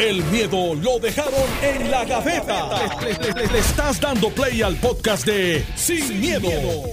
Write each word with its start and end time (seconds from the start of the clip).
El 0.00 0.24
miedo 0.24 0.74
lo 0.76 0.98
dejaron 0.98 1.34
en 1.62 1.90
la 1.90 2.06
gaveta. 2.06 2.70
Le, 3.02 3.12
le- 3.12 3.34
le- 3.34 3.52
le 3.52 3.58
estás 3.58 4.00
dando 4.00 4.30
play 4.30 4.62
al 4.62 4.76
podcast 4.76 5.26
de 5.26 5.62
Sin, 5.76 6.18
miedo, 6.18 6.48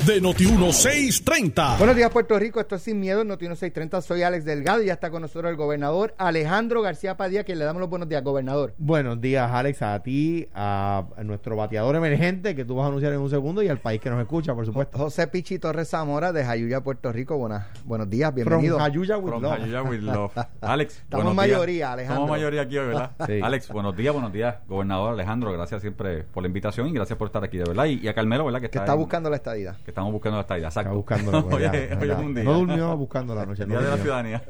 de 0.06 0.22
Noti1630. 0.22 1.78
Buenos 1.78 1.96
días, 1.96 2.10
Puerto 2.12 2.38
Rico. 2.38 2.60
Esto 2.60 2.76
es 2.76 2.82
Sin 2.82 3.00
Miedo, 3.00 3.22
en 3.22 3.30
Noti 3.30 3.46
1630. 3.46 4.02
Soy 4.02 4.24
Alex 4.24 4.44
Delgado 4.44 4.84
y 4.84 4.88
ya 4.88 4.94
está 4.94 5.10
con 5.10 5.22
nosotros 5.22 5.50
el 5.50 5.56
gobernador 5.56 6.16
Alejandro 6.18 6.82
García 6.82 7.16
Padilla, 7.16 7.46
que 7.46 7.56
le 7.56 7.64
damos 7.64 7.80
los 7.80 7.90
buenos 7.90 8.10
días, 8.10 8.22
gobernador. 8.26 8.74
Buenos 8.78 9.22
días, 9.22 9.50
Alex, 9.54 9.82
a 9.84 10.04
ti, 10.04 10.50
a, 10.54 11.06
nuestro 11.24 11.56
bateador 11.56 11.96
emergente 11.96 12.56
que 12.56 12.66
tú 12.66 12.76
vas 12.76 12.86
a 12.86 12.88
anunciar 12.90 13.14
en 13.14 13.20
un 13.20 13.30
segundo 13.30 13.64
y 13.64 13.70
al 13.70 13.80
país 13.80 14.02
que 14.02 14.10
nos 14.10 14.20
escucha, 14.20 14.54
por 14.54 14.66
supuesto. 14.66 14.98
José 14.98 15.28
Pichi 15.28 15.60
Torres 15.60 15.88
Zamora, 15.90 16.34
de 16.34 16.44
Jayuya, 16.44 16.82
Puerto 16.82 17.14
Rico. 17.14 17.38
Buenas, 17.38 17.68
buenos 17.86 18.10
días, 18.10 18.32
From 18.34 18.36
bienvenido. 18.46 18.80
Jayuya 18.80 19.18
with 19.18 19.30
From 19.30 19.44
love. 19.44 19.60
Jayuya 19.60 19.82
with 19.84 20.00
love. 20.02 20.32
Alex, 20.62 20.96
Estamos 20.98 21.24
buenos 21.24 21.36
mayoría, 21.36 21.74
días. 21.78 21.90
Alejandro. 21.92 22.16
Estamos 22.26 22.30
mayoría 22.38 22.62
aquí 22.64 22.78
hoy, 22.78 22.97
¿verdad? 23.00 23.12
Sí. 23.28 23.40
Alex, 23.42 23.70
buenos 23.70 23.96
días, 23.96 24.14
buenos 24.14 24.32
días. 24.34 24.56
Gobernador 24.68 25.14
Alejandro, 25.14 25.52
gracias 25.54 25.82
siempre 25.82 26.24
por 26.24 26.44
la 26.44 26.48
invitación 26.48 26.88
y 26.88 26.92
gracias 26.94 27.18
por 27.18 27.28
estar 27.28 27.44
aquí, 27.44 27.58
de 27.58 27.64
verdad. 27.66 27.86
Y, 27.86 28.00
y 28.04 28.08
a 28.08 28.14
Carmelo, 28.14 28.46
¿verdad? 28.46 28.60
que 28.60 28.66
está, 28.68 28.80
está 28.80 28.94
en- 28.94 29.00
buscando 29.00 29.30
la 29.30 29.36
estadía. 29.38 29.76
Que 29.86 29.92
estamos 29.92 30.12
buscando 30.12 30.38
la 30.38 30.42
estadía. 30.42 30.68
Exacto. 30.68 30.90
Está 30.90 30.96
buscando 31.22 31.48
hoy, 31.56 31.64
es, 31.64 31.72
hoy 32.02 32.10
es 32.12 32.18
un 32.18 32.34
día. 32.36 32.44
No 32.44 32.54
durmió 32.54 32.98
buscando 32.98 33.36
la 33.36 33.46
noche. 33.46 33.64
El 33.64 33.70
no 33.70 33.80
día 33.80 33.90
de 33.90 33.98
la 33.98 34.02
ciudadanía. 34.04 34.44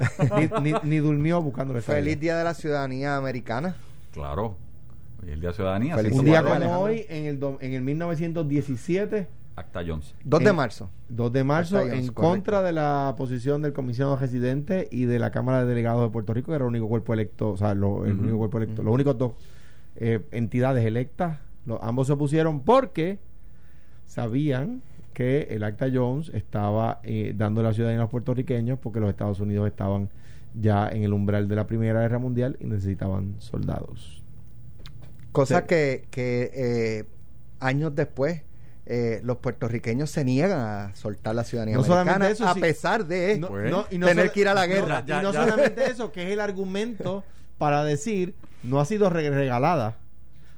Ni, 0.62 0.72
ni, 0.72 0.80
ni 0.84 0.98
durmió 0.98 1.42
buscando 1.42 1.74
la 1.74 1.82
Feliz 1.82 2.00
estadía. 2.14 2.16
Día 2.20 2.38
de 2.38 2.44
la 2.44 2.54
Ciudadanía 2.54 3.18
Americana. 3.18 3.76
claro. 4.14 4.56
Hoy 5.20 5.30
es 5.30 5.34
el 5.34 5.40
día 5.42 5.48
de 5.50 5.52
la 5.52 5.56
ciudadanía. 5.56 5.96
Feliz 5.96 6.14
Un 6.14 6.26
día 6.26 6.44
como 6.44 6.78
hoy, 6.80 7.06
en 7.10 7.26
el, 7.26 7.40
do- 7.40 7.58
en 7.60 7.74
el 7.74 7.82
1917, 7.82 9.28
Acta 9.58 9.82
Jones. 9.86 10.14
2 10.24 10.40
de 10.44 10.50
En- 10.52 10.56
marzo. 10.56 10.90
2 11.10 11.34
de 11.34 11.44
marzo, 11.44 11.78
Acta 11.80 11.90
en 11.96 12.08
correcto. 12.08 12.22
contra 12.22 12.62
de 12.62 12.72
la 12.72 13.16
posición 13.18 13.62
del 13.64 13.74
comisionado 13.74 14.16
residente 14.16 14.88
y 14.92 15.06
de 15.06 15.18
la 15.20 15.32
Cámara 15.32 15.62
de 15.62 15.66
Delegados 15.66 16.04
de 16.04 16.10
Puerto 16.12 16.34
Rico, 16.34 16.52
que 16.52 16.56
era 16.56 16.64
el 16.66 16.70
único 16.70 16.88
cuerpo 16.88 17.14
electo, 17.14 17.50
o 17.50 17.58
sea, 17.58 17.74
lo- 17.74 18.06
el 18.06 18.20
único 18.20 18.38
cuerpo 18.38 18.60
electo, 18.60 18.84
los 18.84 18.94
únicos 18.94 19.18
dos 19.18 19.34
eh, 20.00 20.22
entidades 20.32 20.86
electas, 20.86 21.40
lo- 21.66 21.84
ambos 21.84 22.06
se 22.06 22.14
opusieron 22.14 22.60
porque 22.62 23.18
sabían 24.06 24.84
que 25.14 25.48
el 25.50 25.64
Acta 25.64 25.88
Jones 25.92 26.30
estaba 26.36 27.00
eh, 27.04 27.34
dando 27.36 27.64
la 27.64 27.74
ciudadanía 27.74 28.02
a 28.02 28.04
los 28.04 28.12
puertorriqueños 28.12 28.78
porque 28.78 29.00
los 29.00 29.10
Estados 29.10 29.40
Unidos 29.40 29.66
estaban 29.68 30.10
ya 30.54 30.88
en 30.90 31.02
el 31.04 31.14
umbral 31.14 31.48
de 31.48 31.56
la 31.56 31.66
Primera 31.66 32.02
Guerra 32.02 32.20
Mundial 32.20 32.58
y 32.60 32.66
necesitaban 32.66 33.36
soldados. 33.40 34.22
Cosa 35.32 35.62
Sí. 35.62 35.66
que, 35.68 36.06
que 36.12 36.52
eh, 36.54 37.06
años 37.60 37.96
después 37.96 38.44
eh, 38.90 39.20
los 39.24 39.38
puertorriqueños 39.38 40.10
se 40.10 40.24
niegan 40.24 40.60
a 40.60 40.96
soltar 40.96 41.36
la 41.36 41.44
ciudadanía 41.44 41.76
No 41.76 41.84
solamente 41.84 42.16
americana 42.26 42.34
eso, 42.34 42.48
a 42.48 42.54
sí. 42.54 42.62
pesar 42.62 43.06
de 43.06 43.38
No, 43.38 43.48
Pues, 43.50 43.70
no, 43.70 43.86
y 43.92 43.98
no 43.98 44.08
tener 44.08 44.32
que 44.32 44.40
ir 44.42 44.48
a 44.48 44.54
la 44.54 44.66
no, 44.66 44.74
guerra. 44.74 45.04
Ya, 45.06 45.20
y 45.20 45.24
no 45.24 45.34
ya. 45.34 45.44
solamente 45.44 45.90
eso, 45.90 46.12
que 46.12 46.24
es 46.26 46.32
el 46.32 46.40
argumento 46.40 47.24
para 47.58 47.84
decir 47.84 48.34
no 48.64 48.80
ha 48.80 48.86
sido 48.86 49.10
re- 49.10 49.30
regalada. 49.30 49.96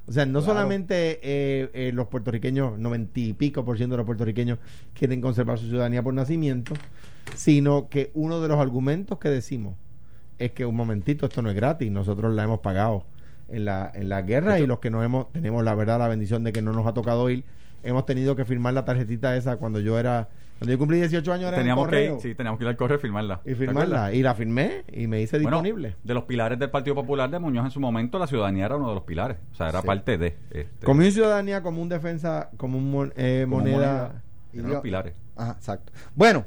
O 0.06 0.12
sea, 0.12 0.26
no 0.26 0.40
Claro. 0.40 0.54
solamente 0.54 1.20
eh, 1.22 1.70
eh, 1.74 1.92
los 1.94 2.08
puertorriqueños, 2.08 2.78
noventa 2.78 3.20
y 3.20 3.32
pico 3.32 3.64
por 3.64 3.76
ciento 3.76 3.94
de 3.94 3.98
los 3.98 4.06
puertorriqueños 4.06 4.58
quieren 4.94 5.20
conservar 5.20 5.58
su 5.58 5.66
ciudadanía 5.66 6.02
por 6.02 6.14
nacimiento, 6.14 6.74
sino 7.36 7.88
que 7.88 8.10
uno 8.14 8.40
de 8.40 8.48
los 8.48 8.58
argumentos 8.58 9.18
que 9.18 9.28
decimos 9.28 9.74
es 10.38 10.52
que 10.52 10.64
un 10.64 10.74
momentito, 10.74 11.26
esto 11.26 11.42
no 11.42 11.50
es 11.50 11.54
gratis, 11.56 11.90
nosotros 11.92 12.34
la 12.34 12.44
hemos 12.44 12.60
pagado 12.60 13.04
en 13.48 13.64
la, 13.66 13.90
en 13.94 14.08
la 14.08 14.22
guerra 14.22 14.58
y 14.58 14.66
los 14.66 14.78
que 14.78 14.90
no 14.90 15.02
hemos, 15.04 15.30
tenemos 15.32 15.62
la 15.64 15.74
verdad, 15.74 15.98
la 15.98 16.08
bendición 16.08 16.44
de 16.44 16.52
que 16.52 16.62
no 16.62 16.72
nos 16.72 16.86
ha 16.86 16.94
tocado 16.94 17.28
ir, 17.30 17.44
hemos 17.82 18.06
tenido 18.06 18.36
que 18.36 18.44
firmar 18.44 18.74
la 18.74 18.84
tarjetita 18.84 19.36
esa 19.36 19.56
cuando 19.56 19.80
yo 19.80 19.98
era, 19.98 20.28
cuando 20.58 20.72
yo 20.72 20.78
cumplí 20.78 20.98
18 20.98 21.32
años 21.32 21.48
era 21.48 21.56
en 21.56 21.60
Teníamos 21.62 21.88
que, 21.88 22.04
ir, 22.06 22.12
sí, 22.20 22.34
teníamos 22.34 22.58
que 22.58 22.64
ir 22.64 22.68
al 22.68 22.76
correo 22.76 22.98
y 22.98 23.00
firmarla. 23.00 23.40
y 23.44 23.48
¿Te 23.50 23.56
firmarla. 23.56 24.12
Y 24.12 24.22
la 24.22 24.34
firmé 24.34 24.84
y 24.92 25.06
me 25.06 25.20
hice 25.22 25.38
Bueno, 25.38 25.62
disponible. 25.62 25.96
de 26.04 26.14
los 26.14 26.24
pilares 26.24 26.58
del 26.58 26.70
Partido 26.70 26.94
Popular 26.94 27.30
de 27.30 27.38
Muñoz 27.38 27.64
en 27.64 27.70
su 27.70 27.80
momento, 27.80 28.18
la 28.18 28.26
ciudadanía 28.26 28.66
era 28.66 28.76
uno 28.76 28.88
de 28.90 28.94
los 28.94 29.04
pilares. 29.04 29.38
O 29.52 29.54
sea, 29.54 29.68
era 29.70 29.80
Sí. 29.80 29.86
parte 29.86 30.18
de. 30.18 30.36
Este, 30.50 30.84
Como 30.86 31.00
un 31.02 31.10
ciudadanía, 31.12 31.62
como 31.62 31.80
un 31.82 31.88
defensa, 31.88 32.50
como 32.56 32.78
un 32.78 32.90
mon- 32.90 33.12
eh, 33.16 33.46
como 33.48 33.60
moneda. 33.62 34.22
eran 34.52 34.66
Yo- 34.66 34.72
los 34.74 34.82
pilares. 34.82 35.14
Ajá, 35.36 35.52
exacto. 35.52 35.92
Bueno, 36.14 36.44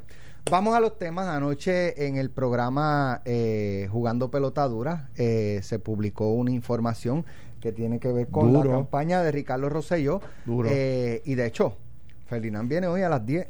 vamos 0.52 0.76
a 0.76 0.80
los 0.80 0.98
temas. 1.00 1.28
Anoche 1.28 2.06
en 2.06 2.18
el 2.18 2.30
programa 2.30 3.22
eh, 3.26 3.88
Jugando 3.90 4.30
Pelotadura 4.30 5.10
eh, 5.16 5.60
se 5.64 5.80
publicó 5.80 6.34
una 6.34 6.52
información 6.52 7.26
que 7.64 7.72
tiene 7.72 7.98
que 7.98 8.12
ver 8.12 8.28
con 8.28 8.52
Duro. 8.52 8.70
la 8.72 8.76
campaña 8.76 9.24
de 9.24 9.32
Ricardo 9.32 9.70
Rosselló. 9.70 10.20
Duro. 10.46 10.68
Eh, 10.70 11.22
y 11.24 11.36
de 11.36 11.46
hecho, 11.46 11.78
Ferdinand 12.26 12.70
viene 12.70 12.88
hoy 12.88 13.04
a 13.04 13.10
las 13.10 13.26
10 13.26 13.48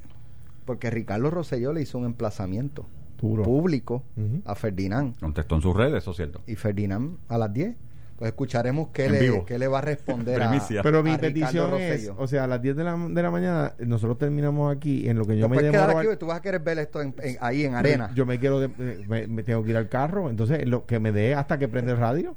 porque 0.66 0.92
Ricardo 0.92 1.32
Rosselló 1.32 1.74
le 1.74 1.82
hizo 1.82 1.98
un 1.98 2.06
emplazamiento 2.06 2.86
Duro. 3.20 3.42
público 3.42 4.04
a 4.46 4.54
Ferdinand. 4.54 5.20
Contestó 5.20 5.56
en 5.56 5.62
sus 5.64 5.76
redes, 5.76 5.96
eso 6.04 6.12
es 6.12 6.18
cierto. 6.18 6.42
Y 6.46 6.54
Ferdinand 6.56 7.18
a 7.28 7.40
las 7.40 7.52
10. 7.52 7.76
Pues 8.16 8.30
escucharemos 8.30 8.90
qué, 8.94 9.10
le, 9.10 9.44
qué 9.46 9.58
le 9.58 9.68
va 9.68 9.80
a 9.80 9.82
responder 9.82 10.40
a. 10.44 10.52
Pero 10.84 11.00
a 11.00 11.04
mi 11.04 11.10
Ricardo 11.10 11.20
petición 11.34 11.74
es, 11.82 11.92
Rosselló. 12.06 12.16
o 12.20 12.28
sea, 12.28 12.44
a 12.44 12.48
las 12.48 12.62
10 12.62 12.76
de 12.76 12.84
la, 12.84 12.96
de 12.96 13.24
la 13.24 13.32
mañana, 13.32 13.74
nosotros 13.80 14.20
terminamos 14.20 14.74
aquí 14.74 15.10
en 15.10 15.18
lo 15.18 15.26
que 15.26 15.36
yo 15.40 15.50
Te 15.50 15.56
me 15.56 15.64
demoro. 15.64 15.98
aquí, 15.98 16.08
tú 16.20 16.28
vas 16.28 16.38
a 16.38 16.42
querer 16.44 16.62
ver 16.62 16.78
esto 16.78 17.02
en- 17.02 17.16
en- 17.24 17.38
ahí 17.42 17.64
en 17.66 17.74
arena. 17.74 18.12
Yo 18.14 18.28
me 18.28 18.38
quiero, 18.40 18.60
de- 18.60 18.70
eh, 18.78 19.04
me, 19.10 19.26
me 19.26 19.42
tengo 19.42 19.64
que 19.64 19.72
ir 19.72 19.78
al 19.78 19.90
carro, 19.90 20.30
entonces 20.30 20.68
lo 20.68 20.86
que 20.86 21.00
me 21.00 21.12
dé 21.12 21.34
hasta 21.34 21.58
que 21.58 21.68
prende 21.68 21.94
el 21.94 21.98
radio. 21.98 22.36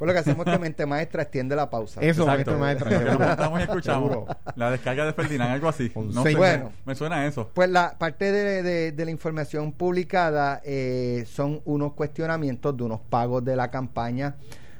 Pues 0.00 0.06
lo 0.08 0.14
que 0.14 0.18
hacemos 0.20 0.46
es 0.46 0.52
que 0.54 0.58
mente 0.58 0.86
maestra 0.86 1.22
extiende 1.24 1.54
la 1.54 1.68
pausa. 1.68 2.00
Eso, 2.00 2.22
Exacto. 2.22 2.56
maestro, 2.56 2.88
maestra. 2.88 2.98
Que 2.98 3.04
nos 3.04 3.18
montamos 3.28 3.60
y 3.60 3.62
escuchamos. 3.64 4.08
Seguro. 4.10 4.26
La 4.56 4.70
descarga 4.70 5.04
de 5.04 5.12
Ferdinand, 5.12 5.50
algo 5.52 5.68
así. 5.68 5.92
No 5.94 6.22
sé, 6.22 6.34
Bueno. 6.36 6.72
me 6.86 6.94
suena 6.94 7.16
a 7.16 7.26
eso. 7.26 7.50
Pues 7.52 7.68
la 7.68 7.98
parte 7.98 8.32
de, 8.32 8.62
de- 8.62 8.92
de 8.92 9.04
la 9.04 9.10
información 9.10 9.72
publicada 9.72 10.62
eh, 10.64 11.24
son 11.26 11.60
unos 11.66 11.92
cuestionamientos 11.92 12.74
de 12.78 12.82
unos 12.82 13.00
pagos 13.02 13.44
de 13.44 13.56
la 13.56 13.70
campaña 13.70 14.36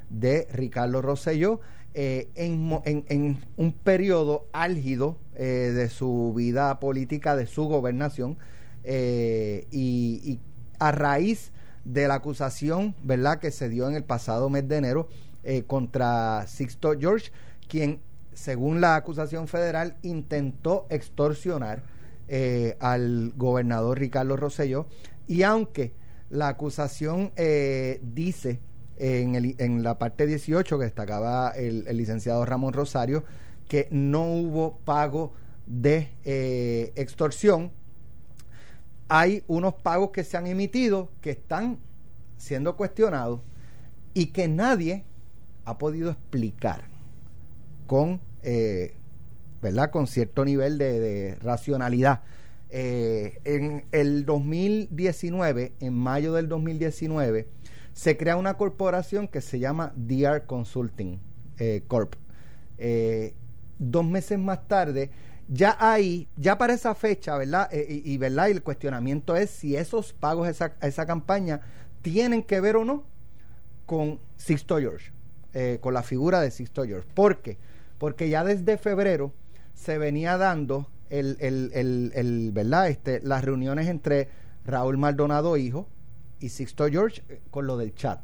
de 0.09 0.49
Ricardo 0.55 1.03
Rosselló 1.03 1.61
eh, 1.93 2.31
en, 2.35 2.59
mo- 2.59 2.83
en- 2.87 3.05
en 3.11 3.45
un 3.59 3.73
periodo 3.75 4.47
álgido 4.55 5.19
eh, 5.37 5.71
de 5.75 5.91
su 5.91 6.33
vida 6.35 6.81
política, 6.81 7.37
de 7.37 7.47
su 7.47 7.65
gobernación, 7.65 8.39
eh, 8.85 9.67
y, 9.71 10.21
y 10.25 10.41
a 10.79 10.93
raíz 10.93 11.53
de 11.85 12.09
la 12.09 12.15
acusación, 12.15 12.95
¿verdad?, 13.03 13.39
que 13.39 13.51
se 13.51 13.69
dio 13.69 13.89
en 13.89 13.95
el 13.95 14.05
pasado 14.05 14.49
mes 14.51 14.69
de 14.69 14.77
enero 14.77 15.09
eh, 15.45 15.65
contra 15.67 16.47
Sixto 16.47 16.93
George, 16.99 17.31
quien, 17.69 18.01
según 18.35 18.81
la 18.81 18.97
acusación 18.97 19.49
federal, 19.49 19.97
intentó 20.03 20.87
extorsionar 20.91 21.83
eh, 22.29 22.77
al 22.81 23.33
gobernador 23.37 23.99
Ricardo 23.99 24.37
Rosselló. 24.37 24.87
Y 25.27 25.43
aunque 25.43 25.93
la 26.31 26.49
acusación 26.49 27.33
eh, 27.37 28.01
dice 28.03 28.61
en, 28.99 29.35
el- 29.35 29.55
en 29.59 29.83
la 29.83 29.99
parte 29.99 30.27
18 30.27 30.79
que 30.79 30.85
destacaba 30.85 31.51
el, 31.51 31.85
licenciado 31.97 32.45
Ramón 32.45 32.73
Rosario 32.73 33.25
que 33.69 33.89
no 33.91 34.25
hubo 34.25 34.79
pago 34.85 35.33
de 35.67 36.11
eh, 36.25 36.93
extorsión, 36.97 37.71
hay 39.11 39.43
unos 39.49 39.75
pagos 39.75 40.13
que 40.13 40.23
se 40.23 40.37
han 40.37 40.47
emitido 40.47 41.11
que 41.21 41.31
están 41.31 41.79
siendo 42.37 42.77
cuestionados 42.77 43.41
y 44.15 44.27
que 44.27 44.47
nadie 44.47 45.05
ha 45.65 45.79
podido 45.79 46.13
explicar 46.13 46.85
con, 47.89 48.21
eh, 48.45 48.95
¿verdad? 49.61 49.91
con 49.91 50.07
cierto 50.07 50.45
nivel 50.45 50.79
de, 50.79 51.37
racionalidad. 51.43 52.23
Eh, 52.71 53.41
en 53.43 53.85
el 53.91 54.25
2019, 54.25 55.73
en 55.81 55.93
mayo 55.93 56.33
del 56.33 56.49
2019, 56.49 57.49
se 57.93 58.17
crea 58.17 58.37
una 58.37 58.57
corporación 58.57 59.27
que 59.27 59.41
se 59.41 59.59
llama 59.59 59.93
DR 59.97 60.47
Consulting 60.47 61.19
eh, 61.59 61.83
Corp. 61.89 62.15
Dos 63.81 64.05
meses 64.05 64.39
más 64.39 64.69
tarde, 64.69 65.11
ya 65.53 65.77
ahí, 65.81 66.29
ya 66.37 66.57
para 66.59 66.73
esa 66.73 66.95
fecha, 66.95 67.37
¿verdad? 67.37 67.69
Eh, 67.73 68.03
y, 68.05 68.17
¿verdad? 68.19 68.49
Y 68.49 68.53
el 68.53 68.63
cuestionamiento 68.63 69.35
es 69.35 69.51
si 69.51 69.77
esos 69.77 70.13
pagos 70.13 70.47
a 70.47 70.51
esa, 70.51 70.73
esa 70.81 71.07
campaña 71.07 71.61
tienen 72.03 72.45
que 72.45 72.61
ver 72.61 72.77
o 72.77 72.85
no 72.85 73.03
con 73.85 74.21
Sixto 74.37 74.79
George, 74.79 75.11
eh, 75.53 75.79
con 75.81 75.93
la 75.93 76.05
figura 76.05 76.41
de 76.41 76.53
Sixto 76.53 76.85
George. 76.85 77.09
¿Por 77.15 77.39
qué? 77.39 77.59
Porque 77.99 78.29
ya 78.29 78.45
desde 78.45 78.79
febrero 78.79 79.33
se 79.75 79.99
venía 79.99 80.39
dando 80.39 80.89
el, 81.11 81.37
el, 81.41 82.13
el, 82.15 82.53
¿verdad? 82.53 82.89
Este, 82.89 83.21
las 83.21 83.45
reuniones 83.45 83.89
entre 83.89 84.29
Raúl 84.65 84.99
Maldonado 84.99 85.57
hijo 85.57 85.89
y 86.39 86.51
Sixto 86.51 86.87
George 86.87 87.23
eh, 87.29 87.41
con 87.51 87.67
lo 87.67 87.77
del 87.77 87.93
chat. 87.95 88.21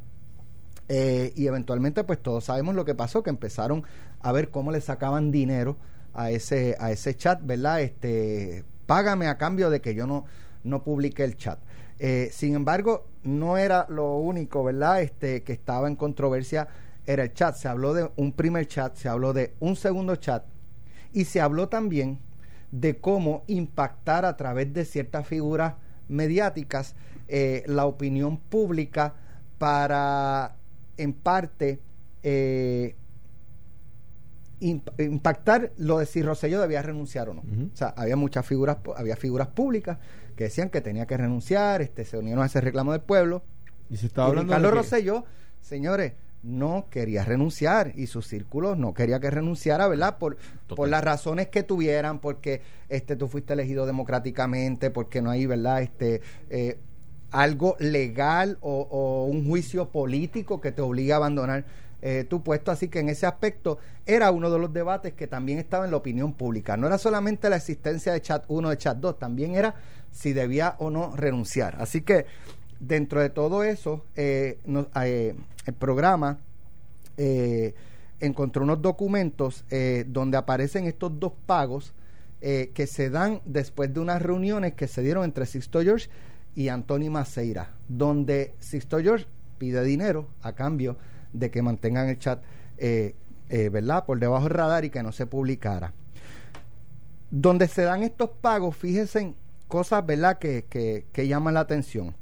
Y 0.89 1.49
eventualmente, 1.49 2.05
pues 2.05 2.23
todos 2.23 2.45
sabemos 2.45 2.77
lo 2.77 2.85
que 2.85 2.95
pasó, 2.95 3.25
que 3.25 3.31
empezaron 3.31 3.83
a 4.21 4.31
ver 4.31 4.53
cómo 4.53 4.71
le 4.71 4.81
sacaban 4.81 5.33
dinero 5.33 5.77
a 6.17 6.31
ese, 6.31 6.77
a 6.81 6.91
ese 6.91 7.15
chat, 7.15 7.41
¿verdad? 7.45 7.83
Este, 7.83 8.65
págame 8.87 9.29
a 9.29 9.37
cambio 9.37 9.71
de 9.71 9.81
que 9.81 9.95
yo 9.95 10.07
no, 10.07 10.25
no 10.65 10.83
publique 10.83 11.23
el 11.23 11.37
chat. 11.37 11.59
Eh, 11.99 12.31
sin 12.33 12.55
embargo, 12.55 13.07
no 13.23 13.57
era 13.57 13.87
lo 13.89 14.17
único, 14.17 14.65
¿verdad? 14.65 15.03
Este, 15.03 15.43
que 15.43 15.53
estaba 15.53 15.89
en 15.89 15.97
controversia 15.97 16.69
era 17.07 17.23
el 17.23 17.33
chat. 17.35 17.55
Se 17.55 17.69
habló 17.69 17.95
de 17.95 18.11
un 18.17 18.33
primer 18.33 18.67
chat, 18.67 18.97
se 18.97 19.09
habló 19.09 19.33
de 19.33 19.55
un 19.61 19.77
segundo 19.77 20.17
chat 20.17 20.45
y 21.13 21.25
se 21.25 21.41
habló 21.41 21.69
también 21.69 22.19
de 22.71 22.99
cómo 22.99 23.45
impactar 23.47 24.25
a 24.25 24.37
través 24.37 24.73
de 24.73 24.85
ciertas 24.85 25.27
figuras 25.27 25.75
mediáticas 26.09 26.95
eh, 27.29 27.63
la 27.67 27.87
opinión 27.87 28.39
pública 28.39 29.15
para, 29.59 30.57
en 30.97 31.13
parte, 31.13 31.81
eh, 32.23 32.97
impactar 34.61 35.73
lo 35.77 35.99
de 35.99 36.07
si 36.07 36.23
Rosselló 36.23 36.61
debía 36.61 36.83
renunciar 36.83 37.29
o 37.29 37.35
no. 37.35 37.43
O 37.43 37.77
sea, 37.77 37.89
había 37.97 38.17
muchas 38.17 38.47
figuras, 38.47 38.79
había 38.97 39.17
figuras 39.17 39.49
públicas 39.49 39.99
que 40.35 40.45
decían 40.45 40.71
que 40.71 40.81
tenía 40.81 41.07
que 41.07 41.17
renunciar, 41.17 41.83
este, 41.83 42.05
se 42.05 42.19
unieron 42.19 42.43
a 42.43 42.47
ese 42.47 42.61
reclamo 42.61 42.93
del 42.93 43.01
pueblo. 43.01 43.43
Y 43.91 43.97
se 43.97 44.07
está 44.07 44.23
Y 44.23 44.25
hablando 44.27 44.53
Ricardo 44.53 44.69
de 44.69 44.75
Rosselló, 44.75 45.25
señores, 45.61 46.15
no 46.43 46.87
quería 46.91 47.25
renunciar 47.25 47.93
y 47.97 48.07
sus 48.07 48.27
círculos 48.27 48.79
no 48.79 48.95
quería 48.95 49.19
que 49.21 49.31
renunciara, 49.31 49.89
¿verdad? 49.89 50.19
Por, 50.19 50.37
por 50.69 50.89
las 50.89 51.03
razones 51.03 51.49
que 51.49 51.63
tuvieran, 51.63 52.21
porque 52.21 52.63
este 52.89 53.17
tú 53.17 53.29
fuiste 53.29 53.55
elegido 53.55 53.85
democráticamente, 53.85 54.91
porque 54.91 55.23
no 55.23 55.31
hay, 55.31 55.47
¿verdad? 55.47 55.83
Este 55.83 56.21
eh, 56.51 56.79
algo 57.33 57.77
legal 57.81 58.59
o, 58.61 58.87
o 58.91 59.25
un 59.25 59.47
juicio 59.47 59.91
político 59.91 60.61
que 60.61 60.73
te 60.73 60.83
obliga 60.83 61.17
a 61.17 61.19
abandonar 61.19 61.65
eh, 62.09 62.23
tu 62.23 62.41
puesto. 62.41 62.71
Así 62.71 62.87
que 62.87 63.01
en 63.01 63.09
ese 63.09 63.27
aspecto 63.27 63.79
era 64.07 64.31
uno 64.31 64.49
de 64.49 64.61
los 64.61 64.73
debates 64.73 65.15
que 65.15 65.27
también 65.27 65.59
estaba 65.59 65.87
en 65.87 65.91
la 65.91 65.97
opinión 65.97 66.35
pública. 66.35 66.77
No 66.77 66.87
era 66.87 66.99
solamente 66.99 67.51
la 67.51 67.57
existencia 67.57 68.13
de 68.13 68.21
chat 68.21 68.45
1, 68.47 68.71
de 68.71 68.79
chat 68.79 68.97
2, 68.97 69.19
también 69.19 69.57
era 69.57 69.75
si 70.13 70.33
debía 70.33 70.77
o 70.79 70.89
no 70.89 71.17
renunciar. 71.17 71.75
Así 71.81 72.03
que 72.03 72.27
dentro 72.79 73.21
de 73.21 73.29
todo 73.29 73.65
eso, 73.65 74.05
eh, 74.15 74.61
eh, 75.03 75.35
el 75.67 75.75
programa 75.75 76.39
eh, 77.17 77.75
encontró 78.21 78.63
unos 78.63 78.81
documentos 78.81 79.65
donde 80.07 80.37
aparecen 80.37 80.85
estos 80.85 81.19
dos 81.19 81.33
pagos 81.45 81.93
que 82.41 82.87
se 82.87 83.11
dan 83.11 83.41
después 83.45 83.93
de 83.93 83.99
unas 83.99 84.23
reuniones 84.23 84.75
que 84.75 84.87
se 84.87 85.03
dieron 85.03 85.25
entre 85.25 85.45
Sixto 85.45 85.83
George 85.83 86.09
y 86.55 86.69
Anthony 86.69 87.11
Maceira, 87.11 87.73
donde 87.89 88.55
Sixto 88.61 89.01
George 89.01 89.27
pide 89.59 89.83
dinero 89.83 90.29
a 90.43 90.53
cambio 90.53 90.97
de 91.39 91.51
que 91.51 91.63
mantengan 91.63 92.09
el 92.09 92.19
chat, 92.19 92.43
eh, 92.79 93.15
eh, 93.49 93.69
¿verdad?, 93.69 94.05
por 94.05 94.19
debajo 94.19 94.45
del 94.45 94.55
radar 94.55 94.85
y 94.85 94.91
que 94.91 95.03
no 95.03 95.13
se 95.13 95.27
publicara. 95.27 95.93
Donde 97.31 97.69
se 97.69 97.83
dan 97.83 98.03
estos 98.03 98.31
pagos, 98.41 98.77
fíjense 98.77 99.21
en 99.21 99.37
cosas, 99.69 100.05
¿verdad?, 100.05 100.39
que, 100.39 100.65
que, 100.69 101.07
que 101.13 101.29
llaman 101.29 101.55
la 101.55 101.61
atención. 101.61 102.15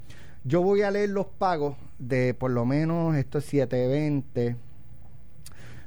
Yo 0.44 0.62
voy 0.62 0.82
a 0.82 0.90
leer 0.90 1.10
los 1.10 1.26
pagos 1.26 1.76
de 1.98 2.34
por 2.34 2.50
lo 2.50 2.66
menos 2.66 3.16
esto 3.16 3.38
es 3.38 3.44
720. 3.46 4.56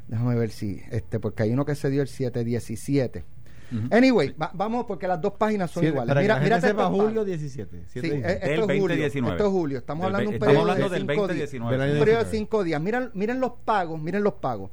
Déjame 0.07 0.35
ver 0.35 0.50
si, 0.50 0.81
este, 0.89 1.19
porque 1.19 1.44
hay 1.44 1.51
uno 1.51 1.65
que 1.65 1.75
se 1.75 1.89
dio 1.89 2.01
el 2.01 2.07
717. 2.07 3.23
Ujú. 3.71 3.87
Anyway, 3.95 4.29
va- 4.41 4.51
vamos 4.53 4.85
porque 4.85 5.07
las 5.07 5.19
dos 5.21 5.33
páginas 5.33 5.71
son 5.71 5.81
Siete- 5.81 5.93
iguales. 5.95 6.09
Para 6.09 6.21
Mira, 6.21 6.33
que 6.35 6.39
la 6.39 6.43
mira 6.43 6.55
gente 6.57 6.67
sepa, 6.69 6.85
julio 6.89 7.07
pagos. 7.07 7.25
17. 7.25 7.77
Sí, 7.77 7.83
siete 7.87 8.07
eh, 8.07 8.11
diecinueve. 8.11 8.33
esto 8.33 8.47
Del 8.47 8.59
es 8.59 8.65
julio. 8.65 8.79
2019. 8.87 9.35
Esto 9.37 9.47
es 9.47 9.51
julio. 9.53 9.77
Estamos 9.77 10.05
Del 10.05 10.15
hablando 10.15 10.29
de 10.31 10.35
un 10.35 10.39
periodo 10.39 10.53
estamos 10.59 10.71
hablando 10.71 10.89
de 10.93 10.99
del 10.99 11.07
cinco 11.07 11.27
días. 11.27 11.27
2019. 11.51 11.71
Del 11.73 11.81
año 11.81 11.93
Un 11.93 11.99
periodo 11.99 12.17
de 12.19 12.23
19. 12.25 12.37
cinco 12.37 12.63
días. 12.63 12.81
Miren, 12.81 13.09
miren 13.13 13.39
los 13.39 13.51
pagos, 13.65 14.01
miren 14.01 14.23
los 14.23 14.33
pagos. 14.35 14.71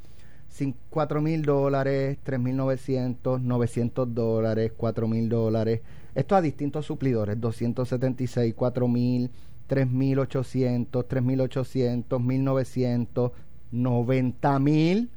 Cin- 0.57 0.75
Cuatro 0.91 1.21
mil 1.21 1.43
dólares, 1.43 2.19
tres 2.23 2.39
mil 2.39 2.55
novecientos, 2.57 3.41
novecientos 3.43 4.15
dólares, 4.15 4.73
cuatro 4.77 5.09
mil 5.09 5.29
dólares. 5.29 5.81
Esto 6.15 6.37
a 6.37 6.41
distintos 6.41 6.87
suplidores, 6.87 7.41
276, 7.41 8.55
cuatro 8.55 8.87
mil, 8.87 9.31
tres 9.67 9.91
mil 9.91 10.21
ochocientos, 10.21 11.09
tres 11.09 11.25
mil 11.25 11.41
ochocientos, 11.41 12.21
mil 12.21 12.45
novecientos, 12.45 13.33
noventa 13.73 14.59
mil, 14.61 15.11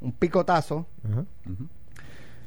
un 0.00 0.10
picotazo, 0.12 0.86
Ajá. 1.04 1.20
Ujú. 1.48 1.68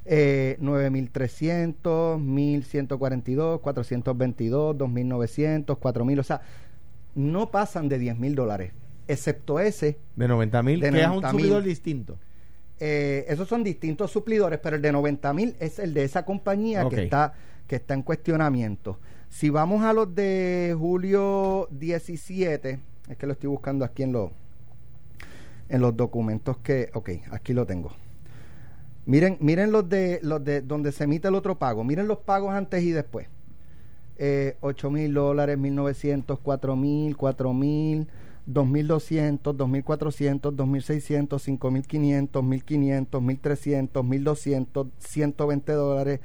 Eh, 0.07 0.57
9.300, 0.61 1.75
1.142, 1.83 3.59
422, 3.59 4.77
2.900, 4.77 5.65
4.000, 5.77 6.19
o 6.19 6.23
sea, 6.23 6.41
no 7.13 7.51
pasan 7.51 7.89
de 7.89 7.99
10.000 7.99 8.33
dólares, 8.33 8.71
excepto 9.07 9.59
ese. 9.59 9.97
De 10.15 10.27
90 10.27 10.63
mil, 10.63 10.79
De 10.79 10.91
que 10.91 11.01
es 11.01 11.07
un 11.07 11.15
90,000. 11.15 11.41
subidor 11.41 11.63
distinto. 11.63 12.17
Eh, 12.79 13.25
esos 13.27 13.47
son 13.49 13.63
distintos 13.63 14.11
suplidores, 14.11 14.59
pero 14.59 14.77
el 14.77 14.81
de 14.81 14.93
90.000 14.93 15.55
es 15.59 15.79
el 15.79 15.93
de 15.93 16.03
esa 16.03 16.23
compañía 16.23 16.87
que, 16.87 17.03
está, 17.03 17.33
que 17.67 17.75
está 17.75 17.93
en 17.93 18.03
cuestionamiento. 18.03 18.99
Si 19.29 19.49
vamos 19.49 19.83
a 19.83 19.91
los 19.93 20.13
de 20.15 20.73
julio 20.77 21.67
17, 21.71 22.79
es 23.09 23.17
que 23.17 23.25
lo 23.25 23.33
estoy 23.33 23.49
buscando 23.49 23.83
aquí 23.83 24.03
en 24.03 24.13
los, 24.13 24.31
en 25.67 25.81
los 25.81 25.97
documentos 25.97 26.57
que, 26.59 26.89
ok, 26.93 27.09
aquí 27.31 27.53
lo 27.53 27.65
tengo. 27.65 27.91
Miren, 29.07 29.37
miren 29.39 29.71
los 29.71 29.87
de 29.87 30.19
los 30.21 30.43
de 30.43 30.61
donde 30.61 30.91
se 30.91 31.05
emite 31.05 31.29
el 31.29 31.35
otro 31.35 31.57
pago. 31.57 31.85
Miren 31.85 32.09
los 32.09 32.19
pagos 32.19 32.53
antes 32.53 32.83
y 32.83 32.91
después. 32.91 33.27
Eh, 34.17 34.57
8 34.59 34.91
mil 34.91 35.13
dólares, 35.13 35.57
1900, 35.57 36.37
4 36.39 36.75
mil, 36.75 37.15
4 37.15 37.53
mil, 37.53 38.07
2200, 38.45 39.55
2400, 39.55 40.53
2600, 40.53 41.41
5500, 41.41 42.43
1500, 42.43 43.21
1300, 43.21 44.03
1200, 44.03 44.87
120 44.97 45.71
dólares, 45.71 46.19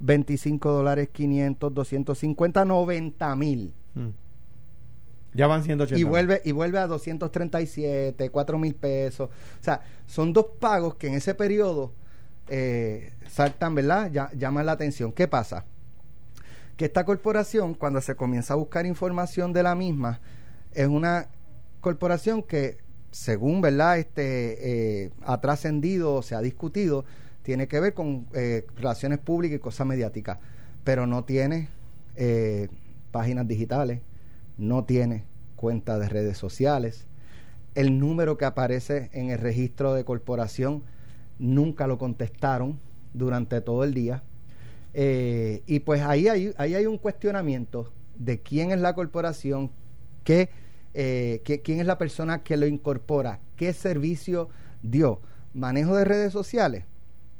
25 0.00 0.72
dólares, 0.72 1.10
500, 1.12 1.74
250, 1.74 2.64
90 2.64 3.36
mil. 3.36 3.74
Mm. 3.94 4.08
Ya 5.34 5.46
van 5.46 5.64
180. 5.64 6.00
Y 6.00 6.04
vuelve, 6.04 6.40
y 6.46 6.52
vuelve 6.52 6.78
a 6.78 6.86
237, 6.86 8.30
4 8.30 8.58
mil 8.58 8.74
pesos. 8.74 9.28
O 9.28 9.62
sea, 9.62 9.82
son 10.06 10.32
dos 10.32 10.46
pagos 10.58 10.94
que 10.94 11.08
en 11.08 11.14
ese 11.14 11.34
periodo 11.34 11.92
eh, 12.54 13.14
saltan, 13.30 13.74
¿verdad? 13.74 14.10
Ya, 14.12 14.30
llaman 14.34 14.66
la 14.66 14.72
atención. 14.72 15.10
¿Qué 15.10 15.26
pasa? 15.26 15.64
Que 16.76 16.84
esta 16.84 17.06
corporación, 17.06 17.72
cuando 17.72 18.02
se 18.02 18.14
comienza 18.14 18.52
a 18.52 18.58
buscar 18.58 18.84
información 18.84 19.54
de 19.54 19.62
la 19.62 19.74
misma, 19.74 20.20
es 20.72 20.86
una 20.86 21.28
corporación 21.80 22.42
que, 22.42 22.76
según, 23.10 23.62
¿verdad? 23.62 23.98
Este, 23.98 25.04
eh, 25.04 25.10
ha 25.22 25.40
trascendido 25.40 26.16
o 26.16 26.22
se 26.22 26.34
ha 26.34 26.42
discutido, 26.42 27.06
tiene 27.42 27.68
que 27.68 27.80
ver 27.80 27.94
con 27.94 28.26
eh, 28.34 28.66
relaciones 28.76 29.18
públicas 29.18 29.56
y 29.56 29.58
cosas 29.58 29.86
mediáticas, 29.86 30.38
pero 30.84 31.06
no 31.06 31.24
tiene 31.24 31.70
páginas 33.12 33.48
digitales, 33.48 34.02
no 34.58 34.84
tiene 34.84 35.24
cuenta 35.56 35.98
de 35.98 36.10
redes 36.10 36.36
sociales. 36.36 37.06
El 37.74 37.98
número 37.98 38.36
que 38.36 38.44
aparece 38.44 39.08
en 39.14 39.30
el 39.30 39.38
registro 39.38 39.94
de 39.94 40.04
corporación 40.04 40.82
nunca 41.42 41.88
lo 41.88 41.98
contestaron 41.98 42.78
durante 43.12 43.60
todo 43.60 43.84
el 43.84 43.92
día. 43.92 44.22
Eh, 44.94 45.62
y 45.66 45.80
pues 45.80 46.00
ahí 46.02 46.28
hay, 46.28 46.54
ahí 46.56 46.74
hay 46.74 46.86
un 46.86 46.98
cuestionamiento 46.98 47.92
de 48.16 48.40
quién 48.40 48.70
es 48.70 48.80
la 48.80 48.94
corporación, 48.94 49.70
qué, 50.22 50.50
eh, 50.94 51.42
quién 51.64 51.80
es 51.80 51.86
la 51.86 51.98
persona 51.98 52.42
que 52.42 52.56
lo 52.56 52.66
incorpora, 52.66 53.40
qué 53.56 53.72
servicio 53.72 54.48
dio, 54.82 55.20
manejo 55.52 55.96
de 55.96 56.04
redes 56.04 56.32
sociales, 56.32 56.84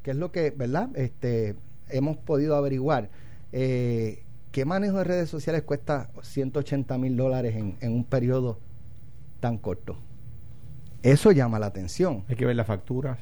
que 0.01 0.11
es 0.11 0.17
lo 0.17 0.31
que, 0.31 0.51
¿verdad? 0.51 0.89
Este, 0.95 1.55
hemos 1.89 2.17
podido 2.17 2.55
averiguar. 2.55 3.09
Eh, 3.53 4.23
¿Qué 4.51 4.65
manejo 4.65 4.97
de 4.97 5.05
redes 5.05 5.29
sociales 5.29 5.63
cuesta 5.63 6.09
180 6.21 6.97
mil 6.97 7.15
dólares 7.15 7.55
en, 7.55 7.77
en 7.79 7.93
un 7.93 8.03
periodo 8.03 8.59
tan 9.39 9.57
corto? 9.57 9.97
Eso 11.01 11.31
llama 11.31 11.59
la 11.59 11.67
atención. 11.67 12.23
Hay 12.27 12.35
que 12.35 12.45
ver 12.45 12.55
las 12.55 12.67
facturas. 12.67 13.17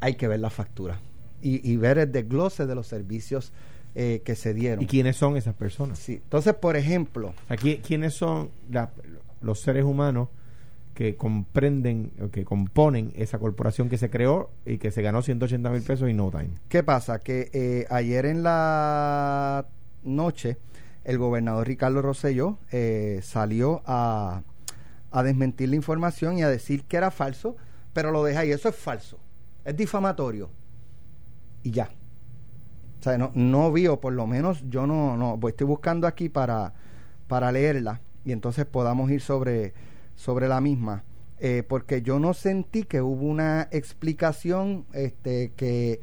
Hay 0.00 0.14
que 0.14 0.28
ver 0.28 0.40
la 0.40 0.50
factura 0.50 1.00
y, 1.42 1.68
y 1.70 1.76
ver 1.76 1.98
el 1.98 2.12
desglose 2.12 2.66
de 2.66 2.74
los 2.74 2.86
servicios 2.86 3.52
eh, 3.94 4.22
que 4.24 4.34
se 4.36 4.54
dieron. 4.54 4.82
¿Y 4.82 4.86
quiénes 4.86 5.16
son 5.16 5.36
esas 5.36 5.54
personas? 5.54 5.98
Sí. 5.98 6.14
Entonces, 6.22 6.54
por 6.54 6.76
ejemplo, 6.76 7.34
Aquí, 7.48 7.78
¿quiénes 7.78 8.14
son 8.14 8.50
la- 8.70 8.90
los 9.40 9.60
seres 9.60 9.84
humanos 9.84 10.28
que 10.94 11.14
comprenden 11.16 12.10
o 12.20 12.28
que 12.30 12.44
componen 12.44 13.12
esa 13.16 13.38
corporación 13.38 13.88
que 13.88 13.98
se 13.98 14.10
creó 14.10 14.50
y 14.66 14.78
que 14.78 14.90
se 14.90 15.00
ganó 15.02 15.22
180 15.22 15.70
mil 15.70 15.82
pesos 15.82 16.08
en 16.08 16.16
no 16.16 16.30
time? 16.30 16.50
¿qué 16.68 16.82
pasa? 16.82 17.20
Que 17.20 17.50
eh, 17.52 17.86
ayer 17.90 18.26
en 18.26 18.42
la 18.42 19.66
noche 20.04 20.58
el 21.04 21.18
gobernador 21.18 21.66
Ricardo 21.66 22.02
Rosselló 22.02 22.58
eh, 22.72 23.20
salió 23.22 23.82
a, 23.86 24.42
a 25.10 25.22
desmentir 25.22 25.68
la 25.70 25.76
información 25.76 26.36
y 26.38 26.42
a 26.42 26.48
decir 26.48 26.84
que 26.84 26.96
era 26.98 27.10
falso, 27.10 27.56
pero 27.92 28.10
lo 28.10 28.22
deja 28.24 28.40
ahí. 28.40 28.50
Eso 28.50 28.68
es 28.68 28.76
falso. 28.76 29.18
Es 29.68 29.76
difamatorio. 29.76 30.48
Y 31.62 31.72
ya. 31.72 31.90
O 32.98 33.02
sea, 33.02 33.18
no, 33.18 33.30
no 33.34 33.70
vi, 33.70 33.86
o 33.86 34.00
por 34.00 34.14
lo 34.14 34.26
menos 34.26 34.64
yo 34.70 34.86
no, 34.86 35.14
no, 35.18 35.38
pues 35.38 35.52
estoy 35.52 35.66
buscando 35.66 36.06
aquí 36.06 36.30
para, 36.30 36.72
para 37.28 37.52
leerla 37.52 38.00
y 38.24 38.32
entonces 38.32 38.64
podamos 38.64 39.10
ir 39.10 39.20
sobre, 39.20 39.74
sobre 40.16 40.48
la 40.48 40.62
misma. 40.62 41.04
Eh, 41.38 41.64
porque 41.68 42.00
yo 42.00 42.18
no 42.18 42.32
sentí 42.32 42.84
que 42.84 43.02
hubo 43.02 43.26
una 43.26 43.68
explicación 43.70 44.86
este, 44.94 45.52
que, 45.54 46.00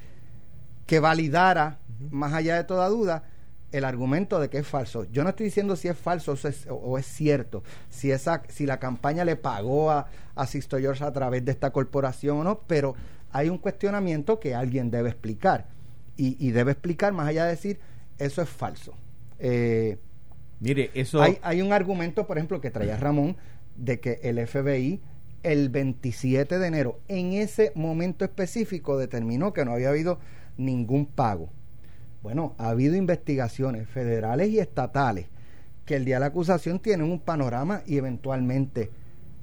que 0.85 0.99
validara, 0.99 1.79
más 2.11 2.33
allá 2.33 2.57
de 2.57 2.65
toda 2.65 2.87
duda, 2.87 3.23
el 3.71 3.83
argumento 3.83 4.39
de 4.39 4.49
que 4.49 4.59
es 4.59 4.67
falso. 4.67 5.05
Yo 5.05 5.23
no 5.23 5.29
estoy 5.31 5.47
diciendo 5.47 5.75
si 5.75 5.87
es 5.87 5.97
falso 5.97 6.33
o 6.33 6.47
es, 6.47 6.67
o 6.69 6.97
es 6.99 7.07
cierto, 7.07 7.63
si 7.89 8.11
esa, 8.11 8.43
si 8.47 8.67
la 8.67 8.79
campaña 8.79 9.25
le 9.25 9.35
pagó 9.35 9.89
a, 9.89 10.05
a 10.35 10.45
Sisto 10.45 10.77
George 10.77 11.03
a 11.03 11.11
través 11.11 11.43
de 11.43 11.51
esta 11.51 11.71
corporación 11.71 12.37
o 12.37 12.43
no, 12.43 12.59
pero 12.67 12.95
hay 13.35 13.49
un 13.49 13.57
cuestionamiento 13.57 14.39
que 14.39 14.55
alguien 14.55 14.89
debe 14.89 15.09
explicar. 15.09 15.67
Y, 16.15 16.37
y 16.39 16.51
debe 16.51 16.71
explicar 16.71 17.11
más 17.11 17.27
allá 17.27 17.43
de 17.43 17.51
decir 17.51 17.79
eso 18.17 18.41
es 18.41 18.47
falso. 18.47 18.95
Eh, 19.39 19.97
Mire, 20.61 20.89
eso... 20.93 21.21
Hay, 21.21 21.37
hay 21.41 21.61
un 21.61 21.73
argumento, 21.73 22.27
por 22.27 22.37
ejemplo, 22.37 22.61
que 22.61 22.71
traía 22.71 22.95
Ramón, 22.95 23.35
de 23.75 23.99
que 23.99 24.21
el 24.23 24.45
FBI 24.47 25.01
el 25.43 25.67
27 25.67 26.57
de 26.57 26.67
enero, 26.67 27.01
en 27.09 27.33
ese 27.33 27.73
momento 27.75 28.23
específico, 28.23 28.97
determinó 28.97 29.51
que 29.51 29.65
no 29.65 29.73
había 29.73 29.89
habido 29.89 30.19
ningún 30.55 31.05
pago. 31.05 31.49
Bueno, 32.23 32.55
ha 32.57 32.69
habido 32.69 32.95
investigaciones 32.95 33.89
federales 33.89 34.47
y 34.47 34.59
estatales 34.59 35.27
que 35.85 35.97
el 35.97 36.05
día 36.05 36.15
de 36.15 36.21
la 36.21 36.25
acusación 36.27 36.79
tienen 36.79 37.11
un 37.11 37.19
panorama 37.19 37.83
y 37.85 37.97
eventualmente 37.97 38.89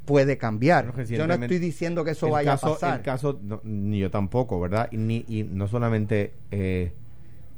puede 0.04 0.36
cambiar. 0.38 0.86
Bueno, 0.92 1.04
yo 1.04 1.26
no 1.26 1.34
estoy 1.34 1.58
diciendo 1.58 2.04
que 2.04 2.10
eso 2.12 2.28
vaya 2.30 2.52
caso- 2.52 2.66
a 2.68 2.72
pasar. 2.72 2.98
El 2.98 3.04
caso, 3.04 3.38
no, 3.42 3.60
ni 3.64 3.98
yo 3.98 4.10
tampoco, 4.10 4.60
¿verdad? 4.60 4.88
Y, 4.90 4.96
ni, 4.96 5.24
y 5.28 5.44
no 5.44 5.68
solamente, 5.68 6.32
eh, 6.50 6.92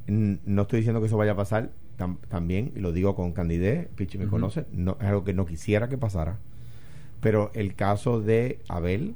no 0.06 0.62
estoy 0.62 0.80
diciendo 0.80 1.00
que 1.00 1.06
eso 1.06 1.16
vaya 1.16 1.32
a 1.32 1.36
pasar 1.36 1.70
tam- 1.98 2.18
también, 2.28 2.72
y 2.76 2.80
lo 2.80 2.92
digo 2.92 3.14
con 3.16 3.32
candidez, 3.32 3.88
Pichi 3.96 4.18
me 4.18 4.26
conoce, 4.26 4.66
no, 4.72 4.96
es 5.00 5.06
algo 5.06 5.24
que 5.24 5.32
no 5.32 5.46
quisiera 5.46 5.88
que 5.88 5.96
pasara. 5.96 6.38
Pero 7.20 7.50
el 7.54 7.74
caso 7.74 8.20
de 8.20 8.58
Abel 8.68 9.14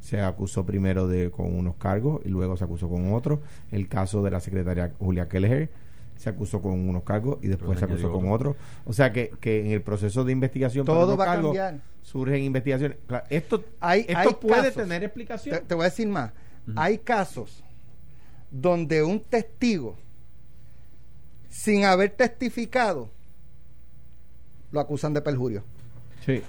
se 0.00 0.20
acusó 0.20 0.66
primero 0.66 1.08
de 1.08 1.30
con 1.30 1.54
unos 1.56 1.76
cargos 1.76 2.20
y 2.24 2.28
luego 2.28 2.56
se 2.56 2.64
acusó 2.64 2.88
con 2.88 3.12
otros. 3.14 3.38
El 3.70 3.88
caso 3.88 4.22
de 4.22 4.30
la 4.30 4.40
secretaria 4.40 4.92
Julia 4.98 5.28
Kelleher 5.28 5.70
se 6.20 6.28
acusó 6.28 6.60
con 6.60 6.72
unos 6.86 7.02
cargos 7.02 7.38
y 7.40 7.48
después 7.48 7.78
se 7.78 7.86
acusó 7.86 8.12
con 8.12 8.30
otros. 8.30 8.54
O 8.84 8.92
sea 8.92 9.10
que, 9.10 9.30
que 9.40 9.60
en 9.60 9.68
el 9.72 9.80
proceso 9.80 10.22
de 10.22 10.32
investigación 10.32 10.84
Todo 10.84 11.16
va 11.16 11.32
a 11.32 11.36
cambiar. 11.40 11.80
surgen 12.02 12.42
investigaciones. 12.42 12.98
Claro, 13.06 13.24
esto 13.30 13.64
Hay- 13.80 14.00
esto 14.02 14.18
hay 14.18 14.34
puede 14.34 14.62
casos. 14.68 14.74
tener 14.74 15.02
explicación. 15.02 15.56
Te, 15.60 15.64
te 15.64 15.74
voy 15.74 15.86
a 15.86 15.88
decir 15.88 16.08
más. 16.08 16.32
Hay 16.76 16.98
casos 16.98 17.64
donde 18.50 19.02
un 19.02 19.20
testigo, 19.20 19.96
sin 21.48 21.84
haber 21.86 22.10
testificado, 22.10 23.10
lo 24.72 24.80
acusan 24.80 25.14
de 25.14 25.22
perjurio 25.22 25.64
Sí. 26.24 26.42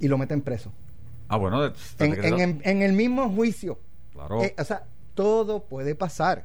y 0.00 0.08
lo 0.08 0.16
meten 0.18 0.40
preso. 0.40 0.72
Ah, 1.28 1.36
bueno, 1.36 1.64
En, 1.66 1.74
en- 2.24 2.40
en- 2.40 2.62
en 2.64 2.82
el 2.82 2.92
mismo 2.94 3.28
juicio. 3.30 3.78
claro. 4.14 4.42
Eh, 4.42 4.54
o 4.58 4.64
sea, 4.64 4.84
todo 5.14 5.64
puede 5.64 5.94
pasar. 5.94 6.44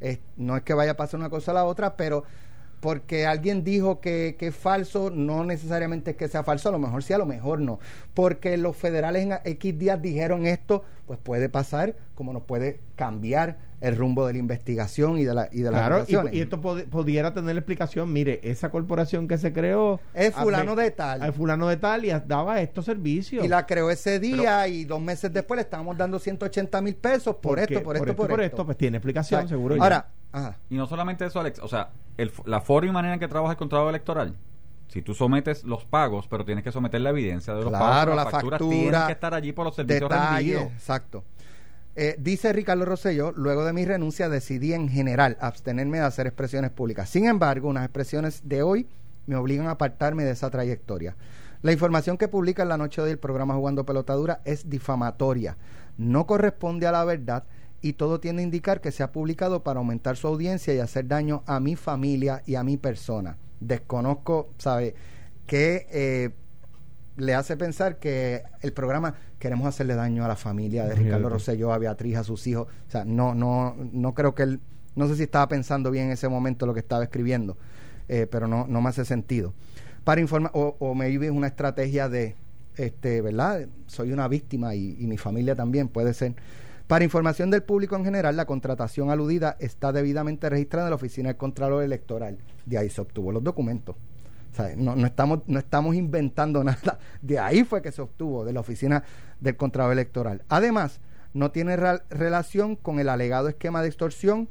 Es- 0.00 0.20
no 0.36 0.56
es 0.56 0.62
que 0.62 0.74
vaya 0.74 0.92
a 0.92 0.96
pasar 0.96 1.20
una 1.20 1.30
cosa 1.30 1.50
a 1.52 1.54
la 1.54 1.64
otra, 1.64 1.96
pero 1.96 2.24
porque 2.80 3.26
alguien 3.26 3.64
dijo 3.64 4.00
que, 4.00 4.36
que 4.38 4.48
es 4.48 4.56
falso, 4.56 5.10
no 5.10 5.44
necesariamente 5.44 6.12
es 6.12 6.16
que 6.16 6.28
sea 6.28 6.44
falso, 6.44 6.68
a 6.68 6.72
lo 6.72 6.78
mejor 6.78 7.02
sí, 7.02 7.12
a 7.14 7.18
lo 7.18 7.26
mejor 7.26 7.60
no. 7.60 7.80
Porque 8.14 8.56
los 8.58 8.76
federales 8.76 9.24
en 9.24 9.32
X 9.44 9.78
días 9.78 10.00
dijeron 10.02 10.46
esto, 10.46 10.84
pues 11.06 11.18
puede 11.18 11.48
pasar, 11.48 11.96
como 12.14 12.32
nos 12.32 12.42
puede 12.42 12.80
cambiar 12.96 13.58
el 13.80 13.96
rumbo 13.96 14.26
de 14.26 14.32
la 14.32 14.38
investigación 14.38 15.18
y 15.18 15.24
de, 15.24 15.34
la, 15.34 15.48
y 15.52 15.60
de 15.60 15.70
las 15.70 15.80
Claro, 16.06 16.28
y, 16.32 16.40
esto 16.40 16.60
pod- 16.62 16.86
pudiera 16.88 17.34
tener 17.34 17.54
la 17.54 17.60
explicación. 17.60 18.12
Mire, 18.12 18.40
esa 18.42 18.70
corporación 18.70 19.28
que 19.28 19.36
se 19.38 19.52
creó. 19.52 20.00
Es 20.14 20.34
fulano 20.34 20.72
a- 20.72 20.76
de 20.76 20.90
tal. 20.90 21.22
a 21.22 21.32
fulano 21.32 21.68
de 21.68 21.76
tal 21.76 22.04
y 22.04 22.10
daba 22.26 22.60
estos 22.60 22.84
servicios. 22.86 23.44
Y 23.44 23.48
la 23.48 23.66
creó 23.66 23.90
ese 23.90 24.18
día 24.18 24.66
y 24.68 24.84
dos 24.84 25.00
meses 25.00 25.32
después 25.32 25.56
le 25.56 25.62
estábamos 25.62 25.96
dando 25.96 26.18
180 26.18 26.80
mil 26.80 26.96
pesos 26.96 27.36
por 27.36 27.58
esto, 27.58 27.82
por 27.82 27.96
esto, 27.96 28.16
por, 28.16 28.28
por 28.28 28.40
esto. 28.40 28.54
esto, 28.56 28.64
pues 28.66 28.78
tiene 28.78 28.96
explicación, 28.96 29.40
O 29.40 29.42
sea, 29.42 29.48
seguro. 29.56 29.76
ya. 29.76 29.82
Ahora, 29.82 30.08
ajá. 30.32 30.56
Y 30.70 30.76
no 30.76 30.86
solamente 30.86 31.26
eso, 31.26 31.38
Alex, 31.40 31.58
o 31.58 31.68
sea, 31.68 31.90
el, 32.16 32.32
la 32.46 32.60
forma 32.62 32.88
y 32.88 32.92
manera 32.92 33.14
en 33.14 33.20
que 33.20 33.28
trabaja 33.28 33.52
el 33.52 33.58
contrato 33.58 33.88
electoral. 33.90 34.34
Si 34.88 35.02
tú 35.02 35.14
sometes 35.14 35.64
los 35.64 35.84
pagos, 35.84 36.28
pero 36.28 36.44
tienes 36.44 36.62
que 36.64 36.72
someter 36.72 37.00
la 37.00 37.10
evidencia 37.10 37.52
de 37.54 37.60
los 37.60 37.68
Claro, 37.70 37.84
pagos, 37.84 38.08
la 38.16 38.22
las 38.22 38.30
facturas 38.32 38.58
factura, 38.60 38.80
tienen 38.80 39.06
que 39.06 39.12
estar 39.12 39.34
allí 39.34 39.52
por 39.52 39.64
los 39.66 39.74
servicios 39.74 40.08
Detalle, 40.08 40.36
rendidos. 40.54 40.72
exacto. 40.72 41.24
Eh, 41.98 42.14
dice 42.18 42.52
Ricardo 42.52 42.84
Rosselló, 42.84 43.32
luego 43.32 43.64
de 43.64 43.72
mi 43.72 43.86
renuncia 43.86 44.28
decidí 44.28 44.74
en 44.74 44.90
general 44.90 45.38
abstenerme 45.40 45.98
de 45.98 46.04
hacer 46.04 46.26
expresiones 46.26 46.70
públicas. 46.70 47.08
Sin 47.08 47.24
embargo, 47.24 47.70
unas 47.70 47.84
expresiones 47.84 48.42
de 48.44 48.62
hoy 48.62 48.86
me 49.26 49.36
obligan 49.36 49.66
a 49.66 49.72
apartarme 49.72 50.24
de 50.24 50.32
esa 50.32 50.50
trayectoria. 50.50 51.16
La 51.62 51.72
información 51.72 52.18
que 52.18 52.28
publica 52.28 52.62
en 52.62 52.68
la 52.68 52.76
noche 52.76 53.00
de 53.00 53.06
hoy 53.06 53.12
el 53.12 53.18
programa 53.18 53.54
Jugando 53.54 53.86
Pelotadura 53.86 54.42
es 54.44 54.68
difamatoria, 54.68 55.56
no 55.96 56.26
corresponde 56.26 56.86
a 56.86 56.92
la 56.92 57.04
verdad 57.04 57.44
y 57.80 57.94
todo 57.94 58.20
tiende 58.20 58.42
a 58.42 58.44
indicar 58.44 58.82
que 58.82 58.92
se 58.92 59.02
ha 59.02 59.10
publicado 59.10 59.64
para 59.64 59.78
aumentar 59.78 60.18
su 60.18 60.26
audiencia 60.26 60.74
y 60.74 60.80
hacer 60.80 61.08
daño 61.08 61.44
a 61.46 61.60
mi 61.60 61.76
familia 61.76 62.42
y 62.44 62.56
a 62.56 62.62
mi 62.62 62.76
persona. 62.76 63.38
Desconozco, 63.60 64.50
¿sabe? 64.58 64.94
qué 65.46 65.86
eh, 65.90 66.30
le 67.16 67.34
hace 67.34 67.56
pensar 67.56 67.98
que 67.98 68.42
el 68.60 68.72
programa 68.72 69.14
queremos 69.38 69.66
hacerle 69.66 69.94
daño 69.94 70.24
a 70.24 70.28
la 70.28 70.36
familia 70.36 70.84
de 70.84 70.94
Ricardo. 70.94 71.28
Rosselló, 71.28 71.72
a 71.72 71.78
Beatriz, 71.78 72.16
a 72.16 72.24
sus 72.24 72.46
hijos. 72.46 72.68
O 72.86 72.90
sea, 72.90 73.04
no, 73.04 73.34
no, 73.34 73.74
no 73.92 74.14
creo 74.14 74.34
que 74.34 74.42
él, 74.42 74.60
no 74.94 75.08
sé 75.08 75.16
si 75.16 75.22
estaba 75.24 75.48
pensando 75.48 75.90
bien 75.90 76.06
en 76.06 76.12
ese 76.12 76.28
momento 76.28 76.66
lo 76.66 76.74
que 76.74 76.80
estaba 76.80 77.04
escribiendo, 77.04 77.56
eh, 78.08 78.26
pero 78.30 78.48
no, 78.48 78.66
no 78.66 78.80
me 78.80 78.88
hace 78.88 79.04
sentido. 79.04 79.54
Para 80.04 80.20
informar, 80.20 80.52
o, 80.54 80.76
o 80.78 80.94
maybe 80.94 81.26
es 81.26 81.32
una 81.32 81.48
estrategia 81.48 82.08
de, 82.08 82.36
este, 82.76 83.22
¿verdad? 83.22 83.66
Soy 83.86 84.12
una 84.12 84.28
víctima 84.28 84.74
y, 84.74 84.96
y 84.98 85.06
mi 85.06 85.16
familia 85.16 85.54
también 85.54 85.88
puede 85.88 86.14
ser. 86.14 86.34
Para 86.86 87.04
información 87.04 87.50
del 87.50 87.64
público 87.64 87.96
en 87.96 88.04
general, 88.04 88.36
la 88.36 88.44
contratación 88.44 89.10
aludida 89.10 89.56
está 89.58 89.90
debidamente 89.90 90.48
registrada 90.48 90.86
en 90.86 90.90
la 90.90 90.96
Oficina 90.96 91.28
del 91.30 91.36
Contralor 91.36 91.82
Electoral. 91.82 92.38
De 92.64 92.78
ahí 92.78 92.88
se 92.90 93.00
obtuvo 93.00 93.32
los 93.32 93.42
documentos. 93.42 93.96
No, 94.76 95.06
estamos, 95.06 95.40
no 95.46 95.58
estamos 95.58 95.94
inventando 95.94 96.64
nada. 96.64 96.98
De 97.22 97.38
ahí 97.38 97.64
fue 97.64 97.82
que 97.82 97.92
se 97.92 98.02
obtuvo, 98.02 98.44
de 98.44 98.52
la 98.52 98.60
oficina 98.60 99.02
del 99.40 99.56
Contralor 99.56 99.92
Electoral. 99.92 100.42
Además, 100.48 101.00
no 101.34 101.50
tiene 101.50 101.76
relación 101.76 102.76
con 102.76 102.98
el 102.98 103.08
alegado 103.08 103.48
esquema 103.48 103.82
de 103.82 103.88
extorsión 103.88 104.48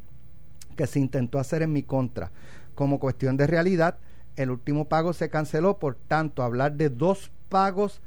que 0.75 0.87
se 0.87 0.99
intentó 0.99 1.39
hacer 1.39 1.61
en 1.61 1.73
mi 1.73 1.83
contra. 1.83 2.31
Como 2.75 2.99
cuestión 2.99 3.37
de 3.37 3.47
realidad, 3.47 3.97
el 4.35 4.51
último 4.51 4.85
pago 4.85 5.13
se 5.13 5.29
canceló, 5.29 5.79
por 5.79 5.95
tanto, 5.95 6.43
hablar 6.43 6.73
de 6.73 6.89
dos 6.89 7.31
pagos 7.49 8.01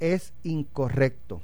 es 0.00 0.32
incorrecto. 0.42 1.42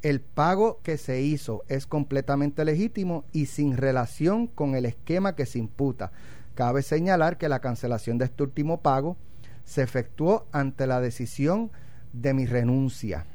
El 0.00 0.20
pago 0.20 0.80
que 0.82 0.96
se 0.96 1.22
hizo 1.22 1.64
es 1.68 1.86
completamente 1.86 2.64
legítimo 2.64 3.24
y 3.32 3.46
sin 3.46 3.76
relación 3.76 4.46
con 4.46 4.76
el 4.76 4.84
esquema 4.84 5.34
que 5.34 5.44
se 5.44 5.58
imputa. 5.58 6.12
Cabe 6.58 6.82
señalar 6.82 7.38
que 7.38 7.48
la 7.48 7.60
cancelación 7.60 8.18
de 8.18 8.24
este 8.24 8.42
último 8.42 8.80
pago 8.80 9.16
se 9.64 9.80
efectuó 9.80 10.48
ante 10.50 10.88
la 10.88 11.00
decisión 11.00 11.70
de 12.12 12.34
mi 12.34 12.46
renuncia. 12.46 13.26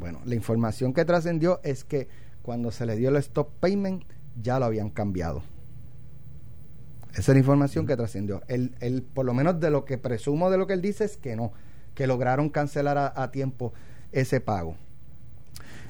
Bueno, 0.00 0.20
la 0.24 0.34
información 0.34 0.92
que 0.92 1.04
trascendió 1.04 1.60
es 1.62 1.84
que 1.84 2.08
cuando 2.42 2.72
se 2.72 2.84
le 2.84 2.96
dio 2.96 3.10
el 3.10 3.16
stop 3.18 3.50
payment 3.60 4.02
ya 4.42 4.58
lo 4.58 4.64
habían 4.64 4.90
cambiado. 4.90 5.44
Esa 7.12 7.20
es 7.20 7.28
la 7.28 7.38
información 7.38 7.86
que 7.86 7.94
trascendió. 7.94 8.42
Él, 8.48 8.74
él, 8.80 9.04
por 9.04 9.26
lo 9.26 9.32
menos 9.32 9.60
de 9.60 9.70
lo 9.70 9.84
que 9.84 9.96
presumo 9.96 10.50
de 10.50 10.58
lo 10.58 10.66
que 10.66 10.72
él 10.72 10.82
dice 10.82 11.04
es 11.04 11.16
que 11.16 11.36
no, 11.36 11.52
que 11.94 12.08
lograron 12.08 12.48
cancelar 12.48 12.98
a, 12.98 13.12
a 13.14 13.30
tiempo 13.30 13.74
ese 14.10 14.40
pago. 14.40 14.76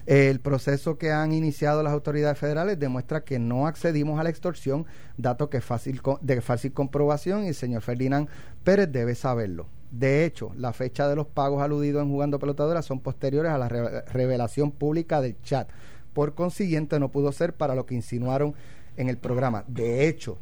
El 0.06 0.38
proceso 0.40 0.98
que 0.98 1.10
han 1.10 1.32
iniciado 1.32 1.82
las 1.82 1.92
autoridades 1.92 2.38
federales 2.38 2.78
demuestra 2.78 3.24
que 3.24 3.38
no 3.40 3.66
accedimos 3.66 4.20
a 4.20 4.22
la 4.22 4.30
extorsión, 4.30 4.86
dato 5.16 5.50
que 5.50 5.56
es 5.56 5.64
fácil 5.64 6.00
de 6.20 6.40
fácil 6.40 6.72
comprobación 6.72 7.44
y 7.44 7.48
el 7.48 7.54
señor 7.54 7.82
Ferdinand 7.82 8.28
Pérez 8.62 8.90
debe 8.92 9.14
saberlo. 9.16 9.66
De 9.90 10.24
hecho, 10.24 10.52
la 10.56 10.72
fecha 10.72 11.08
de 11.08 11.16
los 11.16 11.26
pagos 11.26 11.62
aludidos 11.62 12.02
en 12.02 12.10
Jugando 12.10 12.38
Pelotadora 12.38 12.82
son 12.82 13.00
posteriores 13.00 13.50
a 13.50 13.58
la 13.58 13.68
re- 13.68 14.02
revelación 14.02 14.70
pública 14.70 15.20
del 15.20 15.40
chat. 15.42 15.68
Por 16.12 16.34
consiguiente, 16.34 16.98
no 17.00 17.10
pudo 17.10 17.32
ser 17.32 17.54
para 17.54 17.74
lo 17.74 17.86
que 17.86 17.94
insinuaron 17.94 18.54
en 18.96 19.08
el 19.08 19.18
programa. 19.18 19.64
De 19.68 20.06
hecho, 20.08 20.38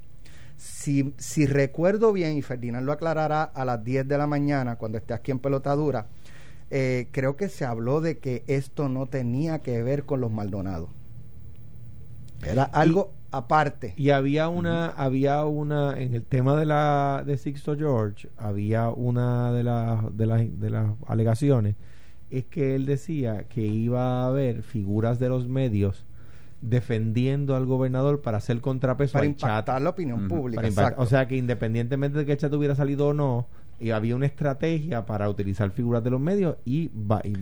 si, 0.57 1.15
si 1.19 1.47
recuerdo 1.47 2.13
bien, 2.13 2.37
y 2.37 2.43
Ferdinand 2.43 2.87
lo 2.87 2.93
aclarará 2.93 3.43
a 3.45 3.65
las 3.65 3.83
10 3.83 4.07
de 4.09 4.19
la 4.19 4.27
mañana 4.27 4.77
cuando 4.77 4.99
esté 4.99 5.13
aquí 5.15 5.31
en 5.31 5.39
Pelotadura, 5.41 6.07
eh, 6.71 7.09
creo 7.13 7.37
que 7.37 7.49
se 7.49 7.65
habló 7.65 8.01
de 8.01 8.19
que 8.19 8.45
esto 8.47 8.89
no 8.89 9.07
tenía 9.07 9.61
que 9.61 9.83
ver 9.83 10.05
con 10.05 10.21
los 10.21 10.31
Maldonados. 10.31 10.91
Era 12.45 12.65
algo 12.65 13.13
aparte. 13.31 13.95
Y 13.97 14.11
había 14.11 14.49
una, 14.49 14.89
había 14.89 15.45
una, 15.45 15.99
en 15.99 16.15
el 16.15 16.25
tema 16.25 16.57
de 16.57 16.67
la 16.67 17.23
de 17.27 17.37
Sixto 17.37 17.77
George, 17.77 18.29
había 18.37 18.91
una 18.91 19.53
de 19.53 19.65
las 19.65 20.17
de 20.17 20.27
las 20.27 20.61
de 20.61 20.71
las 20.71 20.91
alegaciones, 21.07 21.77
es 22.31 22.45
que 22.45 22.75
él 22.75 22.87
decía 22.87 23.45
que 23.49 23.63
iba 23.63 24.23
a 24.23 24.27
haber 24.27 24.63
figuras 24.63 25.19
de 25.19 25.29
los 25.29 25.49
medios 25.49 26.05
defendiendo 26.61 27.57
al 27.57 27.67
gobernador 27.67 28.23
para 28.23 28.39
hacer 28.39 28.61
contrapeso 28.61 29.13
para 29.15 29.27
al 29.27 29.37
chat. 29.37 29.51
impactar 29.51 29.83
la 29.83 29.91
opinión 29.91 30.29
pública. 30.29 30.57
Para 30.57 30.69
impactar. 30.69 30.93
exacto. 30.93 31.03
O 31.03 31.07
sea 31.07 31.29
que 31.29 31.37
independientemente 31.37 32.19
de 32.19 32.27
que 32.27 32.33
el 32.33 32.39
chat 32.39 32.53
hubiera 32.55 32.75
salido 32.75 33.09
o 33.09 33.15
no, 33.15 33.47
y 33.79 33.91
había 33.91 34.17
una 34.17 34.27
estrategia 34.27 35.05
para 35.07 35.29
utilizar 35.29 35.71
figuras 35.71 36.03
de 36.05 36.11
los 36.11 36.21
medios 36.21 36.57
y, 36.65 36.91
y 37.25 37.37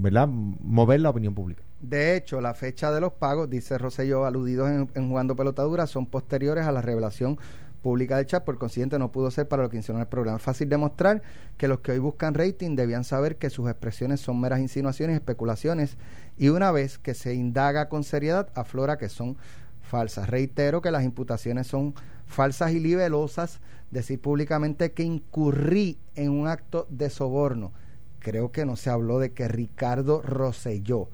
¿verdad? 0.00 0.28
mover 0.28 1.00
la 1.00 1.10
opinión 1.10 1.34
pública. 1.34 1.62
De 1.80 2.16
hecho, 2.16 2.40
la 2.40 2.52
fecha 2.54 2.92
de 2.92 3.00
los 3.00 3.12
pagos, 3.14 3.48
dice 3.48 3.78
Rosselló, 3.78 4.26
aludidos 4.26 4.68
en, 4.68 5.08
Jugando 5.08 5.34
Pelotadura, 5.34 5.86
son 5.86 6.06
posteriores 6.06 6.66
a 6.66 6.72
la 6.72 6.82
revelación 6.82 7.38
pública 7.80 8.18
del 8.18 8.26
chat, 8.26 8.44
por 8.44 8.58
consiguiente 8.58 8.98
no 8.98 9.10
pudo 9.10 9.30
ser 9.30 9.48
para 9.48 9.62
lo 9.62 9.70
que 9.70 9.78
insinuó 9.78 10.00
el 10.02 10.06
programa. 10.06 10.36
Es 10.36 10.42
fácil 10.42 10.68
demostrar 10.68 11.22
que 11.56 11.68
los 11.68 11.80
que 11.80 11.92
hoy 11.92 11.98
buscan 11.98 12.34
rating 12.34 12.76
debían 12.76 13.04
saber 13.04 13.36
que 13.36 13.48
sus 13.48 13.70
expresiones 13.70 14.20
son 14.20 14.38
meras 14.38 14.60
insinuaciones 14.60 15.16
especulaciones 15.16 15.96
y 16.36 16.50
una 16.50 16.70
vez 16.70 16.98
que 16.98 17.14
se 17.14 17.34
indaga 17.34 17.88
con 17.88 18.04
seriedad 18.04 18.50
aflora 18.54 18.98
que 18.98 19.08
son 19.08 19.38
falsas. 19.80 20.28
Reitero 20.28 20.82
que 20.82 20.90
las 20.90 21.04
imputaciones 21.04 21.66
son 21.66 21.94
falsas 22.26 22.72
y 22.72 22.80
libelosas 22.80 23.60
decir 23.90 24.20
públicamente 24.20 24.92
que 24.92 25.02
incurrí 25.02 25.98
en 26.14 26.30
un 26.30 26.48
acto 26.48 26.86
de 26.90 27.10
soborno. 27.10 27.72
Creo 28.18 28.52
que 28.52 28.66
no 28.66 28.76
se 28.76 28.90
habló 28.90 29.18
de 29.18 29.32
que 29.32 29.48
Ricardo 29.48 30.22
Rosselló, 30.22 31.08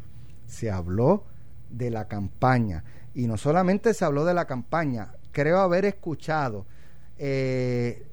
se 0.46 0.70
habló 0.70 1.24
de 1.70 1.90
la 1.90 2.08
campaña. 2.08 2.84
Y 3.14 3.26
no 3.26 3.36
solamente 3.36 3.94
se 3.94 4.04
habló 4.04 4.24
de 4.24 4.34
la 4.34 4.46
campaña, 4.46 5.12
creo 5.32 5.60
haber 5.60 5.84
escuchado 5.84 6.66
eh, 7.18 8.06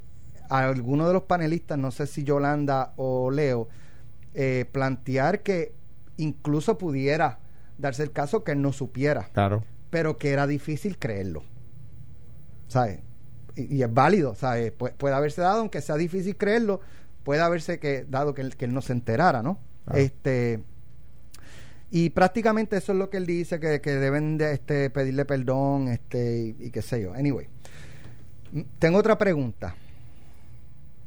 a 0.49 0.59
alguno 0.59 1.07
de 1.07 1.13
los 1.13 1.23
panelistas, 1.23 1.77
no 1.77 1.91
sé 1.91 2.07
si 2.07 2.23
Yolanda 2.23 2.93
o 2.95 3.31
Leo, 3.31 3.67
eh, 4.33 4.65
plantear 4.71 5.41
que 5.41 5.73
incluso 6.17 6.77
pudiera 6.77 7.39
darse 7.77 8.03
el 8.03 8.11
caso 8.11 8.43
que 8.43 8.53
él 8.53 8.61
no 8.61 8.71
supiera. 8.71 9.29
Claro. 9.33 9.63
Pero 9.89 10.17
que 10.17 10.31
era 10.31 10.47
difícil 10.47 10.97
creerlo. 10.97 11.43
¿Sabes? 12.67 13.01
Y, 13.55 13.77
y 13.77 13.83
es 13.83 13.93
válido, 13.93 14.35
¿sabes? 14.35 14.73
Pu- 14.77 14.93
puede 14.93 15.15
haberse 15.15 15.41
dado, 15.41 15.59
aunque 15.61 15.81
sea 15.81 15.95
difícil 15.95 16.35
creerlo, 16.37 16.81
puede 17.23 17.41
haberse 17.41 17.79
que, 17.79 18.05
dado 18.09 18.33
que 18.33 18.41
él, 18.41 18.55
que 18.55 18.65
él 18.65 18.73
no 18.73 18.81
se 18.81 18.93
enterara, 18.93 19.41
¿no? 19.43 19.59
Este. 19.93 20.61
Y 21.91 22.09
prácticamente 22.09 22.77
eso 22.77 22.91
es 22.93 22.97
lo 22.97 23.09
que 23.09 23.17
él 23.17 23.25
dice, 23.27 23.59
que, 23.59 23.79
que 23.79 23.91
deben 23.91 24.37
de 24.39 24.53
este, 24.53 24.89
pedirle 24.89 25.25
perdón, 25.25 25.89
este, 25.89 26.55
y, 26.59 26.65
y 26.67 26.71
qué 26.71 26.81
sé 26.81 27.01
yo. 27.01 27.13
Anyway. 27.13 27.47
Tengo 28.79 28.97
otra 28.99 29.17
pregunta. 29.17 29.75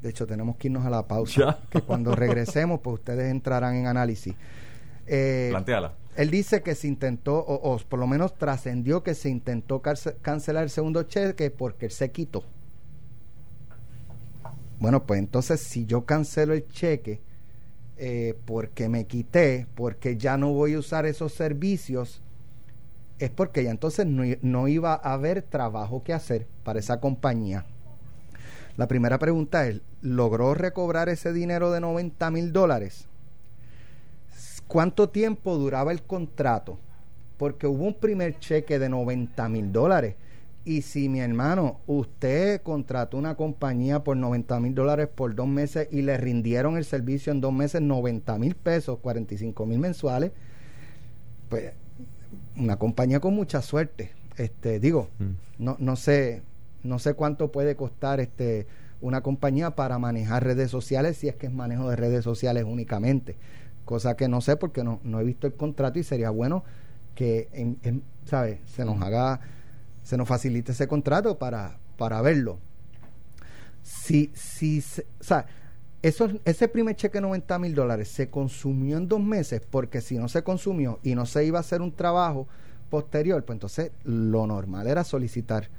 De 0.02 0.10
hecho, 0.10 0.26
tenemos 0.26 0.56
que 0.56 0.68
irnos 0.68 0.84
a 0.86 0.90
la 0.90 1.06
pausa. 1.08 1.40
Ya. 1.40 1.58
Que 1.70 1.80
cuando 1.80 2.14
regresemos, 2.14 2.80
pues 2.80 2.94
ustedes 2.94 3.30
entrarán 3.30 3.74
en 3.76 3.86
análisis. 3.86 4.34
Eh, 5.08 5.50
Plantéala. 5.50 5.92
Él 6.16 6.30
dice 6.30 6.62
que 6.62 6.74
se 6.74 6.88
intentó, 6.88 7.38
o, 7.38 7.78
por 7.78 7.98
lo 7.98 8.06
menos 8.06 8.36
trascendió 8.36 9.02
que 9.02 9.14
se 9.14 9.28
intentó 9.28 9.82
cancelar 9.82 10.64
el 10.64 10.70
segundo 10.70 11.02
cheque 11.02 11.50
porque 11.50 11.86
él 11.86 11.92
se 11.92 12.10
quitó. 12.10 12.42
Bueno, 14.78 15.04
pues 15.06 15.18
entonces 15.18 15.60
si 15.60 15.86
yo 15.86 16.04
cancelo 16.04 16.54
el 16.54 16.66
cheque 16.68 17.20
eh, 17.98 18.34
porque 18.44 18.88
me 18.88 19.06
quité, 19.06 19.66
porque 19.74 20.16
ya 20.16 20.36
no 20.36 20.52
voy 20.52 20.74
a 20.74 20.78
usar 20.78 21.06
esos 21.06 21.32
servicios, 21.32 22.22
es 23.18 23.30
porque 23.30 23.64
ya 23.64 23.70
entonces 23.70 24.06
no, 24.06 24.22
no 24.42 24.68
iba 24.68 24.94
a 24.94 25.14
haber 25.14 25.42
trabajo 25.42 26.02
que 26.02 26.12
hacer 26.12 26.46
para 26.64 26.78
esa 26.78 27.00
compañía. 27.00 27.66
La 28.76 28.88
primera 28.88 29.18
pregunta 29.18 29.66
es, 29.66 29.80
¿logró 30.02 30.54
recobrar 30.54 31.08
ese 31.08 31.32
dinero 31.32 31.70
de 31.70 31.80
90 31.80 32.30
mil 32.30 32.52
dólares? 32.52 33.06
¿Cuánto 34.68 35.08
tiempo 35.08 35.56
duraba 35.56 35.92
el 35.92 36.02
contrato? 36.02 36.78
Porque 37.36 37.66
hubo 37.66 37.84
un 37.84 37.94
primer 37.94 38.38
cheque 38.38 38.78
de 38.78 38.88
90 38.88 39.48
mil 39.48 39.72
dólares. 39.72 40.16
Y 40.64 40.82
si 40.82 41.08
mi 41.08 41.20
hermano, 41.20 41.78
usted 41.86 42.60
contrató 42.62 43.18
una 43.18 43.36
compañía 43.36 44.02
por 44.02 44.16
90 44.16 44.58
mil 44.58 44.74
dólares 44.74 45.08
por 45.14 45.34
dos 45.36 45.46
meses 45.46 45.86
y 45.92 46.02
le 46.02 46.16
rindieron 46.16 46.76
el 46.76 46.84
servicio 46.84 47.30
en 47.32 47.40
dos 47.40 47.52
meses 47.52 47.80
90 47.82 48.36
mil 48.38 48.56
pesos, 48.56 48.98
45 49.00 49.64
mil 49.64 49.78
mensuales, 49.78 50.32
pues 51.48 51.72
una 52.56 52.76
compañía 52.76 53.20
con 53.20 53.34
mucha 53.34 53.62
suerte. 53.62 54.10
Este, 54.36 54.80
digo, 54.80 55.08
Mm. 55.18 55.64
no, 55.64 55.76
no 55.78 55.94
sé, 55.96 56.42
no 56.82 56.98
sé 56.98 57.14
cuánto 57.14 57.52
puede 57.52 57.76
costar 57.76 58.18
este 58.20 58.66
una 59.02 59.20
compañía 59.20 59.76
para 59.76 59.98
manejar 59.98 60.42
redes 60.42 60.70
sociales 60.70 61.18
si 61.18 61.28
es 61.28 61.36
que 61.36 61.46
es 61.46 61.52
manejo 61.52 61.88
de 61.90 61.96
redes 61.96 62.24
sociales 62.24 62.64
únicamente. 62.66 63.36
Cosa 63.86 64.16
que 64.16 64.28
no 64.28 64.42
sé 64.42 64.56
porque 64.56 64.84
no, 64.84 65.00
no 65.04 65.20
he 65.20 65.24
visto 65.24 65.46
el 65.46 65.54
contrato 65.54 65.98
y 65.98 66.02
sería 66.02 66.28
bueno 66.28 66.64
que 67.14 67.48
en, 67.52 68.02
se 68.66 68.84
nos 68.84 69.00
haga, 69.00 69.40
se 70.02 70.16
nos 70.18 70.28
facilite 70.28 70.72
ese 70.72 70.86
contrato 70.86 71.38
para, 71.38 71.78
para 71.96 72.20
verlo. 72.20 72.58
Si, 73.82 74.30
si, 74.34 74.80
o 74.80 75.24
sea, 75.24 75.46
eso, 76.02 76.28
ese 76.44 76.68
primer 76.68 76.96
cheque 76.96 77.18
de 77.18 77.22
90 77.22 77.58
mil 77.58 77.74
dólares 77.74 78.08
se 78.08 78.28
consumió 78.28 78.98
en 78.98 79.08
dos 79.08 79.20
meses 79.20 79.62
porque 79.68 80.00
si 80.00 80.18
no 80.18 80.28
se 80.28 80.42
consumió 80.42 80.98
y 81.02 81.14
no 81.14 81.24
se 81.24 81.44
iba 81.44 81.58
a 81.58 81.60
hacer 81.60 81.80
un 81.80 81.92
trabajo 81.92 82.46
posterior, 82.90 83.44
pues 83.44 83.56
entonces 83.56 83.92
lo 84.04 84.46
normal 84.46 84.86
era 84.88 85.04
solicitar. 85.04 85.70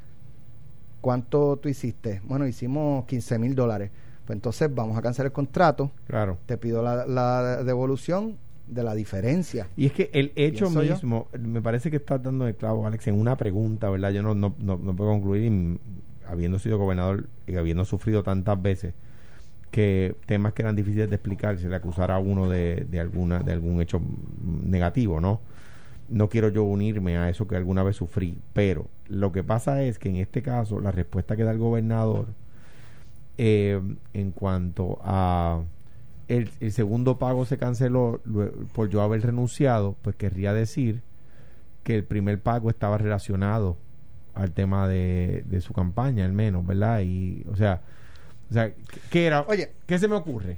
¿Cuánto 1.01 1.57
tú 1.57 1.69
hiciste? 1.69 2.21
Bueno, 2.25 2.47
hicimos 2.47 3.05
15 3.05 3.37
mil 3.37 3.53
dólares. 3.53 3.91
Pues 4.27 4.35
entonces 4.35 4.73
vamos 4.75 4.97
a 4.97 5.01
cancelar 5.01 5.27
el 5.27 5.31
contrato. 5.31 5.89
Claro. 6.05 6.37
Te 6.45 6.57
pido 6.57 6.83
la, 6.83 7.07
la 7.07 7.63
devolución 7.63 8.35
de 8.67 8.83
la 8.83 8.93
diferencia. 8.93 9.69
Y 9.77 9.85
es 9.85 9.93
que 9.93 10.09
el 10.11 10.33
hecho 10.35 10.69
yo. 10.69 10.81
mismo, 10.81 11.29
me 11.39 11.61
parece 11.61 11.89
que 11.89 11.95
estás 11.95 12.21
dando 12.21 12.45
el 12.45 12.55
clavo, 12.55 12.85
Alex, 12.85 13.07
en 13.07 13.17
una 13.17 13.37
pregunta, 13.37 13.89
¿verdad? 13.89 14.11
Yo 14.11 14.21
no, 14.21 14.35
no, 14.35 14.53
no, 14.59 14.77
no 14.77 14.95
puedo 14.97 15.11
concluir, 15.11 15.49
y, 15.49 15.79
habiendo 16.27 16.59
sido 16.59 16.77
gobernador 16.77 17.29
y 17.47 17.55
habiendo 17.55 17.85
sufrido 17.85 18.21
tantas 18.21 18.61
veces, 18.61 18.93
que 19.71 20.15
temas 20.25 20.51
que 20.51 20.61
eran 20.61 20.75
difíciles 20.75 21.09
de 21.09 21.15
explicar, 21.15 21.57
se 21.57 21.69
le 21.69 21.75
acusara 21.77 22.15
a 22.15 22.19
uno 22.19 22.49
de, 22.49 22.85
de, 22.89 22.99
alguna, 22.99 23.39
de 23.39 23.53
algún 23.53 23.81
hecho 23.81 24.01
negativo, 24.65 25.21
¿no? 25.21 25.39
No 26.09 26.27
quiero 26.27 26.49
yo 26.49 26.63
unirme 26.63 27.17
a 27.17 27.29
eso 27.29 27.47
que 27.47 27.55
alguna 27.55 27.83
vez 27.83 27.95
sufrí, 27.95 28.37
pero 28.51 28.87
lo 29.07 29.31
que 29.31 29.43
pasa 29.43 29.83
es 29.83 29.99
que 29.99 30.09
en 30.09 30.17
este 30.17 30.41
caso 30.41 30.81
la 30.81 30.91
respuesta 30.91 31.37
que 31.37 31.43
da 31.43 31.51
el 31.51 31.57
gobernador 31.57 32.27
eh, 33.37 33.81
en 34.13 34.31
cuanto 34.31 34.99
a 35.03 35.61
el, 36.27 36.49
el 36.59 36.71
segundo 36.71 37.17
pago 37.19 37.45
se 37.45 37.57
canceló 37.57 38.21
por 38.73 38.89
yo 38.89 39.01
haber 39.01 39.21
renunciado, 39.23 39.95
pues 40.01 40.15
querría 40.15 40.53
decir 40.53 41.01
que 41.83 41.95
el 41.95 42.03
primer 42.03 42.41
pago 42.41 42.69
estaba 42.69 42.97
relacionado 42.97 43.77
al 44.33 44.51
tema 44.51 44.87
de, 44.87 45.43
de 45.47 45.61
su 45.61 45.73
campaña, 45.73 46.25
al 46.25 46.33
menos, 46.33 46.65
¿verdad? 46.65 47.01
Y, 47.01 47.45
o 47.51 47.55
sea, 47.55 47.81
o 48.49 48.53
sea, 48.53 48.73
¿qué- 48.73 49.01
¿qué 49.09 49.25
era? 49.27 49.41
Oye. 49.47 49.71
¿qué 49.87 49.99
se 49.99 50.07
me 50.07 50.15
ocurre? 50.15 50.57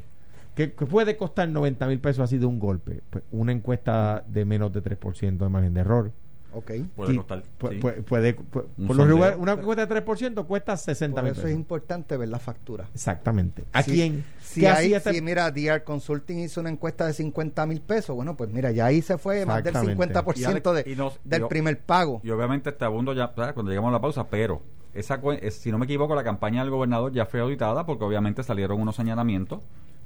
¿Qué, 0.56 0.74
qué 0.74 0.86
puede 0.86 1.18
costar 1.18 1.48
90 1.50 1.88
mil 1.88 2.00
pesos 2.00 2.24
así 2.24 2.38
de 2.38 2.46
un 2.46 2.60
golpe? 2.60 3.02
Pues 3.10 3.24
una 3.32 3.52
encuesta 3.54 4.24
de 4.28 4.46
menos 4.46 4.74
de 4.74 4.82
3% 4.82 5.46
de 5.46 5.50
margen 5.52 5.74
de 5.74 5.82
error. 5.82 6.12
Ok. 6.52 6.72
Puede 6.96 7.14
Y 7.14 7.18
costar. 7.18 7.44
pu- 7.60 7.70
sí. 7.70 7.80
pu- 7.80 8.04
puede, 8.04 8.36
pu- 8.36 8.42
Un 8.78 8.88
por 8.88 8.96
lo 8.96 9.04
sondeo. 9.04 9.06
regular, 9.08 9.38
una 9.38 9.52
encuesta 9.54 9.86
de 9.86 9.88
3% 9.96 10.46
cuesta 10.48 10.76
60 10.78 11.16
Por 11.16 11.24
mil 11.24 11.32
eso 11.34 11.42
pesos. 11.42 11.52
es 11.52 11.56
importante 11.56 12.18
ver 12.18 12.30
la 12.30 12.40
factura. 12.40 12.88
Exactamente. 12.94 13.66
¿A 13.74 13.84
Si- 13.84 13.92
quién? 13.92 14.26
Si, 14.42 14.62
¿Qué 14.62 14.68
hay, 14.68 14.86
hacía 14.86 14.98
este- 14.98 15.14
si 15.14 15.22
mira, 15.22 15.52
DR 15.52 15.84
Consulting 15.84 16.40
hizo 16.40 16.60
una 16.62 16.70
encuesta 16.72 17.06
de 17.06 17.14
50 17.14 17.66
mil 17.68 17.82
pesos, 17.82 18.16
bueno, 18.16 18.36
pues 18.36 18.50
mira, 18.52 18.72
ya 18.72 18.88
ahí 18.88 19.02
se 19.02 19.18
fue 19.20 19.46
más 19.46 19.58
del 19.64 19.68
Exactamente. 19.76 19.92
50% 19.92 20.74
de, 20.74 20.92
Y 20.92 20.96
nos- 20.96 21.20
del 21.24 21.42
yo- 21.42 21.48
primer 21.50 21.80
pago. 21.80 22.20
Y 22.24 22.32
obviamente 22.32 22.72
te 22.72 22.84
abundo 22.86 23.14
ya 23.14 23.28
cuando 23.34 23.70
llegamos 23.70 23.90
a 23.90 23.92
la 23.94 24.02
pausa, 24.02 24.28
pero 24.28 24.62
esa 24.96 25.22
si 25.52 25.72
no 25.72 25.78
me 25.78 25.86
equivoco, 25.86 26.16
la 26.16 26.24
campaña 26.24 26.62
del 26.62 26.72
gobernador 26.72 27.12
ya 27.14 27.26
fue 27.28 27.42
auditada 27.42 27.86
porque 27.86 28.04
obviamente 28.04 28.42
salieron 28.42 28.82
unos 28.82 28.96
señalamientos, 28.96 29.60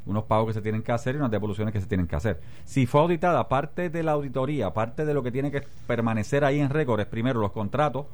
unos 0.05 0.23
pagos 0.25 0.47
que 0.47 0.53
se 0.53 0.61
tienen 0.61 0.81
que 0.81 0.91
hacer 0.91 1.15
y 1.15 1.17
unas 1.17 1.31
devoluciones 1.31 1.73
que 1.73 1.81
se 1.81 1.87
tienen 1.87 2.07
que 2.07 2.15
hacer. 2.15 2.41
Si 2.65 2.85
fue 2.85 3.01
auditada, 3.01 3.47
parte 3.47 3.89
de 3.89 4.03
la 4.03 4.13
auditoría, 4.13 4.73
parte 4.73 5.05
de 5.05 5.13
lo 5.13 5.23
que 5.23 5.31
tiene 5.31 5.51
que 5.51 5.63
permanecer 5.87 6.43
ahí 6.43 6.59
en 6.59 6.69
récord 6.69 6.99
es 6.99 7.07
primero 7.07 7.39
los 7.39 7.51
contratos 7.51 8.05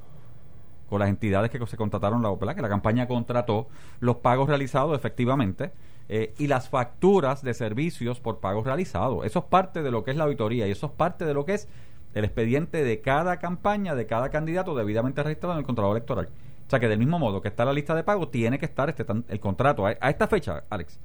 con 0.90 1.00
las 1.00 1.10
entidades 1.10 1.52
que 1.52 1.66
se 1.66 1.78
contrataron, 1.78 2.22
la, 2.22 2.32
¿verdad? 2.32 2.56
que 2.56 2.62
la 2.62 2.70
campaña 2.70 3.08
contrató, 3.08 3.68
los 4.00 4.18
pagos 4.18 4.50
realizados 4.50 4.98
efectivamente 4.98 5.72
eh, 6.10 6.34
y 6.40 6.48
las 6.48 6.68
facturas 6.70 7.44
de 7.44 7.54
servicios 7.54 8.20
por 8.20 8.40
pagos 8.40 8.66
realizados. 8.66 9.26
Eso 9.26 9.40
es 9.40 9.46
parte 9.46 9.84
de 9.84 9.92
lo 9.92 10.04
que 10.04 10.12
es 10.12 10.18
la 10.18 10.24
auditoría 10.24 10.68
y 10.68 10.72
eso 10.72 10.88
es 10.88 10.92
parte 10.94 11.26
de 11.26 11.34
lo 11.34 11.46
que 11.46 11.54
es 11.54 11.68
el 12.16 12.26
expediente 12.26 12.84
de 12.84 13.02
cada 13.02 13.38
campaña, 13.38 13.94
de 13.94 14.08
cada 14.08 14.30
candidato 14.30 14.74
debidamente 14.74 15.22
registrado 15.22 15.54
en 15.54 15.60
el 15.60 15.66
contrato 15.66 15.92
electoral. 15.92 16.30
O 16.66 16.70
sea 16.70 16.80
que 16.80 16.88
del 16.88 17.00
mismo 17.00 17.20
modo 17.20 17.42
que 17.42 17.48
está 17.48 17.66
la 17.66 17.74
lista 17.74 17.94
de 17.96 18.04
pagos, 18.04 18.32
tiene 18.32 18.58
que 18.60 18.66
estar 18.66 18.90
este 18.90 19.06
el 19.28 19.40
contrato. 19.40 19.86
A 19.86 19.92
esta 19.92 20.28
fecha, 20.28 20.64
Alex, 20.70 21.00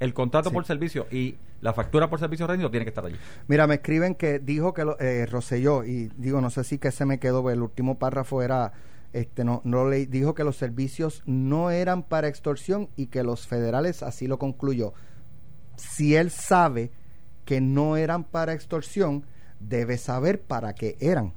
el 0.00 0.14
contrato 0.14 0.50
Sí. 0.50 0.54
por 0.54 0.64
servicio 0.64 1.06
y 1.10 1.36
la 1.60 1.72
factura 1.72 2.08
por 2.08 2.20
servicio 2.20 2.46
rendido 2.46 2.70
tiene 2.70 2.84
que 2.84 2.90
estar 2.90 3.04
allí. 3.04 3.16
Mira, 3.48 3.66
me 3.66 3.76
escriben 3.76 4.14
que 4.14 4.38
dijo 4.38 4.72
que 4.74 4.84
lo, 4.84 4.98
eh, 5.00 5.26
Rosselló, 5.26 5.84
y 5.84 6.10
digo, 6.16 6.40
no 6.40 6.50
sé 6.50 6.62
si 6.64 6.78
que 6.78 6.90
se 6.92 7.04
me 7.04 7.18
quedó, 7.18 7.48
el 7.50 7.62
último 7.62 7.98
párrafo 7.98 8.42
era, 8.42 8.72
este, 9.12 9.42
no, 9.44 9.60
no 9.64 9.88
le 9.88 10.06
dijo 10.06 10.34
que 10.34 10.44
los 10.44 10.56
servicios 10.56 11.22
no 11.26 11.70
eran 11.70 12.02
para 12.04 12.28
extorsión 12.28 12.90
y 12.96 13.06
que 13.06 13.24
los 13.24 13.46
federales 13.48 14.02
así 14.02 14.26
lo 14.28 14.38
concluyó. 14.38 14.92
Si 15.76 16.14
él 16.14 16.30
sabe 16.30 16.90
que 17.44 17.60
no 17.60 17.96
eran 17.96 18.24
para 18.24 18.52
extorsión, 18.52 19.24
debe 19.58 19.96
saber 19.98 20.42
para 20.42 20.74
qué 20.74 20.96
eran. 21.00 21.32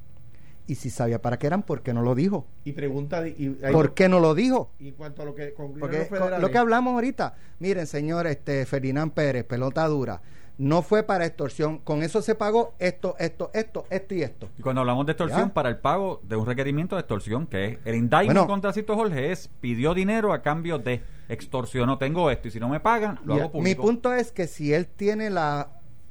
Y 0.72 0.76
si 0.76 0.90
sabía 0.90 1.22
para 1.22 1.38
qué 1.38 1.48
eran, 1.48 1.64
¿por 1.64 1.82
qué 1.82 1.94
no 1.94 2.02
lo 2.02 2.16
dijo? 2.16 2.46
Y 2.64 2.72
pregunta. 2.72 3.28
Y, 3.28 3.58
ahí- 3.62 3.74
¿Por 3.74 3.94
qué 3.94 4.08
no 4.08 4.22
lo 4.22 4.34
dijo? 4.34 4.72
y 4.80 4.88
en 4.88 4.94
cuanto 4.94 5.22
a 5.22 5.26
lo 5.26 5.36
que 5.36 5.54
Porque 5.58 6.08
lo 6.40 6.50
que 6.50 6.58
hablamos 6.58 6.94
ahorita, 6.94 7.36
miren, 7.60 7.86
señor 7.88 8.26
este 8.26 8.66
Ferdinand 8.66 9.12
Pérez, 9.12 9.44
pelota 9.44 9.86
dura, 9.88 10.22
no 10.58 10.82
fue 10.82 11.04
para 11.04 11.26
extorsión, 11.26 11.80
con 11.80 12.04
eso 12.04 12.22
se 12.22 12.36
pagó 12.36 12.74
esto, 12.80 13.16
esto, 13.20 13.52
esto, 13.54 13.84
esto 13.90 14.14
y 14.16 14.22
esto. 14.24 14.48
Y 14.58 14.62
cuando 14.62 14.80
hablamos 14.80 15.06
de 15.08 15.12
extorsión, 15.12 15.50
Ya. 15.50 15.54
para 15.54 15.68
el 15.68 15.78
pago 15.80 16.22
de 16.24 16.38
un 16.38 16.46
requerimiento 16.46 16.96
de 16.96 17.02
extorsión, 17.02 17.48
que 17.48 17.66
es 17.66 17.78
el 17.84 17.96
indictment 17.96 18.28
Bueno. 18.28 18.48
contra 18.48 18.72
Cito 18.72 18.96
Jorge 18.96 19.34
es 19.34 19.50
pidió 19.60 19.94
dinero 19.94 20.32
a 20.32 20.42
cambio 20.42 20.78
de 20.80 21.02
extorsionó, 21.28 21.98
tengo 21.98 22.32
esto 22.32 22.48
y 22.48 22.52
si 22.52 22.62
no 22.62 22.70
me 22.70 22.80
pagan, 22.80 23.20
lo 23.26 23.36
Ya, 23.36 23.44
hago 23.44 23.60
Mi 23.60 23.76
público. 23.76 23.82
punto 23.82 24.14
es 24.14 24.32
que 24.32 24.48
si 24.48 24.74
él 24.74 24.88
tiene 24.88 25.30
la 25.30 25.68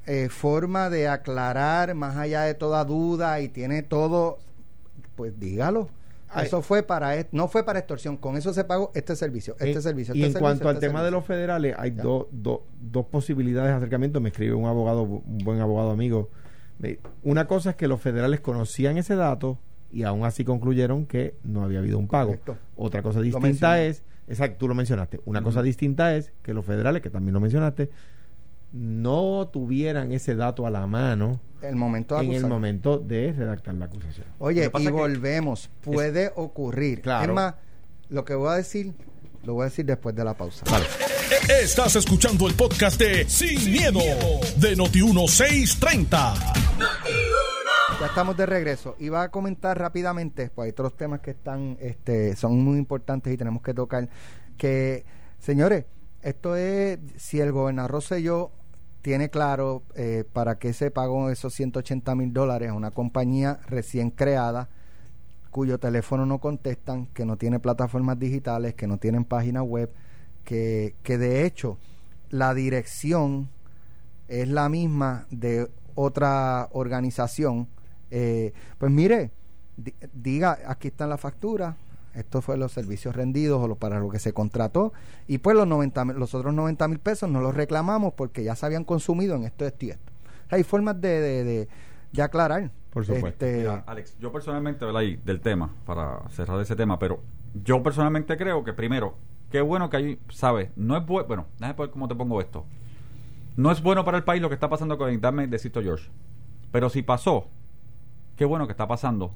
eh, 0.07 0.29
forma 0.29 0.89
de 0.89 1.07
aclarar 1.07 1.93
más 1.93 2.17
allá 2.17 2.41
de 2.41 2.55
toda 2.55 2.83
duda 2.85 3.39
y 3.39 3.49
tiene 3.49 3.83
todo, 3.83 4.39
pues 5.15 5.39
dígalo. 5.39 5.89
Ay. 6.33 6.45
Eso 6.47 6.61
fue 6.61 6.81
para, 6.83 7.17
e- 7.17 7.27
no 7.33 7.49
fue 7.49 7.65
para 7.65 7.79
extorsión, 7.79 8.15
con 8.15 8.37
eso 8.37 8.53
se 8.53 8.63
pagó 8.63 8.91
este 8.95 9.17
servicio, 9.17 9.53
este 9.59 9.71
En- 9.73 9.81
servicio. 9.81 10.15
y 10.15 10.19
este 10.19 10.27
en 10.27 10.31
servicio, 10.33 10.39
cuanto 10.39 10.69
al 10.69 10.75
este 10.75 10.87
tema 10.87 11.03
de 11.03 11.11
los 11.11 11.25
federales, 11.25 11.75
hay 11.77 11.91
dos 11.91 12.27
dos- 12.31 12.61
dos 12.79 13.05
posibilidades 13.07 13.71
de 13.71 13.75
acercamiento. 13.75 14.21
Me 14.21 14.29
escribe 14.29 14.53
un 14.53 14.65
abogado, 14.65 15.03
un 15.03 15.37
buen 15.43 15.59
abogado 15.59 15.91
amigo. 15.91 16.29
Una 17.23 17.47
cosa 17.47 17.71
es 17.71 17.75
que 17.75 17.87
los 17.87 18.01
federales 18.01 18.39
conocían 18.39 18.97
ese 18.97 19.15
dato 19.15 19.59
y 19.91 20.03
aún 20.03 20.23
así 20.23 20.43
concluyeron 20.45 21.05
que 21.05 21.35
no 21.43 21.63
había 21.63 21.79
habido 21.79 21.99
un 21.99 22.07
pago. 22.07 22.29
Correcto. 22.29 22.57
Otra 22.77 23.01
cosa 23.03 23.19
distinta 23.21 23.81
es, 23.83 24.03
exacto, 24.27 24.57
tú 24.59 24.67
lo 24.69 24.73
mencionaste. 24.73 25.19
Una 25.25 25.43
cosa 25.43 25.61
distinta 25.61 26.15
es 26.15 26.31
que 26.41 26.53
los 26.53 26.65
federales, 26.65 27.01
que 27.01 27.09
también 27.09 27.33
lo 27.33 27.39
mencionaste, 27.41 27.89
no 28.71 29.49
tuvieran 29.51 30.11
ese 30.11 30.35
dato 30.35 30.65
a 30.65 30.69
la 30.69 30.87
mano 30.87 31.41
El 31.61 31.75
momento 31.75 32.17
de 32.17 32.25
en 32.25 32.33
el 32.33 32.47
momento 32.47 32.97
de 32.97 33.33
redactar 33.33 33.75
la 33.75 33.85
acusación. 33.85 34.25
Oye, 34.39 34.71
y 34.79 34.87
volvemos. 34.87 35.69
Puede 35.81 36.31
ocurrir. 36.35 37.01
Claro. 37.01 37.31
Es 37.31 37.35
más, 37.35 37.55
lo 38.09 38.25
que 38.25 38.33
voy 38.33 38.49
a 38.49 38.55
decir, 38.55 38.93
lo 39.43 39.55
voy 39.55 39.63
a 39.63 39.65
decir 39.65 39.85
después 39.85 40.15
de 40.15 40.23
la 40.23 40.33
pausa. 40.33 40.65
Estás 41.61 41.95
escuchando 41.95 42.47
el 42.47 42.55
podcast 42.55 42.99
de 42.99 43.27
Sin, 43.29 43.71
miedo, 43.71 43.99
de 44.57 44.75
Noti1630. 44.75 46.53
Ya 47.99 48.05
estamos 48.07 48.35
de 48.35 48.45
regreso. 48.45 48.95
Iba 48.99 49.23
a 49.23 49.29
comentar 49.29 49.77
rápidamente, 49.77 50.49
pues 50.49 50.65
hay 50.65 50.71
otros 50.71 50.97
temas 50.97 51.19
que 51.19 51.31
están, 51.31 51.77
este, 51.79 52.35
son 52.35 52.63
muy 52.63 52.77
importantes 52.77 53.31
y 53.33 53.37
tenemos 53.37 53.61
que 53.61 53.73
tocar. 53.73 54.09
Que, 54.57 55.05
señores, 55.39 55.85
esto 56.21 56.55
es, 56.55 56.99
si 57.17 57.39
el 57.39 57.51
gobernador 57.51 57.91
Rosselló 57.91 58.51
tiene 59.01 59.29
claro 59.29 59.83
eh, 59.95 60.23
para 60.31 60.57
qué 60.59 60.73
se 60.73 60.91
pagó 60.91 61.29
esos 61.29 61.53
180 61.53 62.15
mil 62.15 62.33
dólares 62.33 62.69
a 62.69 62.73
una 62.73 62.91
compañía 62.91 63.59
recién 63.67 64.11
creada, 64.11 64.69
cuyo 65.49 65.79
teléfono 65.79 66.25
no 66.25 66.39
contestan, 66.39 67.07
que 67.07 67.25
no 67.25 67.37
tiene 67.37 67.59
plataformas 67.59 68.17
digitales, 68.19 68.73
que 68.75 68.87
no 68.87 68.97
tienen 68.97 69.25
página 69.25 69.63
web, 69.63 69.91
que, 70.43 70.95
que 71.03 71.17
de 71.17 71.45
hecho 71.45 71.77
la 72.29 72.53
dirección 72.53 73.49
es 74.27 74.47
la 74.47 74.69
misma 74.69 75.25
de 75.29 75.69
otra 75.95 76.69
organización, 76.71 77.67
eh, 78.11 78.53
pues 78.77 78.91
mire, 78.91 79.31
di- 79.75 79.93
diga, 80.13 80.57
aquí 80.67 80.87
están 80.87 81.09
las 81.09 81.19
facturas, 81.19 81.75
esto 82.13 82.41
fue 82.41 82.57
los 82.57 82.71
servicios 82.71 83.15
rendidos 83.15 83.61
o 83.61 83.67
lo, 83.67 83.75
para 83.75 83.99
lo 83.99 84.09
que 84.09 84.19
se 84.19 84.33
contrató, 84.33 84.93
y 85.27 85.37
pues 85.39 85.55
los, 85.55 85.67
90, 85.67 86.05
mil- 86.05 86.15
los 86.17 86.33
otros 86.35 86.53
90 86.53 86.87
mil 86.87 86.99
pesos 86.99 87.29
no 87.29 87.39
los 87.41 87.55
reclamamos 87.55 88.13
porque 88.13 88.43
ya 88.43 88.55
se 88.55 88.65
habían 88.65 88.83
consumido 88.83 89.35
en 89.35 89.43
esto, 89.43 89.65
esto 89.65 89.85
y 89.85 89.89
esto. 89.91 90.11
Hay 90.49 90.63
formas 90.63 90.99
de, 90.99 91.19
de, 91.21 91.43
de- 91.43 91.67
de 92.11 92.21
aclarar. 92.21 92.71
Por 92.91 93.05
supuesto. 93.05 93.45
Este, 93.45 93.59
Mira, 93.59 93.83
Alex, 93.87 94.17
yo 94.19 94.31
personalmente, 94.33 94.83
¿verdad? 94.83 95.01
Y 95.01 95.15
del 95.15 95.39
tema, 95.39 95.73
para 95.85 96.27
cerrar 96.29 96.59
ese 96.59 96.75
tema, 96.75 96.99
pero 96.99 97.21
yo 97.63 97.81
personalmente 97.81 98.35
creo 98.35 98.63
que 98.65 98.73
primero, 98.73 99.15
qué 99.49 99.61
bueno 99.61 99.89
que 99.89 99.97
hay, 99.97 100.19
¿sabes? 100.29 100.69
No 100.75 100.97
es 100.97 101.05
bueno, 101.05 101.27
bueno, 101.27 101.45
déjame 101.59 101.79
ver 101.79 101.89
cómo 101.91 102.07
te 102.09 102.15
pongo 102.15 102.41
esto. 102.41 102.65
No 103.55 103.71
es 103.71 103.81
bueno 103.81 104.03
para 104.03 104.17
el 104.17 104.23
país 104.25 104.41
lo 104.41 104.49
que 104.49 104.55
está 104.55 104.69
pasando 104.69 104.97
con 104.97 105.07
el 105.07 105.13
indictment 105.15 105.49
de 105.51 105.59
Sisto 105.59 105.81
George. 105.81 106.09
Pero 106.73 106.89
si 106.89 107.01
pasó, 107.01 107.47
qué 108.35 108.43
bueno 108.43 108.67
que 108.67 108.71
está 108.71 108.87
pasando 108.87 109.33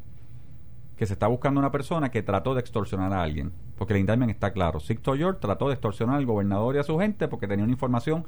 que 0.97 1.05
se 1.05 1.13
está 1.13 1.27
buscando 1.27 1.60
una 1.60 1.71
persona 1.71 2.10
que 2.10 2.23
trató 2.23 2.53
de 2.53 2.62
extorsionar 2.62 3.12
a 3.13 3.21
alguien. 3.21 3.51
Porque 3.77 3.93
el 3.93 3.99
indictment 3.99 4.31
está 4.31 4.51
claro. 4.51 4.79
Sixto 4.79 5.15
George 5.15 5.39
trató 5.41 5.67
de 5.67 5.73
extorsionar 5.73 6.17
al 6.17 6.25
gobernador 6.25 6.75
y 6.75 6.79
a 6.79 6.84
su 6.84 6.97
gente 6.97 7.27
porque 7.27 7.47
tenía 7.47 7.63
una 7.63 7.73
información 7.73 8.25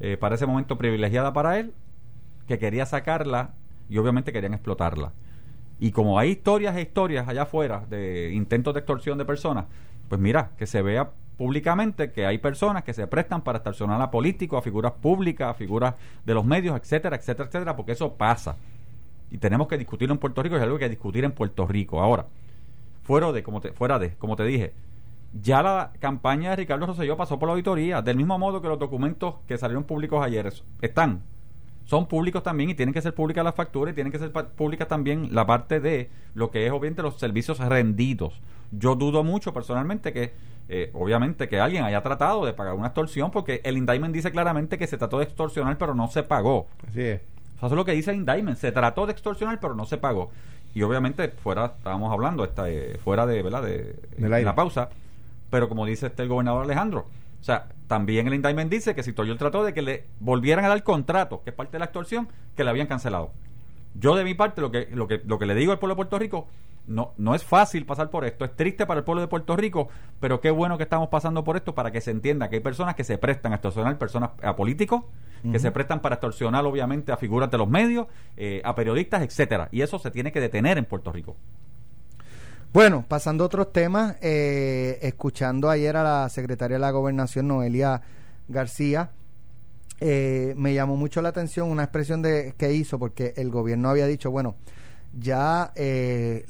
eh, 0.00 0.16
para 0.16 0.34
ese 0.34 0.46
momento 0.46 0.76
privilegiada 0.76 1.32
para 1.32 1.58
él, 1.58 1.72
que 2.48 2.58
quería 2.58 2.86
sacarla 2.86 3.54
y 3.88 3.98
obviamente 3.98 4.32
querían 4.32 4.54
explotarla. 4.54 5.12
Y 5.78 5.92
como 5.92 6.18
hay 6.18 6.30
historias 6.30 6.76
e 6.76 6.82
historias 6.82 7.28
allá 7.28 7.42
afuera 7.42 7.86
de 7.88 8.32
intentos 8.32 8.74
de 8.74 8.80
extorsión 8.80 9.16
de 9.18 9.24
personas, 9.24 9.66
pues 10.08 10.20
mira, 10.20 10.50
que 10.58 10.66
se 10.66 10.82
vea 10.82 11.10
públicamente 11.38 12.12
que 12.12 12.26
hay 12.26 12.36
personas 12.36 12.84
que 12.84 12.92
se 12.92 13.06
prestan 13.06 13.42
para 13.42 13.58
extorsionar 13.58 14.02
a 14.02 14.10
políticos, 14.10 14.58
a 14.58 14.62
figuras 14.62 14.92
públicas, 14.92 15.48
a 15.48 15.54
figuras 15.54 15.94
de 16.26 16.34
los 16.34 16.44
medios, 16.44 16.78
etcétera, 16.78 17.16
etcétera, 17.16 17.48
etcétera, 17.48 17.76
porque 17.76 17.92
eso 17.92 18.12
pasa. 18.14 18.56
Y 19.30 19.38
tenemos 19.38 19.68
que 19.68 19.78
discutirlo 19.78 20.12
en 20.14 20.18
Puerto 20.18 20.42
Rico 20.42 20.56
es 20.56 20.62
algo 20.62 20.78
que 20.78 20.88
discutir 20.88 21.24
en 21.24 21.32
Puerto 21.32 21.66
Rico. 21.66 22.00
Ahora, 22.00 22.26
fuera 23.02 23.32
de, 23.32 23.42
como 23.42 23.60
te, 23.60 23.72
fuera 23.72 23.98
de, 23.98 24.14
como 24.16 24.36
te 24.36 24.44
dije, 24.44 24.72
ya 25.40 25.62
la 25.62 25.92
campaña 26.00 26.50
de 26.50 26.56
Ricardo 26.56 26.86
Rosselló 26.86 27.16
pasó 27.16 27.38
por 27.38 27.46
la 27.48 27.52
auditoría, 27.52 28.02
del 28.02 28.16
mismo 28.16 28.38
modo 28.38 28.60
que 28.60 28.68
los 28.68 28.78
documentos 28.78 29.36
que 29.46 29.56
salieron 29.58 29.84
públicos 29.84 30.24
ayer 30.24 30.46
es- 30.46 30.64
están. 30.82 31.22
Son 31.84 32.06
públicos 32.06 32.42
también 32.42 32.70
y 32.70 32.74
tienen 32.74 32.92
que 32.92 33.02
ser 33.02 33.14
públicas 33.14 33.44
las 33.44 33.54
facturas 33.54 33.92
y 33.92 33.94
tienen 33.94 34.12
que 34.12 34.18
ser 34.18 34.30
públicas 34.32 34.86
también 34.86 35.28
la 35.34 35.46
parte 35.46 35.80
de 35.80 36.10
lo 36.34 36.50
que 36.50 36.66
es 36.66 36.72
obviamente 36.72 37.02
los 37.02 37.18
servicios 37.18 37.58
rendidos. 37.58 38.40
Yo 38.70 38.94
dudo 38.94 39.24
mucho 39.24 39.52
personalmente 39.52 40.12
que, 40.12 40.32
eh, 40.68 40.90
obviamente, 40.94 41.48
que 41.48 41.58
alguien 41.58 41.82
haya 41.82 42.00
tratado 42.02 42.44
de 42.44 42.52
pagar 42.52 42.74
una 42.74 42.88
extorsión 42.88 43.32
porque 43.32 43.60
el 43.64 43.76
indictment 43.76 44.14
dice 44.14 44.30
claramente 44.30 44.78
que 44.78 44.86
se 44.86 44.98
trató 44.98 45.18
de 45.18 45.24
extorsionar 45.24 45.78
pero 45.78 45.94
no 45.94 46.06
se 46.08 46.22
pagó. 46.22 46.68
Así 46.86 47.00
es. 47.02 47.20
Eso 47.66 47.66
es 47.66 47.72
lo 47.72 47.84
que 47.84 47.92
dice 47.92 48.10
el 48.10 48.18
indictment. 48.18 48.56
Se 48.56 48.72
trató 48.72 49.06
de 49.06 49.12
extorsionar, 49.12 49.60
pero 49.60 49.74
no 49.74 49.84
se 49.84 49.98
pagó. 49.98 50.30
Y 50.74 50.82
obviamente, 50.82 51.28
fuera, 51.28 51.74
estábamos 51.76 52.12
hablando, 52.12 52.44
esta, 52.44 52.70
eh, 52.70 52.98
fuera 53.02 53.26
de, 53.26 53.42
¿verdad? 53.42 53.62
De, 53.62 53.96
la 54.18 54.54
pausa. 54.54 54.88
Pero 55.50 55.68
como 55.68 55.84
dice 55.84 56.06
este 56.06 56.22
el 56.22 56.28
gobernador 56.28 56.64
Alejandro, 56.64 57.06
o 57.40 57.44
sea, 57.44 57.66
también 57.88 58.28
el 58.28 58.34
indictment 58.34 58.70
dice 58.70 58.94
que 58.94 59.02
si 59.02 59.12
Toyol 59.12 59.36
trató 59.36 59.64
de 59.64 59.74
que 59.74 59.82
le 59.82 60.04
volvieran 60.20 60.64
a 60.64 60.68
dar 60.68 60.82
contrato, 60.84 61.42
que 61.42 61.50
es 61.50 61.56
parte 61.56 61.72
de 61.72 61.80
la 61.80 61.86
extorsión, 61.86 62.28
que 62.56 62.62
le 62.62 62.70
habían 62.70 62.86
cancelado. 62.86 63.32
Yo 63.94 64.14
de 64.14 64.22
mi 64.22 64.34
parte 64.34 64.60
lo 64.60 64.70
que 64.70 64.88
lo 64.92 65.08
que 65.08 65.20
lo 65.26 65.40
que 65.40 65.46
le 65.46 65.56
digo 65.56 65.72
al 65.72 65.80
pueblo 65.80 65.94
de 65.94 65.96
Puerto 65.96 66.18
Rico 66.20 66.46
no 66.86 67.12
no 67.18 67.34
es 67.34 67.44
fácil 67.44 67.86
pasar 67.86 68.10
por 68.10 68.24
esto, 68.24 68.44
es 68.44 68.54
triste 68.56 68.86
para 68.86 68.98
el 68.98 69.04
pueblo 69.04 69.20
de 69.20 69.28
Puerto 69.28 69.56
Rico, 69.56 69.88
pero 70.18 70.40
qué 70.40 70.50
bueno 70.50 70.76
que 70.76 70.84
estamos 70.84 71.08
pasando 71.08 71.44
por 71.44 71.56
esto 71.56 71.74
para 71.74 71.90
que 71.90 72.00
se 72.00 72.10
entienda 72.10 72.48
que 72.48 72.56
hay 72.56 72.62
personas 72.62 72.94
que 72.94 73.04
se 73.04 73.18
prestan 73.18 73.52
a 73.52 73.56
extorsionar 73.56 73.96
personas 73.98 74.30
a 74.42 74.56
políticos, 74.56 75.04
que 75.50 75.58
se 75.58 75.70
prestan 75.70 76.00
para 76.00 76.16
extorsionar 76.16 76.66
obviamente 76.66 77.12
a 77.12 77.16
figuras 77.16 77.50
de 77.50 77.58
los 77.58 77.68
medios, 77.68 78.06
eh, 78.36 78.60
a 78.64 78.74
periodistas, 78.74 79.22
etcétera, 79.22 79.68
y 79.72 79.82
eso 79.82 79.98
se 79.98 80.10
tiene 80.10 80.32
que 80.32 80.40
detener 80.40 80.76
en 80.76 80.84
Puerto 80.84 81.12
Rico. 81.12 81.36
Bueno, 82.72 83.04
pasando 83.08 83.42
a 83.42 83.46
otros 83.48 83.72
temas, 83.72 84.16
eh, 84.20 84.98
escuchando 85.02 85.70
ayer 85.70 85.96
a 85.96 86.04
la 86.04 86.28
secretaria 86.28 86.76
de 86.76 86.80
la 86.80 86.92
Gobernación, 86.92 87.48
Noelia 87.48 88.00
García, 88.48 89.10
eh, 90.00 90.54
me 90.56 90.72
llamó 90.72 90.96
mucho 90.96 91.20
la 91.20 91.30
atención 91.30 91.68
una 91.68 91.82
expresión 91.82 92.22
de, 92.22 92.54
que 92.56 92.72
hizo, 92.72 92.98
porque 92.98 93.34
el 93.36 93.50
gobierno 93.50 93.90
había 93.90 94.06
dicho, 94.06 94.30
bueno, 94.30 94.54
ya 95.12 95.72
eh, 95.74 96.46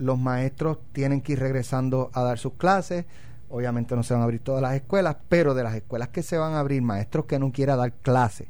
los 0.00 0.18
maestros 0.18 0.78
tienen 0.92 1.20
que 1.20 1.32
ir 1.34 1.40
regresando 1.40 2.10
a 2.14 2.22
dar 2.22 2.38
sus 2.38 2.54
clases, 2.54 3.04
obviamente 3.50 3.94
no 3.94 4.02
se 4.02 4.14
van 4.14 4.22
a 4.22 4.24
abrir 4.24 4.40
todas 4.40 4.62
las 4.62 4.74
escuelas, 4.74 5.16
pero 5.28 5.54
de 5.54 5.62
las 5.62 5.74
escuelas 5.74 6.08
que 6.08 6.22
se 6.22 6.38
van 6.38 6.54
a 6.54 6.60
abrir, 6.60 6.82
maestros 6.82 7.26
que 7.26 7.38
no 7.38 7.52
quieran 7.52 7.78
dar 7.78 7.92
clases, 7.92 8.48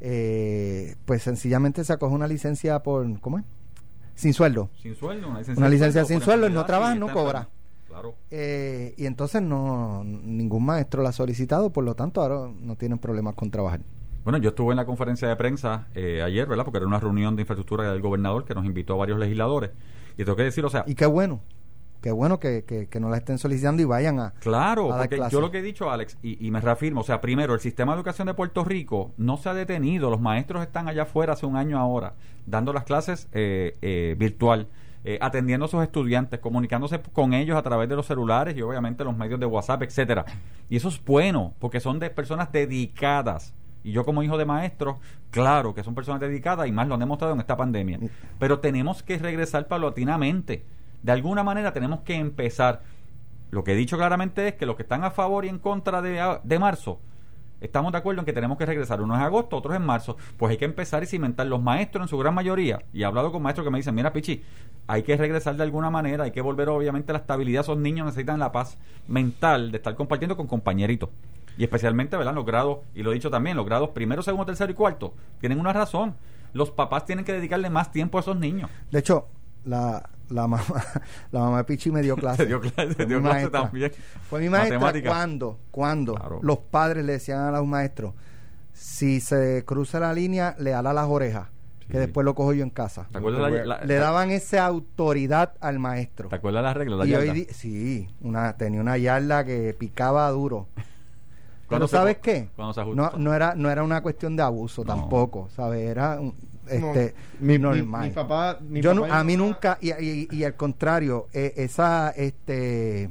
eh, 0.00 0.96
pues 1.06 1.22
sencillamente 1.22 1.82
se 1.84 1.92
acoge 1.92 2.14
una 2.14 2.28
licencia 2.28 2.82
por, 2.82 3.20
¿cómo 3.20 3.38
es? 3.38 3.44
Sin 4.14 4.34
sueldo. 4.34 4.70
Sin 4.80 4.94
sueldo, 4.94 5.28
una 5.28 5.38
licencia, 5.38 5.60
Una 5.60 5.68
licencia 5.68 6.02
por 6.02 6.08
sin 6.08 6.20
sueldo, 6.20 6.48
y 6.48 6.52
no 6.52 6.64
trabaja, 6.66 6.94
no 6.94 7.12
cobra. 7.12 7.48
Claro. 7.88 8.14
Eh, 8.30 8.94
y 8.96 9.06
entonces 9.06 9.40
no 9.40 10.02
ningún 10.04 10.64
maestro 10.64 11.02
la 11.02 11.10
ha 11.10 11.12
solicitado, 11.12 11.70
por 11.70 11.84
lo 11.84 11.94
tanto 11.94 12.20
ahora 12.20 12.52
no 12.60 12.76
tienen 12.76 12.98
problemas 12.98 13.34
con 13.34 13.50
trabajar. 13.50 13.80
Bueno, 14.24 14.38
yo 14.38 14.50
estuve 14.50 14.72
en 14.72 14.78
la 14.78 14.86
conferencia 14.86 15.28
de 15.28 15.36
prensa 15.36 15.86
eh, 15.94 16.22
ayer, 16.22 16.46
¿verdad? 16.46 16.64
Porque 16.64 16.78
era 16.78 16.86
una 16.86 16.98
reunión 16.98 17.36
de 17.36 17.42
infraestructura 17.42 17.92
del 17.92 18.00
gobernador 18.00 18.44
que 18.44 18.54
nos 18.54 18.64
invitó 18.64 18.94
a 18.94 18.96
varios 18.96 19.18
legisladores. 19.18 19.70
Y 20.16 20.24
tengo 20.24 20.36
que 20.36 20.44
decir, 20.44 20.64
o 20.64 20.70
sea, 20.70 20.84
Y 20.86 20.94
qué 20.94 21.06
bueno, 21.06 21.40
qué 22.00 22.12
bueno 22.12 22.38
que, 22.38 22.64
que, 22.64 22.86
que 22.86 23.00
no 23.00 23.08
la 23.08 23.16
estén 23.16 23.38
solicitando 23.38 23.82
y 23.82 23.86
vayan 23.86 24.20
a... 24.20 24.32
Claro, 24.40 24.92
a 24.92 24.98
porque 24.98 25.20
yo 25.30 25.40
lo 25.40 25.50
que 25.50 25.58
he 25.58 25.62
dicho, 25.62 25.90
Alex, 25.90 26.18
y, 26.22 26.46
y 26.46 26.50
me 26.50 26.60
reafirmo, 26.60 27.00
o 27.00 27.04
sea, 27.04 27.20
primero, 27.20 27.54
el 27.54 27.60
sistema 27.60 27.92
de 27.92 27.98
educación 27.98 28.26
de 28.26 28.34
Puerto 28.34 28.64
Rico 28.64 29.12
no 29.16 29.36
se 29.36 29.48
ha 29.48 29.54
detenido. 29.54 30.10
Los 30.10 30.20
maestros 30.20 30.62
están 30.62 30.88
allá 30.88 31.02
afuera 31.02 31.32
hace 31.32 31.46
un 31.46 31.56
año 31.56 31.78
ahora, 31.78 32.14
dando 32.46 32.72
las 32.72 32.84
clases 32.84 33.28
eh, 33.32 33.76
eh, 33.82 34.14
virtual, 34.18 34.68
eh, 35.06 35.18
atendiendo 35.20 35.66
a 35.66 35.68
sus 35.68 35.82
estudiantes, 35.82 36.40
comunicándose 36.40 37.00
con 37.12 37.34
ellos 37.34 37.56
a 37.56 37.62
través 37.62 37.88
de 37.88 37.96
los 37.96 38.06
celulares 38.06 38.56
y 38.56 38.62
obviamente 38.62 39.04
los 39.04 39.16
medios 39.16 39.40
de 39.40 39.46
WhatsApp, 39.46 39.82
etcétera. 39.82 40.24
Y 40.68 40.76
eso 40.76 40.88
es 40.88 41.02
bueno, 41.04 41.54
porque 41.58 41.80
son 41.80 41.98
de 41.98 42.10
personas 42.10 42.52
dedicadas. 42.52 43.52
Y 43.84 43.92
yo 43.92 44.04
como 44.04 44.22
hijo 44.22 44.38
de 44.38 44.46
maestro, 44.46 44.98
claro 45.30 45.74
que 45.74 45.84
son 45.84 45.94
personas 45.94 46.20
dedicadas 46.20 46.66
y 46.66 46.72
más 46.72 46.88
lo 46.88 46.94
han 46.94 47.00
demostrado 47.00 47.34
en 47.34 47.40
esta 47.40 47.56
pandemia. 47.56 48.00
Pero 48.38 48.58
tenemos 48.58 49.02
que 49.02 49.18
regresar 49.18 49.68
paulatinamente. 49.68 50.64
De 51.02 51.12
alguna 51.12 51.44
manera 51.44 51.72
tenemos 51.72 52.00
que 52.00 52.14
empezar. 52.14 52.82
Lo 53.50 53.62
que 53.62 53.72
he 53.72 53.76
dicho 53.76 53.96
claramente 53.98 54.48
es 54.48 54.54
que 54.54 54.66
los 54.66 54.74
que 54.76 54.82
están 54.82 55.04
a 55.04 55.10
favor 55.10 55.44
y 55.44 55.48
en 55.48 55.58
contra 55.58 56.00
de, 56.02 56.18
a- 56.18 56.40
de 56.42 56.58
marzo, 56.58 56.98
estamos 57.60 57.92
de 57.92 57.98
acuerdo 57.98 58.20
en 58.22 58.24
que 58.26 58.32
tenemos 58.32 58.56
que 58.58 58.64
regresar. 58.66 59.02
Uno 59.02 59.14
es 59.14 59.20
agosto, 59.20 59.56
otro 59.58 59.72
es 59.74 59.76
en 59.78 59.84
marzo. 59.86 60.16
Pues 60.38 60.50
hay 60.50 60.56
que 60.56 60.64
empezar 60.64 61.02
y 61.02 61.06
cimentar 61.06 61.46
los 61.46 61.62
maestros 61.62 62.02
en 62.04 62.08
su 62.08 62.16
gran 62.18 62.34
mayoría. 62.34 62.80
Y 62.92 63.02
he 63.02 63.04
hablado 63.04 63.30
con 63.32 63.42
maestros 63.42 63.66
que 63.66 63.70
me 63.70 63.78
dicen, 63.78 63.94
mira, 63.94 64.12
Pichi, 64.14 64.42
hay 64.86 65.02
que 65.02 65.14
regresar 65.16 65.56
de 65.56 65.62
alguna 65.62 65.90
manera, 65.90 66.24
hay 66.24 66.30
que 66.30 66.40
volver 66.40 66.70
obviamente 66.70 67.12
a 67.12 67.14
la 67.14 67.18
estabilidad. 67.20 67.60
Esos 67.60 67.76
niños 67.78 68.06
necesitan 68.06 68.40
la 68.40 68.50
paz 68.50 68.78
mental 69.06 69.70
de 69.72 69.76
estar 69.76 69.94
compartiendo 69.94 70.36
con 70.38 70.46
compañeritos. 70.46 71.10
Y 71.56 71.64
especialmente, 71.64 72.16
¿verdad? 72.16 72.34
Los 72.34 72.44
grados, 72.44 72.78
y 72.94 73.02
lo 73.02 73.10
he 73.12 73.14
dicho 73.14 73.30
también, 73.30 73.56
los 73.56 73.66
grados 73.66 73.90
primero, 73.90 74.22
segundo, 74.22 74.46
tercero 74.46 74.70
y 74.72 74.74
cuarto, 74.74 75.14
tienen 75.40 75.60
una 75.60 75.72
razón. 75.72 76.14
Los 76.52 76.70
papás 76.70 77.04
tienen 77.04 77.24
que 77.24 77.32
dedicarle 77.32 77.70
más 77.70 77.90
tiempo 77.92 78.18
a 78.18 78.20
esos 78.20 78.36
niños. 78.36 78.70
De 78.90 78.98
hecho, 79.00 79.26
la, 79.64 80.08
la 80.30 80.46
mamá, 80.46 80.64
la 81.32 81.40
mamá 81.40 81.58
de 81.58 81.64
Pichi 81.64 81.90
me 81.90 82.02
dio 82.02 82.16
clase. 82.16 82.46
Dio 82.46 82.60
clase, 82.60 82.94
Fue 82.94 83.06
dio 83.06 83.18
mi 83.18 83.22
clase 83.24 83.38
maestra. 83.40 83.60
también. 83.62 83.92
Fue 84.28 84.40
mi 84.40 84.48
maestra 84.48 84.78
Matemática. 84.78 85.08
cuando, 85.10 85.58
cuando 85.70 86.14
Claro. 86.14 86.40
los 86.42 86.58
padres 86.58 87.04
le 87.04 87.12
decían 87.14 87.40
a 87.40 87.50
los 87.50 87.66
maestros, 87.66 88.14
si 88.72 89.20
se 89.20 89.64
cruza 89.64 90.00
la 90.00 90.12
línea, 90.12 90.56
le 90.58 90.74
ala 90.74 90.92
las 90.92 91.06
orejas, 91.08 91.48
Sí. 91.80 91.92
que 91.92 91.98
después 91.98 92.24
lo 92.24 92.34
cojo 92.34 92.52
yo 92.54 92.62
en 92.62 92.70
casa. 92.70 93.06
¿Te 93.12 93.18
acuerdas 93.18 93.42
la, 93.52 93.64
la- 93.64 93.84
Le 93.84 93.94
daban 93.96 94.30
esa 94.30 94.64
autoridad 94.64 95.52
al 95.60 95.78
maestro. 95.78 96.28
¿Te 96.30 96.36
acuerdas 96.36 96.62
las 96.62 96.74
reglas? 96.76 96.98
La 97.00 97.04
Y 97.06 97.14
hoy 97.14 97.46
sí, 97.50 98.08
una, 98.22 98.56
tenía 98.56 98.80
una 98.80 98.96
yarda 98.96 99.44
que 99.44 99.74
picaba 99.78 100.28
duro. 100.30 100.68
¿Cuándo 101.68 101.86
Pero 101.86 101.88
¿sabes 101.88 102.18
qué? 102.18 102.48
se 102.74 102.84
No, 103.18 103.34
era 103.34 103.54
no 103.54 103.70
era 103.70 103.82
una 103.82 104.02
cuestión 104.02 104.36
de 104.36 104.42
abuso 104.42 104.84
No. 104.84 104.94
tampoco, 104.94 105.48
¿sabes? 105.56 105.88
Era 105.88 106.20
un- 106.20 106.34
este 106.68 107.14
mi, 107.40 107.54
mi- 107.54 107.58
normal. 107.58 108.08
mi 108.08 108.14
papá, 108.14 108.58
mi 108.60 108.80
Yo 108.80 108.94
papá 108.94 109.20
a 109.20 109.24
mi 109.24 109.32
mí 109.32 109.36
nunca 109.36 109.78
y, 109.80 109.90
y- 109.92 110.28
y 110.30 110.44
al 110.44 110.54
contrario, 110.54 111.26
eh, 111.32 111.52
esa 111.56 112.10
este 112.10 113.10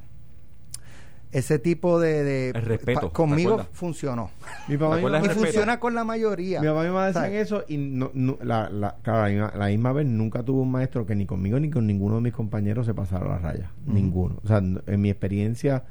ese 1.31 1.57
tipo 1.57 1.99
de, 1.99 2.23
de- 2.23 2.49
El 2.49 2.61
respeto, 2.61 3.01
pa- 3.01 3.07
¿te 3.07 3.13
conmigo 3.13 3.65
funcionó. 3.71 4.29
Mi 4.67 4.77
papá 4.77 4.97
¿Te 4.97 5.25
y 5.25 5.29
funciona 5.29 5.79
con 5.79 5.95
la 5.95 6.03
mayoría. 6.03 6.61
Mi 6.61 6.67
papá 6.67 6.83
y 6.83 6.87
mi 6.87 6.93
mamá 6.93 7.07
decían 7.07 7.23
¿Sabes? 7.25 7.41
eso 7.47 7.63
y 7.67 7.77
no, 7.77 8.11
no- 8.13 8.37
la, 8.43 8.69
la, 8.69 8.97
claro, 9.01 9.23
la, 9.23 9.29
misma, 9.29 9.53
la 9.57 9.65
misma 9.67 9.93
vez 9.93 10.05
nunca 10.05 10.43
tuve 10.43 10.61
un 10.61 10.69
maestro 10.71 11.07
que 11.07 11.15
ni 11.15 11.25
conmigo 11.25 11.59
ni 11.59 11.71
con 11.71 11.87
ninguno 11.87 12.15
de 12.15 12.21
mis 12.21 12.33
compañeros 12.33 12.85
se 12.85 12.93
pasara 12.93 13.27
la 13.27 13.39
raya. 13.39 13.71
Ninguno. 13.87 14.35
O 14.43 14.47
sea, 14.47 14.57
en 14.57 15.01
mi 15.01 15.09
experiencia 15.09 15.83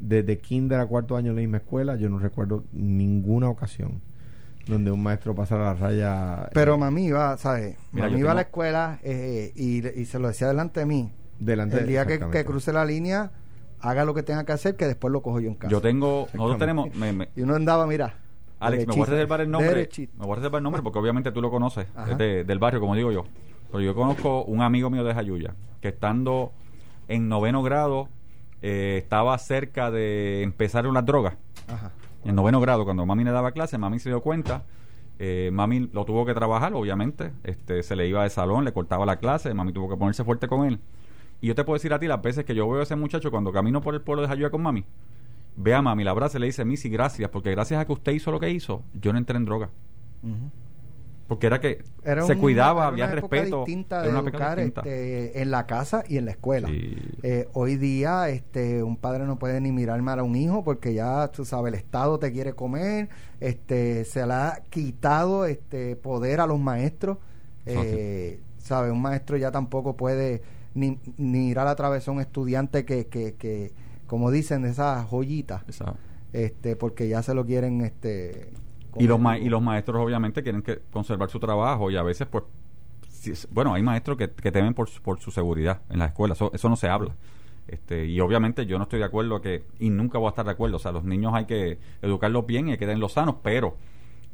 desde 0.00 0.38
kinder 0.38 0.80
a 0.80 0.86
cuarto 0.86 1.16
año 1.16 1.30
en 1.30 1.36
la 1.36 1.40
misma 1.40 1.56
escuela, 1.58 1.96
yo 1.96 2.08
no 2.08 2.18
recuerdo 2.18 2.64
ninguna 2.72 3.48
ocasión 3.48 4.00
donde 4.66 4.90
un 4.90 5.02
maestro 5.02 5.34
pasara 5.34 5.64
la 5.64 5.74
raya. 5.74 6.50
Pero 6.52 6.74
eh, 6.74 6.78
mami 6.78 7.06
iba, 7.06 7.36
¿sabes? 7.38 7.76
Mira, 7.92 8.08
mami 8.08 8.20
iba 8.20 8.32
a 8.32 8.34
la 8.34 8.42
escuela 8.42 8.98
eh, 9.02 9.52
y, 9.56 9.86
y 9.98 10.04
se 10.04 10.18
lo 10.18 10.28
decía 10.28 10.46
delante 10.48 10.80
de 10.80 10.86
mí. 10.86 11.10
delante 11.38 11.78
El 11.78 11.86
día 11.86 12.04
que, 12.06 12.44
cruce 12.44 12.72
la 12.72 12.84
línea, 12.84 13.30
haga 13.80 14.04
lo 14.04 14.12
que 14.12 14.22
tenga 14.22 14.44
que 14.44 14.52
hacer, 14.52 14.76
que 14.76 14.86
después 14.86 15.10
lo 15.10 15.22
cojo 15.22 15.40
yo 15.40 15.48
en 15.48 15.54
casa. 15.54 15.70
Yo 15.70 15.80
tengo, 15.80 16.28
nosotros 16.34 16.58
tenemos, 16.58 16.94
me- 16.94 17.12
me- 17.14 17.28
Y 17.34 17.40
uno 17.42 17.54
andaba, 17.54 17.86
mira. 17.86 18.14
Alex, 18.60 18.88
me 18.88 18.92
voy 18.94 19.02
a 19.02 19.06
reservar 19.06 19.40
el 19.40 19.50
nombre. 19.50 19.70
derechito. 19.70 20.12
Me 20.18 20.24
voy 20.26 20.32
a 20.32 20.36
reservar 20.36 20.58
el 20.58 20.64
nombre 20.64 20.82
porque 20.82 20.98
obviamente 20.98 21.32
tú 21.32 21.40
lo 21.40 21.50
conoces, 21.50 21.86
Ajá. 21.94 22.12
es 22.12 22.18
de- 22.18 22.44
del 22.44 22.58
barrio, 22.58 22.80
como 22.80 22.94
digo 22.94 23.10
yo. 23.10 23.24
Pero 23.70 23.80
yo 23.82 23.94
conozco 23.94 24.44
un 24.44 24.60
amigo 24.62 24.90
mío 24.90 25.02
de 25.04 25.14
Jayuya 25.14 25.54
que 25.80 25.88
estando 25.88 26.52
en 27.06 27.28
noveno 27.28 27.62
grado 27.62 28.08
eh, 28.62 28.98
estaba 29.02 29.36
cerca 29.38 29.90
de 29.90 30.42
empezar 30.42 30.86
unas 30.86 31.04
drogas. 31.04 31.34
Ajá. 31.68 31.92
En 32.24 32.34
noveno 32.34 32.60
grado, 32.60 32.84
cuando 32.84 33.06
mami 33.06 33.24
le 33.24 33.30
daba 33.30 33.52
clase, 33.52 33.78
mami 33.78 33.98
se 33.98 34.08
dio 34.10 34.20
cuenta. 34.20 34.64
eh, 35.18 35.50
mami 35.52 35.88
lo 35.92 36.04
tuvo 36.04 36.24
que 36.26 36.34
trabajar, 36.34 36.74
obviamente. 36.74 37.32
Este, 37.44 37.82
se 37.82 37.96
le 37.96 38.06
iba 38.06 38.22
de 38.22 38.30
salón, 38.30 38.64
le 38.64 38.72
cortaba 38.72 39.04
la 39.06 39.16
clase. 39.16 39.52
Mami 39.54 39.72
tuvo 39.72 39.88
que 39.88 39.96
ponerse 39.96 40.24
fuerte 40.24 40.46
con 40.48 40.66
él. 40.66 40.80
Y 41.40 41.48
yo 41.48 41.54
te 41.54 41.64
puedo 41.64 41.74
decir 41.74 41.92
a 41.92 41.98
ti 41.98 42.06
las 42.06 42.20
veces 42.20 42.44
que 42.44 42.54
yo 42.54 42.68
veo 42.68 42.80
a 42.80 42.82
ese 42.82 42.96
muchacho 42.96 43.30
cuando 43.30 43.52
camino 43.52 43.80
por 43.80 43.94
el 43.94 44.00
pueblo 44.00 44.22
de 44.22 44.28
Jayuya 44.28 44.50
con 44.50 44.62
mami. 44.62 44.84
Ve 45.56 45.74
a 45.74 45.82
mami, 45.82 46.04
la 46.04 46.12
abraza 46.12 46.38
y 46.38 46.40
le 46.40 46.46
dice, 46.46 46.64
Missy, 46.64 46.88
gracias, 46.88 47.30
porque 47.30 47.50
gracias 47.50 47.80
a 47.80 47.84
que 47.84 47.92
usted 47.92 48.12
hizo 48.12 48.30
lo 48.30 48.38
que 48.38 48.50
hizo, 48.50 48.82
yo 48.94 49.12
no 49.12 49.18
entré 49.18 49.36
en 49.36 49.44
droga. 49.44 49.70
Porque 51.28 51.46
era 51.46 51.60
que 51.60 51.84
Era 52.02 52.22
se 52.24 52.32
una- 52.32 52.40
cuidaba, 52.40 52.80
era 52.84 52.88
había 52.88 53.04
una 53.04 53.14
respeto. 53.16 53.58
distinta 53.58 53.96
era 53.96 54.04
de 54.04 54.10
una 54.10 54.18
época 54.20 54.36
educar 54.38 54.56
distinta. 54.56 54.80
este, 54.80 55.42
en 55.42 55.50
la 55.50 55.66
casa 55.66 56.02
y 56.08 56.16
en 56.16 56.24
la 56.24 56.30
escuela. 56.30 56.68
Sí. 56.68 56.96
Eh, 57.22 57.48
hoy 57.52 57.76
día 57.76 58.30
este, 58.30 58.82
un 58.82 58.96
padre 58.96 59.24
no 59.26 59.38
puede 59.38 59.60
ni 59.60 59.70
mirar 59.70 60.00
mal 60.00 60.18
a 60.18 60.22
un 60.22 60.34
hijo 60.36 60.64
porque 60.64 60.94
ya, 60.94 61.28
tú 61.28 61.44
sabes, 61.44 61.72
el 61.74 61.78
Estado 61.78 62.18
te 62.18 62.32
quiere 62.32 62.54
comer, 62.54 63.10
este, 63.40 64.06
se 64.06 64.26
le 64.26 64.32
ha 64.32 64.62
quitado 64.70 65.44
este 65.44 65.96
poder 65.96 66.40
a 66.40 66.46
los 66.46 66.58
maestros. 66.58 67.18
Eh, 67.66 68.40
¿Sabes? 68.56 68.90
Un 68.92 69.02
maestro 69.02 69.36
ya 69.36 69.50
tampoco 69.50 69.96
puede 69.96 70.40
ni, 70.74 70.98
ni 71.18 71.38
mirar 71.40 71.66
a 71.68 71.76
través 71.76 72.08
a 72.08 72.10
un 72.10 72.20
estudiante 72.20 72.86
que, 72.86 73.06
que, 73.06 73.34
que, 73.34 73.72
como 74.06 74.30
dicen, 74.30 74.62
de 74.62 74.70
esas 74.70 75.06
joyitas, 75.10 75.62
este, 76.32 76.74
porque 76.76 77.06
ya 77.08 77.22
se 77.22 77.34
lo 77.34 77.44
quieren... 77.44 77.82
este 77.82 78.48
Y 78.98 79.06
los, 79.06 79.18
ma- 79.20 79.38
y 79.38 79.48
los 79.48 79.62
maestros 79.62 80.02
obviamente 80.04 80.42
quieren 80.42 80.62
que 80.62 80.80
conservar 80.90 81.28
su 81.30 81.38
trabajo 81.40 81.90
y 81.90 81.96
a 81.96 82.02
veces 82.02 82.26
pues 82.28 82.44
si 83.08 83.30
es- 83.32 83.48
bueno 83.50 83.74
hay 83.74 83.82
maestros 83.82 84.16
que, 84.16 84.30
que 84.30 84.52
temen 84.52 84.74
por, 84.74 84.88
su- 84.88 85.02
por 85.02 85.20
su 85.20 85.30
seguridad 85.30 85.80
en 85.90 85.98
las 85.98 86.08
escuelas 86.10 86.38
eso, 86.38 86.50
eso 86.54 86.68
no 86.68 86.76
se 86.76 86.88
habla 86.88 87.14
este 87.66 88.06
y 88.06 88.18
obviamente 88.20 88.64
yo 88.66 88.78
no 88.78 88.84
estoy 88.84 88.98
de 89.00 89.04
acuerdo 89.04 89.40
que 89.40 89.64
y 89.78 89.90
nunca 89.90 90.18
voy 90.18 90.26
a 90.28 90.30
estar 90.30 90.44
de 90.44 90.52
acuerdo 90.52 90.76
o 90.76 90.78
sea 90.78 90.92
los 90.92 91.04
niños 91.04 91.32
hay 91.34 91.44
que 91.44 91.78
educarlos 92.02 92.46
bien 92.46 92.68
y 92.68 92.72
hay 92.72 92.78
que 92.78 92.86
tenerlos 92.86 93.12
sanos 93.12 93.36
pero 93.42 93.76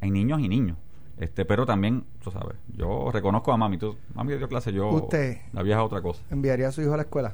hay 0.01 0.09
niños 0.11 0.39
y 0.39 0.47
niños 0.47 0.77
este 1.19 1.43
pero 1.45 1.65
también 1.65 2.03
tú 2.23 2.31
sabes 2.31 2.55
yo 2.75 3.09
reconozco 3.11 3.51
a 3.51 3.57
mami 3.57 3.77
tú 3.77 3.95
mami 4.13 4.35
dio 4.37 4.47
clase 4.47 4.71
yo 4.71 4.89
Usted. 4.89 5.37
la 5.53 5.63
vieja 5.63 5.83
otra 5.83 6.01
cosa 6.01 6.21
¿Enviaría 6.29 6.67
a 6.69 6.71
su 6.71 6.81
hijo 6.81 6.93
a 6.93 6.97
la 6.97 7.03
escuela? 7.03 7.33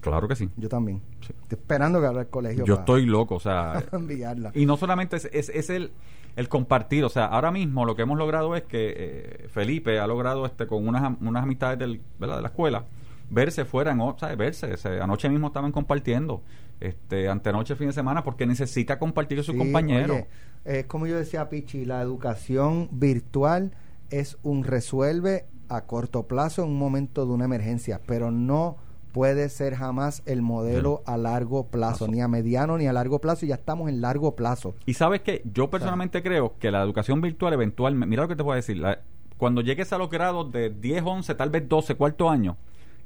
claro 0.00 0.26
que 0.28 0.34
sí 0.36 0.48
Yo 0.56 0.68
también. 0.68 1.00
Sí. 1.20 1.32
Estoy 1.42 1.58
esperando 1.58 2.00
que 2.00 2.06
abra 2.06 2.22
el 2.22 2.28
colegio. 2.28 2.64
yo 2.64 2.74
para- 2.74 2.80
estoy 2.82 3.06
loco 3.06 3.36
o 3.36 3.40
sea 3.40 3.82
enviarla. 3.92 4.50
Y 4.54 4.66
no 4.66 4.76
solamente 4.76 5.16
es, 5.16 5.24
es, 5.32 5.48
es 5.48 5.70
el, 5.70 5.92
el 6.36 6.48
compartir, 6.48 7.04
o 7.04 7.08
sea, 7.08 7.26
ahora 7.26 7.50
mismo 7.50 7.84
lo 7.84 7.94
que 7.96 8.02
hemos 8.02 8.16
logrado 8.18 8.56
es 8.56 8.62
que 8.62 8.94
eh, 8.96 9.48
Felipe 9.48 9.98
ha 9.98 10.06
logrado 10.06 10.46
este 10.46 10.66
con 10.66 10.86
unas, 10.88 11.12
unas 11.20 11.42
amistades 11.42 11.78
del, 11.78 12.00
¿verdad? 12.18 12.36
de 12.36 12.42
la 12.42 12.48
escuela, 12.48 12.84
verse 13.30 13.64
fuera, 13.64 13.92
en, 13.92 14.00
o- 14.00 14.16
¿sabes? 14.18 14.36
verse, 14.38 14.76
se- 14.76 15.00
anoche 15.00 15.28
mismo 15.28 15.48
estaban 15.48 15.72
compartiendo, 15.72 16.42
este 16.80 17.28
antenoche, 17.28 17.76
fin 17.76 17.88
de 17.88 17.92
semana, 17.92 18.24
porque 18.24 18.46
necesita 18.46 18.98
compartir 18.98 19.38
con 19.38 19.44
sus 19.44 19.52
Sí, 19.54 19.58
compañeros. 19.58 20.16
oye, 20.16 20.26
es 20.64 20.86
como 20.86 21.06
yo 21.06 21.16
decía, 21.16 21.48
Pichi, 21.48 21.84
la 21.84 22.00
educación 22.02 22.88
virtual 22.92 23.72
es 24.10 24.38
un 24.42 24.64
resuelve 24.64 25.46
a 25.68 25.82
corto 25.86 26.26
plazo 26.26 26.62
en 26.64 26.70
un 26.70 26.78
momento 26.78 27.24
de 27.26 27.32
una 27.32 27.44
emergencia, 27.46 28.00
pero 28.06 28.30
no 28.30 28.76
puede 29.12 29.48
ser 29.48 29.74
jamás 29.74 30.22
el 30.26 30.42
modelo 30.42 31.02
a 31.06 31.16
largo 31.16 31.66
plazo, 31.68 31.98
Plazo. 32.06 32.08
ni 32.12 32.20
a 32.20 32.28
mediano 32.28 32.78
ni 32.78 32.86
a 32.86 32.92
largo 32.92 33.20
plazo, 33.20 33.44
y 33.46 33.50
ya 33.50 33.54
estamos 33.56 33.88
en 33.88 34.00
largo 34.00 34.34
plazo. 34.34 34.74
Y 34.86 34.94
sabes 34.94 35.20
que 35.20 35.42
yo 35.52 35.70
personalmente 35.70 36.22
creo 36.22 36.54
que 36.58 36.70
la 36.70 36.82
educación 36.82 37.20
virtual 37.20 37.52
eventualmente, 37.52 38.06
mira 38.10 38.22
lo 38.22 38.28
que 38.28 38.36
te 38.36 38.42
puedo 38.44 38.56
decir, 38.56 38.78
la- 38.78 39.00
cuando 39.36 39.60
llegues 39.60 39.92
a 39.92 39.98
los 39.98 40.08
grados 40.08 40.50
de 40.52 40.70
10, 40.70 41.02
11, 41.04 41.34
tal 41.34 41.50
vez 41.50 41.68
12, 41.68 41.94
cuarto 41.96 42.30
año, 42.30 42.56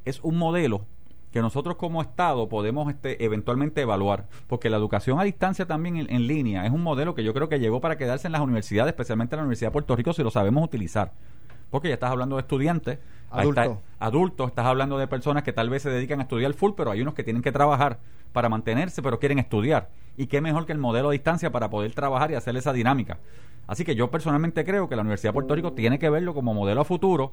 es 0.04 0.20
un 0.22 0.36
modelo 0.36 0.82
que 1.32 1.40
nosotros 1.42 1.76
como 1.76 2.00
Estado 2.00 2.48
podemos 2.48 2.88
este, 2.90 3.22
eventualmente 3.24 3.80
evaluar, 3.82 4.26
porque 4.46 4.70
la 4.70 4.76
educación 4.76 5.18
a 5.20 5.24
distancia 5.24 5.66
también 5.66 5.96
en, 5.96 6.10
en 6.10 6.26
línea 6.26 6.64
es 6.64 6.72
un 6.72 6.82
modelo 6.82 7.14
que 7.14 7.24
yo 7.24 7.34
creo 7.34 7.48
que 7.48 7.58
llegó 7.58 7.80
para 7.80 7.98
quedarse 7.98 8.28
en 8.28 8.32
las 8.32 8.40
universidades, 8.40 8.90
especialmente 8.92 9.34
en 9.34 9.38
la 9.38 9.42
Universidad 9.42 9.68
de 9.68 9.72
Puerto 9.72 9.96
Rico, 9.96 10.12
si 10.12 10.22
lo 10.22 10.30
sabemos 10.30 10.64
utilizar. 10.64 11.12
Porque 11.70 11.88
ya 11.88 11.94
estás 11.94 12.10
hablando 12.10 12.36
de 12.36 12.42
estudiantes, 12.42 12.98
ahí 13.30 13.48
está- 13.48 13.80
Adultos. 13.98 14.48
estás 14.48 14.66
hablando 14.66 14.98
de 14.98 15.06
personas 15.08 15.42
que 15.42 15.52
tal 15.52 15.68
vez 15.70 15.82
se 15.82 15.90
dedican 15.90 16.20
a 16.20 16.22
estudiar 16.24 16.52
full, 16.54 16.72
pero 16.76 16.90
hay 16.90 17.00
unos 17.00 17.14
que 17.14 17.24
tienen 17.24 17.42
que 17.42 17.52
trabajar 17.52 17.98
para 18.32 18.48
mantenerse, 18.48 19.02
pero 19.02 19.18
quieren 19.18 19.38
estudiar. 19.38 19.88
Y 20.16 20.26
qué 20.26 20.40
mejor 20.40 20.66
que 20.66 20.72
el 20.72 20.78
modelo 20.78 21.08
a 21.08 21.12
distancia 21.12 21.50
para 21.50 21.70
poder 21.70 21.92
trabajar 21.94 22.30
y 22.30 22.34
hacer 22.34 22.56
esa 22.56 22.72
dinámica. 22.72 23.18
Así 23.66 23.84
que 23.84 23.94
yo 23.94 24.10
personalmente 24.10 24.64
creo 24.64 24.88
que 24.88 24.96
la 24.96 25.02
Universidad 25.02 25.30
de 25.30 25.34
Puerto 25.34 25.54
Rico 25.54 25.72
tiene 25.72 25.98
que 25.98 26.08
verlo 26.10 26.34
como 26.34 26.54
modelo 26.54 26.82
a 26.82 26.84
futuro. 26.84 27.32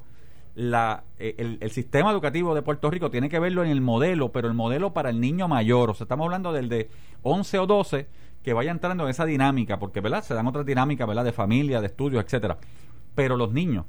La, 0.56 1.04
eh, 1.18 1.34
el, 1.38 1.58
el 1.60 1.70
sistema 1.70 2.10
educativo 2.12 2.54
de 2.54 2.62
Puerto 2.62 2.90
Rico 2.90 3.10
tiene 3.10 3.28
que 3.28 3.38
verlo 3.38 3.64
en 3.64 3.70
el 3.70 3.80
modelo, 3.80 4.30
pero 4.32 4.48
el 4.48 4.54
modelo 4.54 4.92
para 4.92 5.10
el 5.10 5.20
niño 5.20 5.48
mayor. 5.48 5.90
O 5.90 5.94
sea, 5.94 6.04
estamos 6.04 6.24
hablando 6.24 6.52
del 6.52 6.68
de 6.68 6.90
11 7.22 7.58
o 7.58 7.66
12 7.66 8.06
que 8.42 8.52
vaya 8.52 8.70
entrando 8.70 9.04
en 9.04 9.10
esa 9.10 9.24
dinámica, 9.24 9.78
porque 9.78 10.00
¿verdad? 10.00 10.22
se 10.22 10.34
dan 10.34 10.46
otras 10.46 10.64
dinámicas 10.66 11.06
¿verdad? 11.08 11.24
de 11.24 11.32
familia, 11.32 11.80
de 11.80 11.86
estudios, 11.86 12.22
etcétera. 12.24 12.58
Pero 13.14 13.36
los 13.36 13.52
niños, 13.52 13.86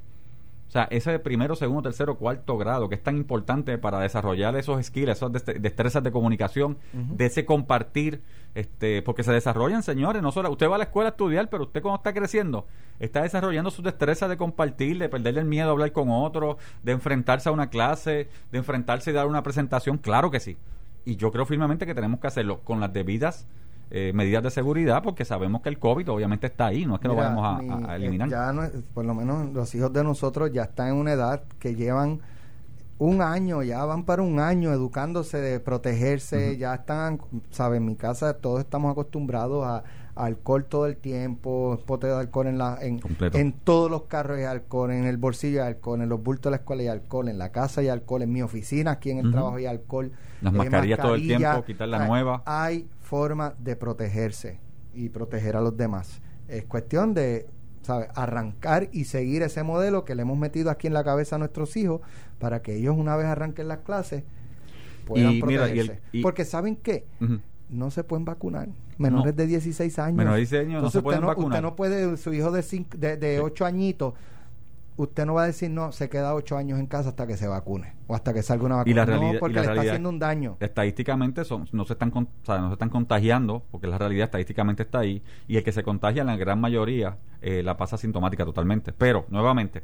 o 0.68 0.70
sea, 0.70 0.88
ese 0.90 1.18
primero, 1.20 1.54
segundo, 1.54 1.82
tercero, 1.82 2.16
cuarto 2.16 2.58
grado, 2.58 2.88
que 2.88 2.96
es 2.96 3.02
tan 3.02 3.16
importante 3.16 3.78
para 3.78 4.00
desarrollar 4.00 4.56
esos 4.56 4.84
skills, 4.84 5.10
esas 5.10 5.30
dest- 5.30 5.58
destrezas 5.60 6.02
de 6.02 6.10
comunicación, 6.10 6.76
de 6.92 7.26
ese 7.26 7.46
compartir, 7.46 8.20
este, 8.54 9.00
porque 9.02 9.22
se 9.22 9.32
desarrollan, 9.32 9.82
señores, 9.82 10.22
no 10.22 10.32
solo, 10.32 10.50
usted 10.50 10.68
va 10.68 10.74
a 10.74 10.78
la 10.78 10.84
escuela 10.84 11.10
a 11.10 11.12
estudiar, 11.12 11.48
pero 11.50 11.64
usted 11.64 11.82
cuando 11.82 11.98
está 11.98 12.12
creciendo, 12.12 12.66
está 12.98 13.22
desarrollando 13.22 13.70
sus 13.70 13.84
destrezas 13.84 14.28
de 14.28 14.36
compartir, 14.36 14.98
de 14.98 15.08
perderle 15.08 15.40
el 15.40 15.46
miedo 15.46 15.68
a 15.68 15.72
hablar 15.72 15.92
con 15.92 16.08
otros, 16.10 16.56
de 16.82 16.92
enfrentarse 16.92 17.48
a 17.48 17.52
una 17.52 17.68
clase, 17.70 18.28
de 18.50 18.58
enfrentarse 18.58 19.10
y 19.10 19.14
dar 19.14 19.26
una 19.28 19.42
presentación, 19.42 19.98
claro 19.98 20.30
que 20.30 20.40
sí. 20.40 20.56
Y 21.04 21.14
yo 21.16 21.30
creo 21.30 21.46
firmemente 21.46 21.86
que 21.86 21.94
tenemos 21.94 22.18
que 22.18 22.26
hacerlo 22.26 22.60
con 22.64 22.80
las 22.80 22.92
debidas 22.92 23.46
eh, 23.90 24.12
medidas 24.14 24.42
de 24.42 24.50
seguridad, 24.50 25.02
porque 25.02 25.24
sabemos 25.24 25.62
que 25.62 25.68
el 25.68 25.78
COVID 25.78 26.10
obviamente 26.10 26.46
está 26.48 26.66
ahí, 26.66 26.86
no 26.86 26.96
es 26.96 27.00
que 27.00 27.08
Mira, 27.08 27.22
lo 27.22 27.28
vamos 27.28 27.44
a- 27.46 27.62
mi- 27.62 27.84
a, 27.86 27.90
a 27.90 27.94
eh, 27.94 27.96
eliminar. 27.98 28.28
ya 28.28 28.52
no 28.52 28.62
por 28.94 29.04
lo 29.04 29.14
menos 29.14 29.52
los 29.52 29.74
hijos 29.74 29.92
de 29.92 30.02
nosotros 30.02 30.50
ya 30.52 30.64
están 30.64 30.88
en 30.88 30.94
una 30.94 31.12
edad 31.12 31.42
que 31.60 31.74
llevan 31.76 32.20
un 32.98 33.20
año, 33.20 33.62
ya 33.62 33.84
van 33.84 34.04
para 34.04 34.22
un 34.22 34.40
año 34.40 34.72
educándose 34.72 35.38
de 35.38 35.60
protegerse, 35.60 36.56
ya 36.56 36.74
están, 36.74 37.20
¿sabes? 37.50 37.76
En 37.78 37.84
mi 37.86 37.94
casa 37.94 38.34
todos 38.38 38.60
estamos 38.60 38.90
acostumbrados 38.92 39.66
a, 39.66 39.84
a 40.14 40.24
alcohol 40.24 40.64
todo 40.64 40.86
el 40.86 40.96
tiempo, 40.96 41.78
pote 41.84 42.06
de 42.06 42.14
alcohol 42.14 42.46
en 42.46 42.56
la 42.56 42.78
en, 42.80 43.00
en 43.34 43.52
todos 43.52 43.90
los 43.90 44.04
carros 44.04 44.38
hay 44.38 44.44
alcohol, 44.44 44.90
en 44.92 45.04
el 45.04 45.18
bolsillo 45.18 45.60
hay 45.62 45.68
alcohol, 45.68 46.00
en 46.00 46.08
los 46.08 46.22
bultos 46.22 46.44
de 46.44 46.50
la 46.52 46.56
escuela 46.56 46.82
hay 46.82 46.88
alcohol, 46.88 47.28
en 47.28 47.36
la 47.38 47.52
casa 47.52 47.82
hay 47.82 47.88
alcohol, 47.88 48.22
en 48.22 48.32
mi 48.32 48.40
oficina, 48.40 48.92
aquí 48.92 49.10
en 49.10 49.18
el 49.18 49.30
trabajo 49.30 49.56
hay 49.56 49.66
alcohol. 49.66 50.10
Las 50.40 50.54
eh, 50.54 50.56
mascarillas 50.56 50.98
todo 50.98 51.14
el 51.16 51.20
mascarilla. 51.20 51.50
tiempo, 51.50 51.66
quitar 51.66 51.88
la 51.88 52.06
nueva. 52.06 52.42
Hay 52.46 52.88
forma 53.10 53.54
de 53.58 53.76
protegerse 53.76 54.58
y 54.92 55.08
proteger 55.10 55.56
a 55.56 55.60
los 55.60 55.76
demás. 55.76 56.20
Es 56.48 56.64
cuestión 56.64 57.14
de 57.14 57.46
¿sabes? 57.82 58.08
Arrancar 58.16 58.88
y 58.90 59.04
seguir 59.04 59.42
ese 59.42 59.62
modelo 59.62 60.04
que 60.04 60.16
le 60.16 60.22
hemos 60.22 60.36
metido 60.36 60.70
aquí 60.72 60.88
en 60.88 60.92
la 60.92 61.04
cabeza 61.04 61.36
a 61.36 61.38
nuestros 61.38 61.76
hijos 61.76 62.00
para 62.40 62.60
que 62.60 62.74
ellos 62.74 62.96
una 62.98 63.14
vez 63.16 63.26
arranquen 63.26 63.68
las 63.68 63.78
clases 63.78 64.24
puedan 65.04 65.30
Y 65.34 65.42
mira, 65.42 65.68
y 65.68 65.78
el- 65.78 65.86
protegerse. 65.86 66.00
y- 66.10 66.22
Porque 66.22 66.44
¿saben 66.44 66.74
qué? 66.74 67.04
No 67.70 67.92
se 67.92 68.02
pueden 68.02 68.24
vacunar. 68.24 68.68
Menores 68.98 69.34
No. 69.34 69.36
de 69.40 69.46
16 69.46 69.98
años. 70.00 70.16
Menores 70.16 70.50
de 70.50 70.56
16 70.58 70.68
años 70.68 70.82
no 70.82 70.90
se 70.90 70.98
usted 70.98 71.04
pueden 71.04 71.20
no, 71.20 71.26
vacunar. 71.28 71.50
Usted 71.50 71.62
no 71.62 71.76
puede, 71.76 72.16
su 72.16 72.32
hijo 72.32 72.50
de, 72.50 72.62
cinco- 72.64 72.96
de, 72.98 73.16
de 73.16 73.38
8 73.40 73.64
añitos, 73.66 74.14
usted 74.96 75.26
no 75.26 75.34
va 75.34 75.42
a 75.42 75.46
decir, 75.46 75.70
no, 75.70 75.92
se 75.92 76.08
queda 76.08 76.34
8 76.34 76.56
años 76.56 76.78
en 76.78 76.86
casa 76.86 77.10
hasta 77.10 77.26
que 77.26 77.36
se 77.36 77.46
vacune 77.46 77.92
o 78.06 78.14
hasta 78.14 78.32
que 78.32 78.42
salga 78.42 78.64
una 78.64 78.76
vacuna. 78.76 78.90
Y 78.90 78.94
la 78.94 79.04
realidad- 79.04 79.32
no, 79.34 79.38
porque 79.40 79.52
y 79.52 79.56
la 79.56 79.62
le 79.62 79.68
está 79.68 79.80
haciendo 79.82 80.08
un 80.08 80.18
daño. 80.18 80.56
estadísticamente 80.60 81.44
son, 81.44 81.68
no 81.72 81.84
se 81.84 81.92
están 81.92 82.10
o 82.14 82.26
sea, 82.44 82.58
no 82.58 82.68
se 82.68 82.72
están 82.74 82.88
contagiando 82.90 83.62
porque 83.70 83.86
la 83.86 83.98
realidad 83.98 84.24
estadísticamente 84.24 84.84
está 84.84 85.00
ahí 85.00 85.22
y 85.48 85.56
el 85.58 85.64
que 85.64 85.72
se 85.72 85.82
contagia 85.82 86.22
en 86.22 86.28
la 86.28 86.36
gran 86.36 86.60
mayoría 86.60 87.18
eh, 87.42 87.62
la 87.62 87.76
pasa 87.76 87.96
sintomática 87.98 88.44
totalmente 88.44 88.92
pero 88.92 89.26
nuevamente 89.28 89.82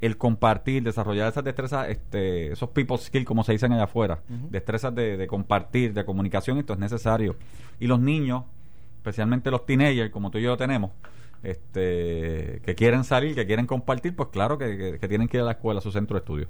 el 0.00 0.16
compartir 0.16 0.82
desarrollar 0.82 1.28
esas 1.28 1.44
destrezas 1.44 1.88
este, 1.88 2.52
esos 2.52 2.70
people 2.70 2.96
skills 2.98 3.26
como 3.26 3.44
se 3.44 3.52
dicen 3.52 3.72
allá 3.72 3.84
afuera 3.84 4.20
destrezas 4.50 4.94
de, 4.94 5.16
de 5.18 5.26
compartir 5.26 5.92
de 5.92 6.04
comunicación 6.04 6.58
esto 6.58 6.72
es 6.74 6.78
necesario 6.78 7.36
y 7.78 7.86
los 7.86 8.00
niños 8.00 8.44
especialmente 8.96 9.50
los 9.50 9.66
teenagers 9.66 10.10
como 10.10 10.30
tú 10.30 10.38
y 10.38 10.42
yo 10.42 10.56
tenemos 10.56 10.90
este 11.42 12.60
que 12.64 12.74
quieren 12.74 13.04
salir 13.04 13.34
que 13.34 13.46
quieren 13.46 13.66
compartir 13.66 14.14
pues 14.14 14.28
claro 14.30 14.58
que, 14.58 14.76
que- 14.76 14.98
que 14.98 15.08
tienen 15.08 15.28
que 15.28 15.38
ir 15.38 15.42
a 15.42 15.46
la 15.46 15.52
escuela 15.52 15.78
a 15.78 15.82
su 15.82 15.90
centro 15.92 16.14
de 16.16 16.20
estudio 16.20 16.48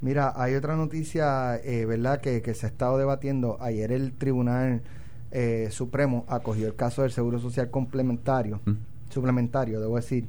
Mira, 0.00 0.34
hay 0.36 0.54
otra 0.54 0.76
noticia, 0.76 1.56
eh, 1.64 1.86
¿verdad?, 1.86 2.20
que, 2.20 2.42
que 2.42 2.52
se 2.52 2.66
ha 2.66 2.68
estado 2.68 2.98
debatiendo. 2.98 3.56
Ayer 3.62 3.90
el 3.90 4.12
Tribunal 4.12 4.82
eh, 5.30 5.68
Supremo 5.70 6.26
acogió 6.28 6.66
el 6.66 6.74
caso 6.74 7.02
del 7.02 7.10
Seguro 7.10 7.38
Social 7.38 7.70
complementario, 7.70 8.60
suplementario, 9.08 9.80
debo 9.80 9.96
decir, 9.96 10.26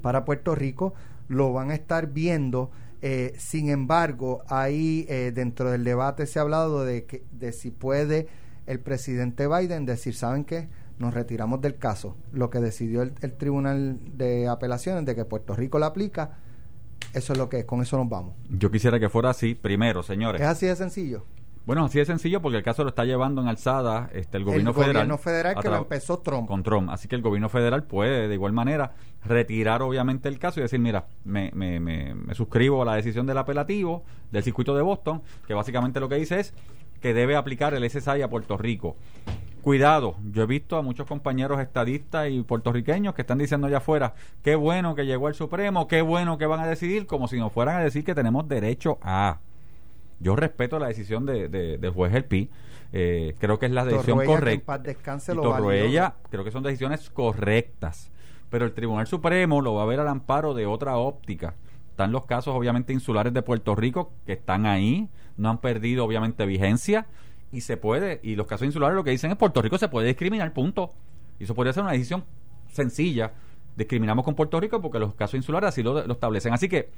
para 0.00 0.24
Puerto 0.24 0.54
Rico. 0.54 0.94
Lo 1.28 1.52
van 1.52 1.70
a 1.70 1.74
estar 1.74 2.06
viendo. 2.06 2.70
eh, 3.02 3.34
sin 3.36 3.68
embargo, 3.68 4.44
ahí 4.48 5.04
eh, 5.10 5.30
dentro 5.34 5.70
del 5.70 5.84
debate 5.84 6.24
se 6.26 6.38
ha 6.38 6.42
hablado 6.42 6.86
de, 6.86 7.04
que, 7.04 7.22
de 7.32 7.52
si 7.52 7.70
puede 7.70 8.28
el 8.66 8.80
presidente 8.80 9.46
Biden 9.46 9.84
decir, 9.84 10.14
¿saben 10.14 10.44
qué? 10.44 10.68
Nos 10.98 11.12
retiramos 11.14 11.60
del 11.60 11.76
caso. 11.76 12.16
Lo 12.32 12.50
que 12.50 12.60
decidió 12.60 13.02
el, 13.02 13.12
el 13.20 13.32
Tribunal 13.34 13.98
de 14.16 14.48
Apelaciones 14.48 15.04
de 15.04 15.14
que 15.14 15.24
Puerto 15.24 15.54
Rico 15.56 15.78
la 15.78 15.86
aplica, 15.86 16.38
eso 17.12 17.32
es 17.32 17.38
lo 17.38 17.48
que 17.48 17.60
es, 17.60 17.64
con 17.64 17.82
eso 17.82 17.96
nos 17.98 18.08
vamos. 18.08 18.34
yo 18.48 18.70
quisiera 18.70 18.98
que 19.00 19.08
fuera 19.08 19.30
así 19.30 19.54
primero 19.54 20.02
señores 20.02 20.40
Es 20.40 20.46
así 20.46 20.66
de 20.66 20.76
sencillo. 20.76 21.24
Bueno, 21.66 21.86
así 21.86 21.98
de 21.98 22.04
sencillo 22.04 22.42
porque 22.42 22.58
el 22.58 22.62
caso 22.62 22.82
lo 22.82 22.90
está 22.90 23.04
llevando 23.06 23.40
en 23.40 23.48
alzada 23.48 24.10
este, 24.12 24.36
el 24.36 24.44
gobierno 24.44 24.70
el 24.70 24.74
federal. 24.76 24.94
gobierno 24.94 25.18
federal 25.18 25.56
que 25.62 25.68
lo 25.70 25.76
empezó 25.78 26.18
Trump. 26.18 26.46
Con 26.46 26.62
Trump. 26.62 26.90
Así 26.90 27.08
que 27.08 27.16
el 27.16 27.22
gobierno 27.22 27.48
federal 27.48 27.84
puede, 27.84 28.28
de 28.28 28.34
igual 28.34 28.52
manera, 28.52 28.92
retirar 29.24 29.80
obviamente 29.80 30.28
el 30.28 30.38
caso 30.38 30.60
y 30.60 30.62
decir, 30.62 30.78
mira, 30.78 31.06
me, 31.24 31.50
me, 31.54 31.80
me, 31.80 32.14
me 32.14 32.34
suscribo 32.34 32.82
a 32.82 32.84
la 32.84 32.94
decisión 32.96 33.26
del 33.26 33.38
apelativo 33.38 34.04
del 34.30 34.42
circuito 34.42 34.76
de 34.76 34.82
Boston, 34.82 35.22
que 35.46 35.54
básicamente 35.54 36.00
lo 36.00 36.08
que 36.10 36.16
dice 36.16 36.38
es 36.38 36.52
que 37.00 37.14
debe 37.14 37.34
aplicar 37.34 37.72
el 37.72 37.88
SSI 37.88 38.20
a 38.20 38.28
Puerto 38.28 38.58
Rico. 38.58 38.96
Cuidado, 39.64 40.16
yo 40.30 40.42
he 40.42 40.46
visto 40.46 40.76
a 40.76 40.82
muchos 40.82 41.06
compañeros 41.06 41.58
estadistas 41.58 42.28
y 42.28 42.42
puertorriqueños 42.42 43.14
que 43.14 43.22
están 43.22 43.38
diciendo 43.38 43.66
allá 43.66 43.78
afuera, 43.78 44.14
qué 44.42 44.56
bueno 44.56 44.94
que 44.94 45.06
llegó 45.06 45.28
el 45.28 45.34
Supremo, 45.34 45.88
qué 45.88 46.02
bueno 46.02 46.36
que 46.36 46.44
van 46.44 46.60
a 46.60 46.66
decidir, 46.66 47.06
como 47.06 47.28
si 47.28 47.38
nos 47.38 47.50
fueran 47.50 47.76
a 47.76 47.80
decir 47.80 48.04
que 48.04 48.14
tenemos 48.14 48.46
derecho 48.46 48.98
a... 49.00 49.38
Yo 50.20 50.36
respeto 50.36 50.78
la 50.78 50.88
decisión 50.88 51.24
de, 51.24 51.48
de- 51.48 51.78
del 51.78 51.90
juez 51.92 52.12
El 52.14 52.26
Pi. 52.26 52.50
Eh, 52.92 53.36
creo 53.38 53.58
que 53.58 53.64
es 53.64 53.72
la 53.72 53.86
decisión 53.86 54.18
Torroella, 54.18 54.26
que 54.26 54.32
en 54.34 54.40
correcta. 54.40 54.66
paz 54.66 54.82
descanse, 54.82 55.34
Y 56.26 56.28
creo 56.30 56.44
que 56.44 56.50
son 56.50 56.62
decisiones 56.62 57.08
correctas. 57.08 58.10
Pero 58.50 58.66
el 58.66 58.74
Tribunal 58.74 59.06
Supremo 59.06 59.62
lo 59.62 59.72
va 59.74 59.82
a 59.84 59.86
ver 59.86 59.98
al 59.98 60.08
amparo 60.08 60.52
de 60.52 60.66
otra 60.66 60.98
óptica. 60.98 61.54
Están 61.88 62.12
los 62.12 62.26
casos, 62.26 62.54
obviamente, 62.54 62.92
insulares 62.92 63.32
de 63.32 63.40
Puerto 63.40 63.74
Rico 63.74 64.12
que 64.26 64.34
están 64.34 64.66
ahí, 64.66 65.08
no 65.38 65.48
han 65.48 65.58
perdido, 65.58 66.04
obviamente, 66.04 66.44
vigencia. 66.44 67.06
Y 67.54 67.60
se 67.60 67.76
puede, 67.76 68.20
y 68.22 68.34
los 68.36 68.46
casos 68.46 68.66
insulares 68.66 68.96
lo 68.96 69.04
que 69.04 69.10
dicen 69.12 69.30
es 69.30 69.36
Puerto 69.36 69.62
Rico 69.62 69.78
se 69.78 69.88
puede 69.88 70.08
discriminar, 70.08 70.52
punto. 70.52 70.90
Y 71.38 71.44
eso 71.44 71.54
podría 71.54 71.72
ser 71.72 71.84
una 71.84 71.92
decisión 71.92 72.24
sencilla. 72.72 73.32
Discriminamos 73.76 74.24
con 74.24 74.34
Puerto 74.34 74.58
Rico 74.60 74.80
porque 74.82 74.98
los 74.98 75.14
casos 75.14 75.34
insulares 75.34 75.68
así 75.68 75.82
lo, 75.82 76.06
lo 76.06 76.12
establecen. 76.14 76.52
Así 76.52 76.68
que 76.68 76.90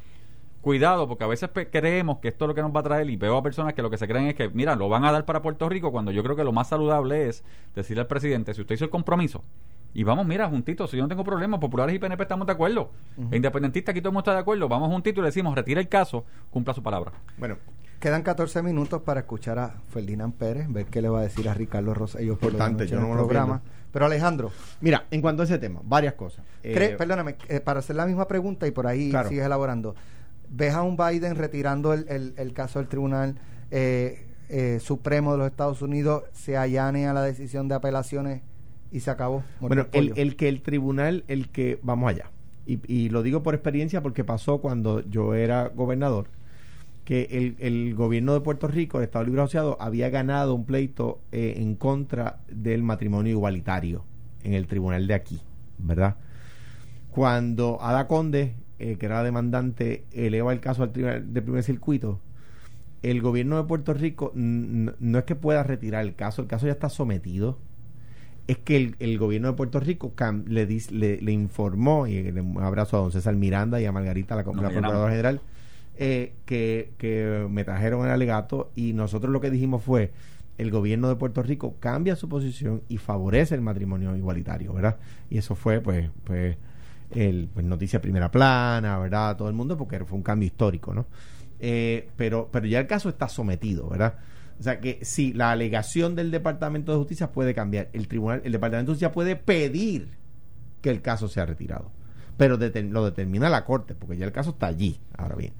cuidado, 0.61 1.07
porque 1.07 1.25
a 1.25 1.27
veces 1.27 1.49
pe- 1.51 1.69
creemos 1.71 2.19
que 2.19 2.29
esto 2.29 2.45
es 2.45 2.49
lo 2.49 2.55
que 2.55 2.63
nos 2.63 2.75
va 2.75 2.81
a 2.81 2.83
traer 2.83 3.09
y 3.09 3.17
veo 3.17 3.37
a 3.37 3.43
personas 3.43 3.75
que 3.75 3.83
lo 3.83 3.91
que 3.91 3.99
se 3.99 4.09
creen 4.09 4.27
es 4.27 4.35
que, 4.35 4.49
mira, 4.49 4.75
lo 4.75 4.89
van 4.89 5.05
a 5.05 5.13
dar 5.13 5.25
para 5.25 5.41
Puerto 5.43 5.69
Rico 5.69 5.93
cuando 5.93 6.11
yo 6.11 6.23
creo 6.23 6.35
que 6.37 6.45
lo 6.45 6.53
más 6.53 6.69
saludable 6.69 7.29
es 7.29 7.45
decirle 7.75 8.01
al 8.01 8.07
presidente, 8.09 8.53
si 8.53 8.63
usted 8.63 8.75
hizo 8.75 8.85
el 8.85 8.91
compromiso, 8.91 9.45
y 9.95 10.03
vamos, 10.03 10.27
mira, 10.27 10.47
juntitos, 10.49 10.91
si 10.91 10.97
yo 10.99 11.05
no 11.05 11.09
tengo 11.09 11.25
problema, 11.25 11.59
populares 11.61 11.95
y 11.95 11.99
PNP 11.99 12.23
estamos 12.25 12.47
de 12.47 12.53
acuerdo, 12.53 12.91
e 13.31 13.37
independentistas 13.37 13.93
aquí 13.93 14.01
todo 14.01 14.11
el 14.11 14.15
mundo 14.15 14.21
está 14.23 14.35
de 14.35 14.41
acuerdo, 14.41 14.69
vamos 14.69 14.89
juntitos 14.91 15.19
y 15.19 15.23
le 15.23 15.29
decimos, 15.29 15.55
retira 15.55 15.81
el 15.81 15.89
caso, 15.89 16.25
cumpla 16.51 16.75
su 16.75 16.83
palabra. 16.83 17.13
Bueno, 17.39 17.57
Quedan 18.01 18.23
14 18.23 18.63
minutos 18.63 19.03
para 19.03 19.21
escuchar 19.21 19.59
a 19.59 19.75
Ferdinand 19.89 20.35
Pérez, 20.35 20.67
ver 20.71 20.87
qué 20.87 21.01
le 21.01 21.09
va 21.09 21.21
a 21.21 21.23
decir 21.23 21.49
a 21.49 21.55
Ricardo 21.55 21.95
Rosselló 21.95 22.33
Importante, 22.33 22.87
yo 22.87 22.97
en 22.99 23.03
no 23.03 23.11
el 23.13 23.17
programa. 23.17 23.63
Pero 23.91 24.05
Alejandro, 24.05 24.51
mira, 24.83 25.07
en 25.11 25.23
cuanto 25.23 25.43
a 25.43 25.45
ese 25.47 25.59
tema, 25.59 25.81
varias 25.83 26.13
cosas. 26.15 26.45
Eh, 26.63 26.95
perdóname, 26.99 27.37
eh, 27.49 27.61
para 27.61 27.79
hacer 27.81 27.97
la 27.97 28.05
misma 28.07 28.29
pregunta 28.29 28.67
y 28.67 28.71
por 28.71 28.87
ahí 28.87 29.09
Claro. 29.11 29.29
sigues 29.31 29.47
elaborando. 29.47 29.95
¿Ves 30.51 30.75
a 30.75 30.83
un 30.83 30.97
Biden 30.97 31.37
retirando 31.37 31.95
el, 31.95 32.07
el- 32.09 32.35
el 32.37 32.53
caso 32.53 32.79
del 32.79 32.89
Tribunal 32.89 33.37
eh, 33.71 34.27
eh, 34.51 34.79
Supremo 34.81 35.33
de 35.33 35.39
los 35.39 35.47
Estados 35.49 35.81
Unidos, 35.81 36.25
se 36.33 36.57
allane 36.59 37.09
a 37.09 37.15
la 37.15 37.23
decisión 37.23 37.67
de 37.69 37.75
apelaciones 37.77 38.43
y 38.93 39.01
se 39.01 39.11
acabó? 39.11 39.43
Bueno, 39.61 39.87
el, 39.93 40.13
el 40.17 40.37
que 40.37 40.49
el 40.51 40.61
tribunal, 40.63 41.25
el 41.29 41.49
que, 41.49 41.81
vamos 41.83 42.11
allá, 42.11 42.31
y, 42.67 42.79
y 42.93 43.09
lo 43.09 43.23
digo 43.23 43.43
por 43.43 43.55
experiencia 43.55 44.03
porque 44.03 44.23
pasó 44.23 44.59
cuando 44.59 45.01
yo 45.09 45.35
era 45.35 45.69
gobernador, 45.75 46.29
que 47.07 47.29
el, 47.31 47.57
el 47.61 47.95
gobierno 47.95 48.35
de 48.35 48.41
Puerto 48.43 48.69
Rico, 48.69 48.99
el 48.99 49.05
Estado 49.05 49.25
Libre 49.25 49.41
Asociado, 49.41 49.79
había 49.81 50.11
ganado 50.11 50.55
un 50.55 50.67
pleito 50.67 51.21
eh, 51.33 51.55
en 51.57 51.75
contra 51.77 52.41
del 52.51 52.83
matrimonio 52.83 53.33
igualitario 53.33 54.05
en 54.45 54.53
el 54.53 54.67
tribunal 54.67 55.07
de 55.07 55.15
aquí, 55.15 55.41
¿verdad? 55.79 56.17
Cuando 57.11 57.79
Ada 57.81 58.09
Conde, 58.09 58.55
eh, 58.79 58.97
que 58.99 59.07
era 59.07 59.17
la 59.17 59.23
demandante, 59.25 60.05
eleva 60.13 60.53
el 60.53 60.61
caso 60.61 60.83
al 60.83 60.93
tribunal 60.93 61.33
de 61.33 61.43
primer 61.43 61.63
circuito, 61.63 62.21
el 63.03 63.23
gobierno 63.23 63.57
de 63.57 63.65
Puerto 63.65 63.95
Rico 63.95 64.33
no 64.35 65.19
es 65.19 65.25
que 65.25 65.37
pueda 65.37 65.63
retirar 65.63 66.03
el 66.05 66.15
caso, 66.15 66.43
el 66.43 66.49
caso 66.49 66.67
ya 66.67 66.73
está 66.73 66.89
sometido 66.89 67.59
es 68.49 68.59
que 68.59 68.77
el, 68.77 68.97
el 69.01 69.19
gobierno 69.19 69.49
de 69.49 69.55
Puerto 69.55 69.81
Rico 69.81 70.13
le, 70.47 70.69
dis- 70.69 70.91
le, 70.93 71.21
le 71.21 71.33
informó, 71.33 72.07
y 72.07 72.31
le- 72.31 72.41
un 72.41 72.63
abrazo 72.63 72.97
a 72.97 73.01
don 73.01 73.13
César 73.13 73.35
Miranda 73.35 73.81
y 73.81 73.87
a 73.87 73.93
Margarita, 73.93 74.37
la, 74.37 74.43
la. 74.43 74.53
Procuradora 74.83 75.11
General, 75.11 75.41
eh, 75.99 76.35
que, 76.45 76.93
que 76.99 77.47
me 77.51 77.65
trajeron 77.65 78.05
el 78.05 78.11
alegato 78.11 78.71
y 78.75 78.93
nosotros 78.93 79.33
lo 79.33 79.41
que 79.41 79.51
dijimos 79.51 79.83
fue, 79.83 80.13
el 80.59 80.71
gobierno 80.71 81.09
de 81.09 81.17
Puerto 81.17 81.43
Rico 81.43 81.77
cambia 81.81 82.17
su 82.17 82.29
posición 82.29 82.83
y 82.89 82.99
favorece 82.99 83.55
el 83.55 83.61
matrimonio 83.61 84.17
igualitario, 84.17 84.73
¿verdad? 84.73 84.97
Y 85.29 85.39
eso 85.39 85.55
fue, 85.55 85.81
pues, 85.81 86.11
pues, 86.25 86.57
el, 87.15 87.49
pues 87.53 87.65
noticia 87.65 88.01
primera 88.01 88.31
plana, 88.31 88.99
¿verdad? 88.99 89.37
Todo 89.37 89.49
el 89.49 89.55
mundo, 89.55 89.77
porque 89.77 90.05
fue 90.05 90.17
un 90.17 90.23
cambio 90.23 90.47
histórico, 90.47 90.95
¿no? 90.95 91.07
Eh, 91.61 92.09
pero, 92.17 92.49
pero 92.51 92.67
ya 92.67 92.81
el 92.81 92.87
caso 92.87 93.09
está 93.09 93.29
sometido, 93.29 93.89
¿verdad? 93.89 94.19
O 94.59 94.63
sea 94.63 94.81
que 94.81 94.99
si 95.03 95.33
la 95.33 95.51
alegación 95.51 96.15
del 96.15 96.31
Departamento 96.31 96.93
de 96.93 96.99
Justicia 96.99 97.33
puede 97.33 97.55
cambiar, 97.55 97.91
el 97.93 98.09
tribunal, 98.09 98.41
el 98.45 98.53
Departamento 98.53 98.93
de 98.93 98.95
Justicia 98.95 99.13
puede 99.13 99.37
pedir 99.37 100.09
que 100.81 100.91
el 100.91 101.03
caso 101.03 101.29
sea 101.29 101.45
retirado, 101.45 101.91
pero 102.37 102.57
lo 102.57 103.05
determina 103.05 103.51
la 103.51 103.65
corte, 103.65 103.95
porque 103.95 104.17
ya 104.17 104.25
el 104.25 104.33
caso 104.33 104.51
está 104.51 104.67
allí. 104.67 104.99
Ahora 105.17 105.37
bien, 105.37 105.53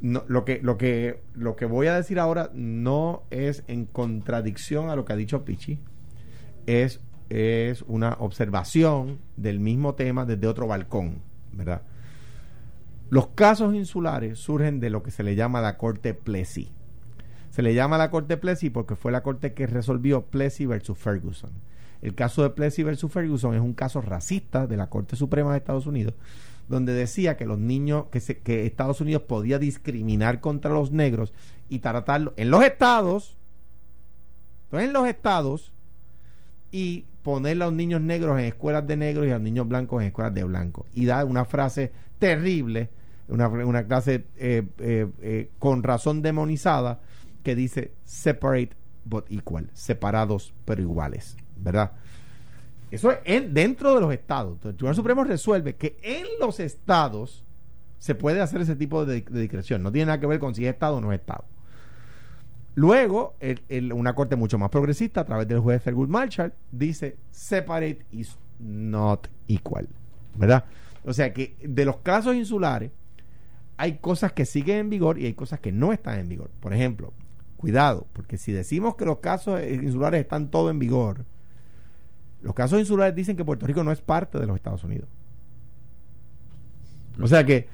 no, 0.00 0.24
lo 0.28 0.44
que 0.44 0.60
lo 0.62 0.78
que 0.78 1.22
lo 1.34 1.56
que 1.56 1.66
voy 1.66 1.86
a 1.86 1.94
decir 1.94 2.18
ahora 2.18 2.50
no 2.54 3.24
es 3.30 3.64
en 3.68 3.86
contradicción 3.86 4.90
a 4.90 4.96
lo 4.96 5.04
que 5.04 5.12
ha 5.12 5.16
dicho 5.16 5.44
Pichi, 5.44 5.80
es 6.66 7.00
es 7.28 7.82
una 7.82 8.16
observación 8.18 9.20
del 9.36 9.60
mismo 9.60 9.94
tema 9.94 10.26
desde 10.26 10.48
otro 10.48 10.66
balcón, 10.66 11.22
¿verdad? 11.52 11.82
Los 13.08 13.28
casos 13.28 13.74
insulares 13.74 14.38
surgen 14.38 14.80
de 14.80 14.90
lo 14.90 15.02
que 15.02 15.10
se 15.10 15.22
le 15.22 15.36
llama 15.36 15.60
la 15.60 15.76
Corte 15.76 16.14
Plessy. 16.14 16.72
Se 17.50 17.62
le 17.62 17.74
llama 17.74 17.98
la 17.98 18.10
Corte 18.10 18.36
Plessy 18.36 18.70
porque 18.70 18.94
fue 18.94 19.10
la 19.10 19.22
corte 19.22 19.52
que 19.54 19.66
resolvió 19.66 20.26
Plessy 20.26 20.66
versus 20.66 20.96
Ferguson. 20.96 21.50
El 22.02 22.14
caso 22.14 22.42
de 22.42 22.50
Plessy 22.50 22.82
versus 22.82 23.12
Ferguson 23.12 23.54
es 23.54 23.60
un 23.60 23.74
caso 23.74 24.00
racista 24.00 24.66
de 24.66 24.76
la 24.76 24.88
Corte 24.88 25.16
Suprema 25.16 25.52
de 25.52 25.58
Estados 25.58 25.86
Unidos, 25.86 26.14
donde 26.70 26.94
decía 26.94 27.36
que 27.36 27.44
los 27.44 27.58
niños, 27.58 28.06
que, 28.10 28.20
se- 28.20 28.38
que 28.38 28.64
Estados 28.64 29.00
Unidos 29.00 29.22
podía 29.24 29.58
discriminar 29.58 30.40
contra 30.40 30.70
los 30.72 30.92
negros 30.92 31.34
y 31.68 31.80
tratarlos 31.80 32.32
en 32.36 32.50
los 32.50 32.62
estados, 32.64 33.36
en 34.72 34.92
los 34.92 35.06
estados, 35.06 35.72
y 36.70 37.04
poner 37.22 37.56
a 37.60 37.66
los 37.66 37.72
niños 37.74 38.00
negros 38.00 38.38
en 38.38 38.44
escuelas 38.46 38.86
de 38.86 38.96
negros 38.96 39.26
y 39.26 39.30
a 39.30 39.34
los 39.34 39.42
niños 39.42 39.66
blancos 39.68 40.00
en 40.00 40.08
escuelas 40.08 40.32
de 40.32 40.44
blancos. 40.44 40.86
Y 40.94 41.04
da 41.06 41.24
una 41.24 41.44
frase 41.44 41.90
terrible, 42.20 42.88
una, 43.28 43.48
una 43.48 43.84
clase 43.86 44.26
eh, 44.36 44.62
eh, 44.78 45.08
eh, 45.20 45.50
con 45.58 45.82
razón 45.82 46.22
demonizada, 46.22 47.00
que 47.42 47.54
dice 47.56 47.92
separate 48.04 48.70
but 49.04 49.26
equal, 49.30 49.68
separados 49.72 50.54
pero 50.64 50.82
iguales, 50.82 51.36
¿verdad? 51.56 51.92
Eso 52.90 53.10
es 53.12 53.18
en- 53.24 53.54
dentro 53.54 53.94
de 53.94 54.00
los 54.00 54.12
estados. 54.12 54.54
Entonces, 54.54 54.70
el 54.72 54.76
Tribunal 54.76 54.96
Supremo 54.96 55.24
resuelve 55.24 55.76
que 55.76 55.96
en 56.02 56.26
los 56.40 56.60
estados 56.60 57.44
se 57.98 58.14
puede 58.14 58.40
hacer 58.40 58.62
ese 58.62 58.76
tipo 58.76 59.04
de, 59.04 59.20
discreción. 59.20 59.82
No 59.82 59.92
tiene 59.92 60.06
nada 60.06 60.20
que 60.20 60.26
ver 60.26 60.40
con 60.40 60.54
si 60.54 60.64
es 60.64 60.72
estado 60.72 60.96
o 60.96 61.00
no 61.00 61.12
es 61.12 61.20
estado. 61.20 61.44
Luego, 62.74 63.34
una 63.92 64.14
corte 64.14 64.36
mucho 64.36 64.56
más 64.58 64.70
progresista, 64.70 65.20
a 65.20 65.24
través 65.24 65.46
del 65.48 65.60
juez 65.60 65.82
Thurgood 65.82 66.08
Marshall, 66.08 66.52
dice 66.72 67.16
separate 67.30 68.06
is 68.10 68.36
not 68.58 69.28
equal. 69.48 69.88
¿Verdad? 70.36 70.64
O 71.04 71.12
sea 71.12 71.32
que 71.32 71.56
de 71.62 71.84
los 71.84 71.98
casos 71.98 72.34
insulares, 72.34 72.90
hay 73.76 73.98
cosas 73.98 74.32
que 74.32 74.44
siguen 74.46 74.76
en 74.78 74.90
vigor 74.90 75.18
y 75.18 75.26
hay 75.26 75.34
cosas 75.34 75.60
que 75.60 75.72
no 75.72 75.92
están 75.92 76.18
en 76.18 76.28
vigor. 76.28 76.50
Por 76.60 76.72
ejemplo, 76.72 77.12
cuidado, 77.56 78.06
porque 78.12 78.38
si 78.38 78.52
decimos 78.52 78.94
que 78.96 79.04
los 79.04 79.18
casos 79.18 79.60
insulares 79.62 80.20
están 80.20 80.50
todos 80.50 80.70
en 80.70 80.78
vigor, 80.78 81.24
los 82.42 82.54
casos 82.54 82.78
insulares 82.78 83.14
dicen 83.14 83.36
que 83.36 83.44
Puerto 83.44 83.66
Rico 83.66 83.84
no 83.84 83.92
es 83.92 84.00
parte 84.00 84.38
de 84.38 84.46
los 84.46 84.56
Estados 84.56 84.82
Unidos. 84.84 85.08
O 87.20 87.26
sea 87.26 87.44
que, 87.44 87.68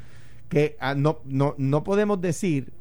que 0.48 0.76
ah, 0.80 0.94
no, 0.94 1.20
no, 1.24 1.54
no 1.58 1.84
podemos 1.84 2.20
decir, 2.20 2.72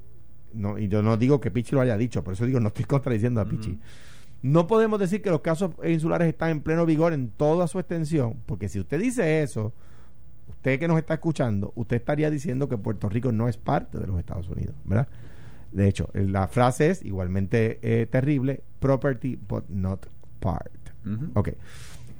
no, 0.53 0.77
y 0.77 0.87
yo 0.87 1.01
no 1.01 1.17
digo 1.17 1.39
que 1.39 1.51
Pichi 1.51 1.75
lo 1.75 1.81
haya 1.81 1.97
dicho, 1.97 2.23
por 2.23 2.33
eso 2.33 2.45
digo, 2.45 2.59
no 2.59 2.69
estoy 2.69 2.85
contradiciendo 2.85 3.41
a 3.41 3.45
Pichi. 3.45 3.79
No 4.41 4.67
podemos 4.67 4.99
decir 4.99 5.21
que 5.21 5.31
los 5.31 5.41
casos 5.41 5.71
insulares 5.83 6.27
están 6.27 6.49
en 6.49 6.61
pleno 6.61 6.85
vigor 6.85 7.13
en 7.13 7.29
toda 7.29 7.67
su 7.67 7.79
extensión, 7.79 8.37
porque 8.45 8.69
si 8.69 8.79
usted 8.79 8.99
dice 8.99 9.41
eso, 9.41 9.73
usted 10.49 10.79
que 10.79 10.87
nos 10.87 10.97
está 10.97 11.15
escuchando, 11.15 11.71
usted 11.75 11.97
estaría 11.97 12.29
diciendo 12.29 12.69
que 12.69 12.77
Puerto 12.77 13.09
Rico 13.09 13.31
no 13.31 13.47
es 13.47 13.57
parte 13.57 13.97
de 13.97 14.07
los 14.07 14.19
Estados 14.19 14.47
Unidos, 14.49 14.75
¿verdad? 14.83 15.07
De 15.71 15.87
hecho, 15.87 16.09
la 16.13 16.47
frase 16.47 16.89
es 16.89 17.03
igualmente 17.03 17.79
eh, 17.81 18.05
terrible, 18.05 18.61
property 18.79 19.35
but 19.35 19.67
not 19.67 20.05
part. 20.39 20.84
Ujú. 21.05 21.31
Ok. 21.33 21.49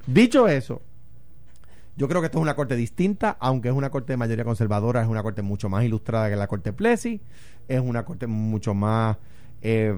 Dicho 0.08 0.48
eso, 0.48 0.82
yo 1.98 2.08
creo 2.08 2.22
que 2.22 2.28
esto 2.28 2.38
es 2.40 2.42
una 2.44 2.56
corte 2.56 2.76
distinta, 2.76 3.38
aunque 3.40 3.70
es 3.70 3.74
una 3.74 3.90
corte 3.90 4.14
de 4.14 4.18
mayoría 4.18 4.44
conservadora, 4.44 5.02
es 5.02 5.08
una 5.08 5.24
corte 5.24 5.42
mucho 5.42 5.70
más 5.70 5.84
ilustrada 5.84 6.30
que 6.30 6.36
la 6.36 6.48
corte 6.48 6.74
Plessy, 6.74 7.22
es 7.68 7.80
una 7.80 8.06
corte 8.06 8.28
mucho 8.28 8.74
más, 8.74 9.18
eh, 9.62 9.98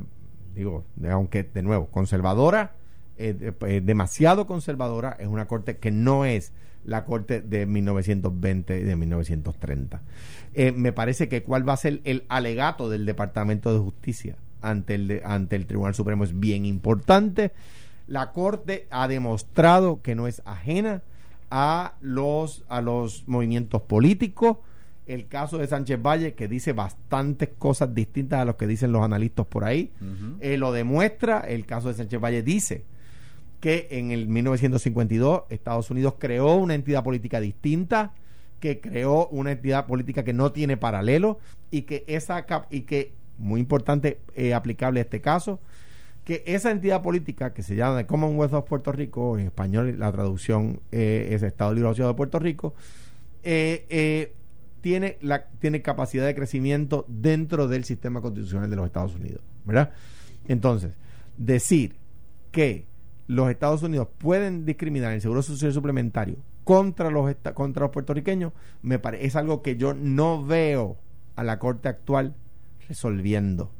digo, 0.55 0.85
aunque 1.09 1.43
de 1.43 1.63
nuevo, 1.63 1.87
conservadora, 1.87 2.73
eh, 3.17 3.51
eh, 3.65 3.81
demasiado 3.83 4.45
conservadora, 4.45 5.17
es 5.19 5.27
una 5.27 5.47
corte 5.47 5.77
que 5.77 5.89
no 5.89 6.23
es 6.23 6.53
la 6.85 7.03
corte 7.03 7.41
de 7.41 7.65
1920 7.65 8.79
y 8.79 8.83
de 8.83 8.95
1930. 8.95 10.01
Eh, 10.53 10.71
me 10.71 10.93
parece 10.93 11.27
que 11.27 11.43
cuál 11.43 11.67
va 11.67 11.73
a 11.73 11.77
ser 11.77 11.99
el 12.05 12.23
alegato 12.29 12.89
del 12.89 13.05
Departamento 13.05 13.73
de 13.73 13.79
Justicia 13.79 14.37
ante 14.61 14.95
el, 14.95 15.21
ante 15.25 15.55
el 15.55 15.65
Tribunal 15.65 15.95
Supremo 15.95 16.23
es 16.23 16.39
bien 16.39 16.65
importante. 16.65 17.51
La 18.07 18.31
Corte 18.31 18.87
ha 18.89 19.07
demostrado 19.07 20.01
que 20.01 20.15
no 20.15 20.27
es 20.27 20.41
ajena 20.45 21.03
a 21.51 21.95
los, 22.01 22.63
a 22.69 22.81
los 22.81 23.27
movimientos 23.27 23.81
políticos. 23.81 24.57
El 25.05 25.27
caso 25.27 25.57
de 25.57 25.67
Sánchez 25.67 26.01
Valle, 26.01 26.33
que 26.33 26.47
dice 26.47 26.73
bastantes 26.73 27.49
cosas 27.57 27.93
distintas 27.93 28.41
a 28.41 28.45
lo 28.45 28.57
que 28.57 28.67
dicen 28.67 28.91
los 28.91 29.03
analistas 29.03 29.45
por 29.45 29.63
ahí, 29.63 29.91
eh, 30.41 30.57
lo 30.57 30.71
demuestra. 30.71 31.39
El 31.39 31.65
caso 31.65 31.87
de 31.89 31.93
Sánchez 31.93 32.19
Valle 32.19 32.43
dice 32.43 32.83
que 33.61 33.87
en 33.91 34.11
el 34.11 34.27
1952 34.27 35.43
Estados 35.49 35.89
Unidos 35.91 36.15
creó 36.19 36.55
una 36.55 36.75
entidad 36.75 37.03
política 37.03 37.39
distinta, 37.39 38.13
que 38.59 38.81
creó 38.81 39.27
una 39.27 39.51
entidad 39.51 39.85
política 39.85 40.23
que 40.23 40.33
no 40.33 40.51
tiene 40.51 40.77
paralelo 40.77 41.39
y 41.71 41.83
que 41.83 42.03
esa 42.07 42.45
y 42.69 42.81
que 42.81 43.13
muy 43.37 43.59
importante 43.59 44.19
eh, 44.35 44.53
aplicable 44.53 44.99
a 44.99 45.03
este 45.03 45.21
caso 45.21 45.59
que 46.27 46.43
esa 46.45 46.71
entidad 46.71 47.01
política 47.01 47.53
que 47.53 47.63
se 47.63 47.77
llama 47.77 47.99
the 47.99 48.05
Commonwealth 48.05 48.51
of 48.51 48.67
Puerto 48.67 48.91
Rico 48.91 49.37
en 49.39 49.45
español 49.45 49.97
la 49.97 50.11
traducción 50.11 50.81
eh, 50.91 51.29
es 51.31 51.41
Estado 51.41 51.73
Libre 51.73 51.87
Asociado 51.87 52.11
de 52.11 52.17
Puerto 52.17 52.37
Rico 52.37 52.73
eh, 53.43 53.85
eh, 53.89 54.33
tiene 54.81 55.17
la 55.21 55.45
tiene 55.59 55.81
capacidad 55.81 56.25
de 56.25 56.35
crecimiento 56.35 57.05
dentro 57.07 57.69
del 57.69 57.85
sistema 57.85 58.19
constitucional 58.19 58.69
de 58.69 58.75
los 58.75 58.85
Estados 58.87 59.15
Unidos 59.15 59.39
¿verdad? 59.63 59.91
entonces 60.49 60.91
decir 61.37 61.95
que 62.51 62.83
los 63.27 63.49
Estados 63.49 63.81
Unidos 63.83 64.09
pueden 64.17 64.65
discriminar 64.65 65.13
el 65.13 65.21
seguro 65.21 65.41
social 65.41 65.71
suplementario 65.71 66.35
contra 66.65 67.09
los 67.09 67.33
contra 67.53 67.83
los 67.83 67.91
puertorriqueños 67.91 68.51
me 68.81 68.99
pare- 68.99 69.25
es 69.25 69.37
algo 69.37 69.61
que 69.61 69.77
yo 69.77 69.93
no 69.93 70.43
veo 70.45 70.97
a 71.37 71.45
la 71.45 71.57
corte 71.57 71.87
actual 71.87 72.35
resolviendo 72.89 73.71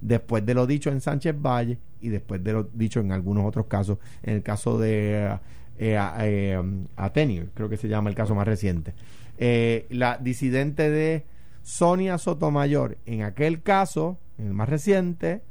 después 0.00 0.46
de 0.46 0.54
lo 0.54 0.66
dicho 0.68 0.90
en 0.90 1.00
Sánchez 1.00 1.34
Valle 1.40 1.78
y 2.06 2.08
después 2.08 2.42
de 2.44 2.52
lo 2.52 2.62
dicho 2.62 3.00
en 3.00 3.10
algunos 3.10 3.44
otros 3.44 3.66
casos 3.66 3.98
en 4.22 4.34
el 4.36 4.42
caso 4.44 4.78
de 4.78 5.26
eh, 5.26 5.38
eh, 5.78 5.98
eh, 6.20 6.62
Ateneo 6.94 7.46
creo 7.52 7.68
que 7.68 7.76
se 7.76 7.88
llama 7.88 8.08
el 8.10 8.14
caso 8.14 8.34
más 8.34 8.46
reciente 8.46 8.94
Eh, 9.38 9.86
la 9.90 10.16
disidente 10.16 10.88
de 10.88 11.26
Sonia 11.62 12.16
Sotomayor 12.16 12.96
en 13.06 13.22
aquel 13.22 13.60
caso 13.60 14.18
el 14.38 14.54
más 14.54 14.68
reciente 14.68 15.42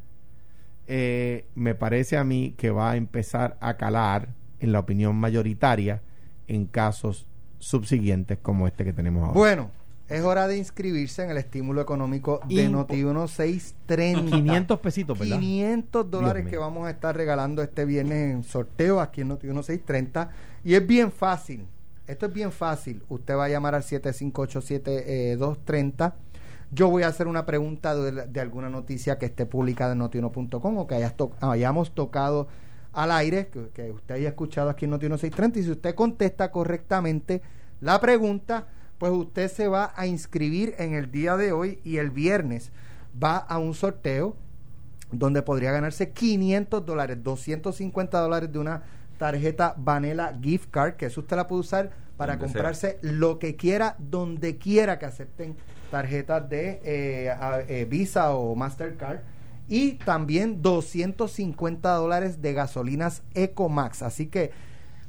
me 0.88 1.76
parece 1.76 2.18
a 2.18 2.24
mí 2.24 2.54
que 2.58 2.72
va 2.72 2.92
a 2.92 2.96
empezar 2.96 3.58
a 3.60 3.76
calar 3.76 4.30
en 4.60 4.72
la 4.72 4.80
opinión 4.80 5.16
mayoritaria 5.18 6.02
en 6.48 6.68
casos 6.68 7.28
subsiguientes 7.60 8.38
como 8.42 8.66
este 8.68 8.86
que 8.86 8.94
tenemos 8.94 9.24
ahora. 9.24 9.34
Bueno, 9.34 9.72
es 10.08 10.22
hora 10.24 10.48
de 10.48 10.58
inscribirse 10.58 11.24
en 11.24 11.32
el 11.32 11.38
estímulo 11.38 11.82
económico 11.82 12.40
de 12.48 12.68
Impo- 12.68 12.72
Noti 12.72 12.96
1630. 13.04 14.30
500 14.30 14.80
pesitos, 14.80 15.18
¿verdad? 15.18 15.40
500 15.40 16.12
dólares 16.12 16.44
que 16.52 16.58
vamos 16.58 16.86
a 16.88 16.92
estar 16.92 17.16
regalando 17.18 17.64
este 17.64 17.86
viernes 17.86 18.32
en 18.34 18.44
sorteo 18.44 19.00
aquí 19.02 19.22
en 19.22 19.30
Noti 19.30 19.48
1630. 19.48 20.30
Y 20.64 20.76
es 20.76 20.86
bien 20.86 21.12
fácil. 21.12 21.66
Esto 22.08 22.28
es 22.28 22.34
bien 22.34 22.52
fácil. 22.52 23.02
Usted 23.10 23.36
va 23.36 23.46
a 23.46 23.50
llamar 23.50 23.74
al 23.74 23.82
7587-230. 23.84 26.14
Yo 26.72 26.90
voy 26.90 27.04
a 27.04 27.08
hacer 27.08 27.28
una 27.28 27.46
pregunta 27.46 27.96
de, 27.96 28.28
de 28.28 28.40
alguna 28.42 28.70
noticia 28.70 29.18
que 29.18 29.26
esté 29.28 29.46
publicada 29.46 29.94
en 29.94 30.00
notiuno.com 30.00 30.78
o 30.78 30.88
que 30.88 30.96
hayas 30.96 31.16
to- 31.16 31.32
hayamos 31.40 31.94
tocado 31.94 32.48
al 32.92 33.12
aire, 33.12 33.48
que, 33.48 33.70
que 33.74 33.92
usted 33.92 34.16
haya 34.16 34.30
escuchado 34.30 34.70
aquí 34.70 34.86
en 34.86 34.92
Noti 34.92 35.06
1630. 35.08 35.60
Y 35.60 35.64
si 35.64 35.72
usted 35.72 35.96
contesta 35.96 36.52
correctamente 36.52 37.42
la 37.82 38.00
pregunta, 38.00 38.68
pues 38.98 39.12
usted 39.12 39.50
se 39.52 39.68
va 39.68 39.94
a 39.96 40.08
inscribir 40.08 40.76
en 40.78 40.94
el 40.94 41.12
día 41.12 41.36
de 41.38 41.52
hoy 41.52 41.80
y 41.84 41.98
el 41.98 42.10
viernes 42.12 42.72
va 43.22 43.38
a 43.38 43.58
un 43.58 43.74
sorteo 43.74 44.36
donde 45.12 45.42
podría 45.42 45.72
ganarse 45.72 46.12
500 46.12 46.86
dólares, 46.86 47.24
250 47.24 48.20
dólares 48.20 48.52
de 48.52 48.60
una 48.60 48.84
tarjeta 49.18 49.76
Vanilla 49.78 50.38
Gift 50.42 50.70
Card, 50.72 50.94
que 50.96 51.06
eso 51.08 51.22
usted 51.22 51.36
la 51.38 51.48
puede 51.48 51.62
usar 51.62 51.92
para 52.18 52.34
comprarse 52.40 52.98
lo 53.02 53.40
que 53.40 53.56
quiera, 53.56 53.96
donde 54.00 54.58
quiera 54.58 54.98
que 55.00 55.06
acepten 55.06 55.56
tarjetas 55.92 56.50
de 56.50 56.82
eh, 56.84 57.30
a- 57.30 57.62
eh, 57.68 57.86
Visa 57.86 58.32
o 58.36 58.56
Mastercard. 58.56 59.20
Y 59.68 59.94
también 59.94 60.62
250 60.62 61.94
dólares 61.96 62.42
de 62.42 62.54
gasolinas 62.54 63.24
Ecomax. 63.34 64.02
Así 64.04 64.28
que 64.28 64.52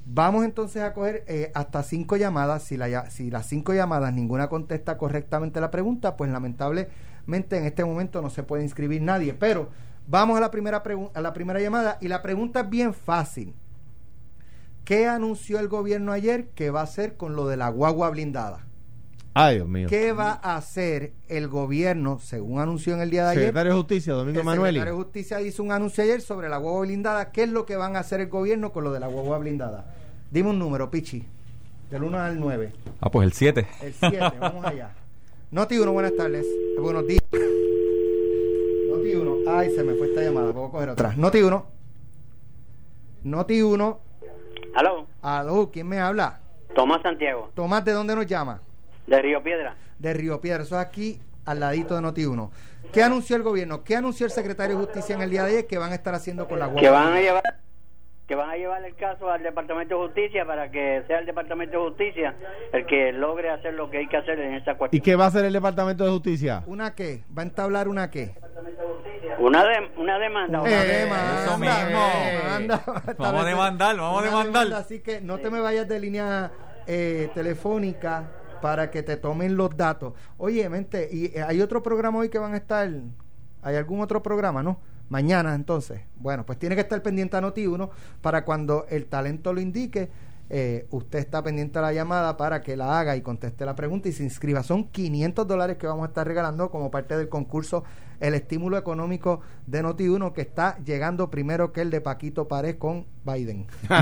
vamos 0.06 0.44
entonces 0.44 0.82
a 0.82 0.94
coger 0.94 1.24
eh, 1.26 1.50
hasta 1.54 1.82
cinco 1.82 2.16
llamadas. 2.16 2.62
Si, 2.62 2.76
la 2.76 2.88
las 2.88 3.46
cinco 3.46 3.74
llamadas 3.74 4.14
ninguna 4.14 4.48
contesta 4.48 4.96
correctamente 4.96 5.60
la 5.60 5.70
pregunta, 5.70 6.16
pues 6.16 6.30
lamentablemente 6.30 7.58
en 7.58 7.66
este 7.66 7.84
momento 7.84 8.22
no 8.22 8.30
se 8.30 8.42
puede 8.42 8.62
inscribir 8.62 9.02
nadie. 9.02 9.34
Pero 9.34 9.68
vamos 10.06 10.38
a 10.38 10.40
la 10.40 10.50
primera, 10.50 10.82
a 11.14 11.20
la 11.20 11.32
primera 11.32 11.60
llamada 11.60 11.98
y 12.00 12.08
la 12.08 12.22
pregunta 12.22 12.60
es 12.60 12.70
bien 12.70 12.94
fácil. 12.94 13.54
¿Qué 14.84 15.08
anunció 15.08 15.58
el 15.58 15.66
gobierno 15.66 16.12
ayer 16.12 16.48
que 16.50 16.70
va 16.70 16.80
a 16.80 16.84
hacer 16.84 17.16
con 17.16 17.34
lo 17.34 17.48
de 17.48 17.56
la 17.56 17.68
guagua 17.68 18.08
blindada? 18.10 18.66
Ay, 19.38 19.56
Dios 19.56 19.68
mío. 19.68 19.86
¿Qué 19.90 20.12
va 20.12 20.40
a 20.42 20.56
hacer 20.56 21.12
el 21.28 21.46
gobierno, 21.48 22.18
según 22.18 22.58
anunció 22.58 22.94
en 22.94 23.02
el 23.02 23.10
día 23.10 23.24
de 23.24 23.30
ayer? 23.32 23.42
Secretario 23.42 23.72
de 23.72 23.78
Justicia, 23.78 24.14
Domingo 24.14 24.40
El 24.40 24.46
Manueli. 24.46 24.78
secretario 24.78 24.98
de 24.98 25.04
Justicia 25.04 25.40
hizo 25.42 25.62
un 25.62 25.72
anuncio 25.72 26.02
ayer 26.02 26.22
sobre 26.22 26.48
la 26.48 26.56
guagua 26.56 26.80
blindada. 26.86 27.32
¿Qué 27.32 27.42
es 27.42 27.50
lo 27.50 27.66
que 27.66 27.76
van 27.76 27.96
a 27.96 27.98
hacer 27.98 28.22
el 28.22 28.28
gobierno 28.28 28.72
con 28.72 28.84
lo 28.84 28.92
de 28.92 29.00
la 29.00 29.08
guagua 29.08 29.36
blindada? 29.36 29.94
Dime 30.30 30.48
un 30.48 30.58
número, 30.58 30.90
Pichi. 30.90 31.22
Del 31.90 32.04
1 32.04 32.18
al 32.18 32.40
9. 32.40 32.72
Ah, 32.98 33.10
pues 33.10 33.26
el 33.26 33.32
7. 33.34 33.66
El 33.82 33.92
7, 33.92 34.18
vamos 34.40 34.64
allá. 34.64 34.94
Noti 35.50 35.76
1, 35.76 35.92
buenas 35.92 36.16
tardes. 36.16 36.46
Buenos 36.80 37.06
días. 37.06 37.20
Noti 38.88 39.14
1. 39.16 39.36
Ay, 39.48 39.70
se 39.74 39.84
me 39.84 39.94
fue 39.96 40.08
esta 40.08 40.22
llamada. 40.22 40.50
Puedo 40.54 40.70
coger 40.70 40.88
otra. 40.88 41.14
Noti 41.14 41.42
1. 41.42 41.66
Noti 43.24 43.60
1. 43.60 44.00
Aló, 44.76 45.06
Aló, 45.20 45.70
¿quién 45.70 45.88
me 45.88 45.98
habla? 45.98 46.40
Tomás 46.74 47.02
Santiago, 47.02 47.50
Tomás, 47.54 47.84
¿de 47.84 47.92
dónde 47.92 48.14
nos 48.16 48.26
llama? 48.26 48.62
De 49.06 49.22
Río 49.22 49.42
Piedra. 49.42 49.74
de 49.98 50.12
Río 50.14 50.40
Piedra, 50.40 50.62
eso 50.62 50.78
es 50.80 50.86
aquí 50.86 51.20
al 51.44 51.60
ladito 51.60 51.94
de 51.94 52.02
Noti 52.02 52.24
1. 52.26 52.50
¿Qué 52.92 53.02
anunció 53.02 53.36
el 53.36 53.42
gobierno? 53.42 53.82
¿Qué 53.84 53.96
anunció 53.96 54.26
el 54.26 54.32
secretario 54.32 54.76
de 54.78 54.84
Justicia 54.84 55.14
en 55.14 55.22
el 55.22 55.30
día 55.30 55.44
de 55.44 55.50
ayer 55.50 55.66
que 55.66 55.78
van 55.78 55.92
a 55.92 55.94
estar 55.94 56.14
haciendo 56.14 56.46
con 56.48 56.58
la 56.58 56.66
guagua? 56.66 56.80
Que 56.82 56.90
van 56.90 57.12
a 57.14 57.20
llevar 57.20 57.42
que 58.26 58.34
van 58.34 58.50
a 58.50 58.56
llevar 58.56 58.84
el 58.84 58.96
caso 58.96 59.30
al 59.30 59.40
Departamento 59.44 59.94
de 60.00 60.06
Justicia 60.06 60.44
para 60.44 60.68
que 60.68 61.04
sea 61.06 61.20
el 61.20 61.26
Departamento 61.26 61.78
de 61.80 61.88
Justicia 61.90 62.34
el 62.72 62.84
que 62.84 63.12
logre 63.12 63.50
hacer 63.50 63.74
lo 63.74 63.88
que 63.88 63.98
hay 63.98 64.08
que 64.08 64.16
hacer 64.16 64.40
en 64.40 64.54
esta 64.54 64.72
¿Y 64.72 64.74
cuestión. 64.76 65.02
qué 65.04 65.14
va 65.14 65.24
a 65.24 65.28
hacer 65.28 65.44
el 65.44 65.52
Departamento 65.52 66.02
de 66.04 66.10
Justicia? 66.10 66.64
¿Una 66.66 66.92
qué? 66.96 67.22
¿Va 67.36 67.42
a 67.42 67.44
entablar 67.44 67.86
una 67.86 68.10
qué? 68.10 68.34
Una, 69.38 69.62
de, 69.64 69.90
una 69.96 70.18
demanda. 70.18 70.60
Una 70.60 70.84
Eh, 70.84 70.86
demanda. 70.88 71.44
eso 71.44 71.58
mismo. 71.58 72.10
demanda. 72.42 72.82
Vamos 73.16 73.42
a 73.42 73.44
demandar, 73.46 73.96
vamos 73.96 74.22
a 74.22 74.24
demandar. 74.24 74.64
demanda, 74.64 74.78
Así 74.78 74.98
que 75.00 75.20
no 75.20 75.38
te 75.38 75.48
me 75.50 75.60
vayas 75.60 75.86
de 75.86 76.00
línea 76.00 76.50
eh, 76.88 77.30
telefónica 77.32 78.24
para 78.60 78.90
que 78.90 79.02
te 79.02 79.16
tomen 79.16 79.56
los 79.56 79.76
datos. 79.76 80.14
Oye, 80.38 80.68
mente, 80.68 81.08
¿y 81.12 81.26
eh, 81.26 81.42
hay 81.42 81.60
otro 81.60 81.82
programa 81.82 82.18
hoy 82.18 82.28
que 82.28 82.38
van 82.38 82.54
a 82.54 82.56
estar? 82.56 82.90
¿Hay 83.62 83.76
algún 83.76 84.00
otro 84.00 84.22
programa, 84.22 84.62
no? 84.62 84.78
Mañana, 85.08 85.54
entonces. 85.54 86.00
Bueno, 86.16 86.44
pues 86.44 86.58
tiene 86.58 86.74
que 86.74 86.80
estar 86.82 87.00
pendiente 87.02 87.36
a 87.36 87.40
Noti1 87.40 87.90
para 88.20 88.44
cuando 88.44 88.86
el 88.90 89.06
talento 89.06 89.52
lo 89.52 89.60
indique. 89.60 90.10
eh, 90.48 90.86
usted 90.90 91.18
está 91.18 91.42
pendiente 91.42 91.78
a 91.78 91.82
la 91.82 91.92
llamada 91.92 92.36
para 92.36 92.62
que 92.62 92.76
la 92.76 93.00
haga 93.00 93.16
y 93.16 93.20
conteste 93.20 93.64
la 93.66 93.74
pregunta 93.74 94.08
y 94.08 94.12
se 94.12 94.22
inscriba. 94.22 94.62
Son 94.62 94.84
500 94.84 95.46
dólares 95.46 95.76
que 95.76 95.86
vamos 95.86 96.04
a 96.04 96.08
estar 96.08 96.26
regalando 96.26 96.70
como 96.70 96.90
parte 96.90 97.16
del 97.16 97.28
concurso 97.28 97.82
El 98.20 98.34
Estímulo 98.34 98.76
Económico 98.78 99.40
de 99.66 99.82
Noti1 99.82 100.32
que 100.32 100.40
está 100.40 100.78
llegando 100.84 101.30
primero 101.30 101.72
que 101.72 101.82
el 101.82 101.90
de 101.90 102.00
Paquito 102.00 102.48
Párez 102.48 102.76
con 102.76 103.06
Biden. 103.24 103.66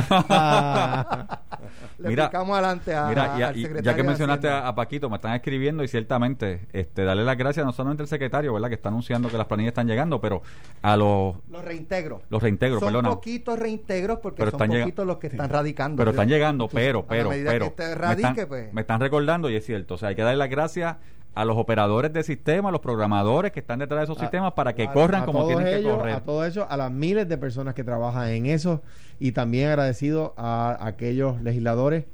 Le 1.98 2.08
Mira, 2.08 2.26
adelante 2.26 2.94
a, 2.94 3.06
Mira, 3.08 3.38
ya, 3.38 3.48
al 3.48 3.54
secretario 3.54 3.82
ya 3.82 3.96
que 3.96 4.02
mencionaste 4.02 4.48
a, 4.48 4.68
a 4.68 4.74
Paquito, 4.74 5.08
me 5.08 5.16
están 5.16 5.34
escribiendo 5.34 5.82
y 5.82 5.88
ciertamente 5.88 6.66
este, 6.72 7.04
darle 7.04 7.24
las 7.24 7.36
gracias 7.38 7.64
no 7.64 7.72
solamente 7.72 8.02
al 8.02 8.08
secretario, 8.08 8.52
¿verdad? 8.52 8.68
Que 8.68 8.74
está 8.74 8.90
anunciando 8.90 9.28
que 9.30 9.38
las 9.38 9.46
planillas 9.46 9.70
están 9.70 9.86
llegando, 9.86 10.20
pero 10.20 10.42
a 10.82 10.96
los, 10.96 11.36
Los 11.50 11.64
reintegros. 11.64 12.22
los 12.28 12.42
reintegros, 12.42 12.80
son 12.80 12.88
perdona. 12.88 13.10
poquitos 13.10 13.58
reintegros 13.58 14.18
porque 14.18 14.38
Pero 14.38 14.50
son 14.50 14.62
están 14.62 14.80
poquitos 14.80 15.06
los 15.06 15.16
que 15.18 15.26
están 15.28 15.48
radicando. 15.48 15.96
Pero 15.96 16.10
están 16.10 16.28
llegando, 16.28 16.68
pero, 16.68 17.06
pero, 17.06 17.30
pero. 17.30 17.64
que 17.66 17.70
usted 17.70 17.88
me, 17.88 17.94
radique, 17.94 18.28
están, 18.28 18.48
pues, 18.48 18.72
me 18.72 18.80
están 18.82 19.00
recordando 19.00 19.48
y 19.48 19.56
es 19.56 19.64
cierto. 19.64 19.94
O 19.94 19.98
sea, 19.98 20.10
hay 20.10 20.14
que 20.16 20.22
darle 20.22 20.38
las 20.38 20.50
gracias 20.50 20.96
a 21.34 21.44
los 21.44 21.56
operadores 21.56 22.12
de 22.12 22.22
sistemas, 22.22 22.68
a 22.70 22.72
los 22.72 22.80
programadores 22.80 23.50
que 23.52 23.60
están 23.60 23.80
detrás 23.80 24.00
de 24.00 24.04
esos 24.04 24.16
A- 24.18 24.20
sistemas 24.20 24.52
para 24.52 24.72
que 24.74 24.84
a- 24.84 24.92
corran 24.92 25.22
a 25.22 25.26
como 25.26 25.40
todos 25.40 25.54
tienen 25.56 25.82
que 25.82 25.88
correr. 25.88 26.14
A 26.14 26.20
todo 26.20 26.44
eso, 26.44 26.66
a 26.68 26.76
las 26.76 26.90
miles 26.92 27.28
de 27.28 27.36
personas 27.38 27.74
que 27.74 27.82
trabajan 27.84 28.28
en 28.28 28.46
eso 28.46 28.82
y 29.18 29.32
también 29.32 29.68
agradecido 29.68 30.34
a 30.36 30.78
aquellos 30.80 31.40
legisladores 31.42 32.04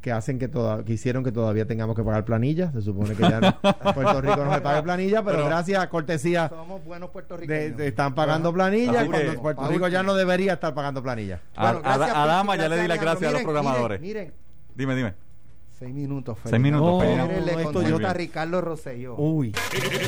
que 0.00 0.10
hacen 0.10 0.40
que 0.40 0.48
toda, 0.48 0.84
que 0.84 0.94
hicieron 0.94 1.22
que 1.22 1.30
todavía 1.30 1.64
tengamos 1.64 1.94
que 1.94 2.02
pagar 2.02 2.24
planillas. 2.24 2.72
Se 2.72 2.82
supone 2.82 3.14
que 3.14 3.22
ya 3.22 3.40
no- 3.40 3.56
Puerto 3.94 4.20
Rico 4.20 4.44
no 4.44 4.52
se 4.52 4.60
paga 4.60 4.82
planilla, 4.82 5.22
pero, 5.22 5.36
Pero- 5.36 5.46
gracias 5.48 5.80
a 5.80 5.88
cortesía 5.88 6.48
somos 6.48 6.84
buenos 6.84 7.10
de, 7.10 7.12
puertorriqueños. 7.12 7.76
de- 7.76 7.86
están 7.88 8.12
pagando 8.14 8.52
planillas 8.52 9.04
cuando 9.06 9.40
Puerto 9.42 9.68
Rico 9.68 9.86
ya 9.88 10.02
no 10.02 10.14
debería 10.14 10.54
estar 10.54 10.74
pagando 10.74 11.02
planillas. 11.04 11.40
A, 11.54 11.72
Bueno, 11.74 11.88
a- 11.88 12.26
Dama 12.26 12.56
ya 12.56 12.68
le 12.68 12.80
di 12.82 12.88
las 12.88 13.00
gracias 13.00 13.30
a 13.30 13.32
los 13.34 13.42
programadores. 13.42 14.00
Miren, 14.00 14.22
miren, 14.24 14.42
Dime, 14.74 14.96
dime. 14.96 15.14
Seis 15.82 15.94
minutos. 15.94 16.36
Félix. 16.38 16.50
Seis 16.50 16.62
minutos, 16.62 17.02
Mire, 17.04 17.40
le 17.56 17.62
esto 17.62 17.82
yo- 17.82 18.06
a 18.06 18.12
Ricardo 18.12 18.60
Rosselló. 18.60 19.16
Uy. 19.16 19.52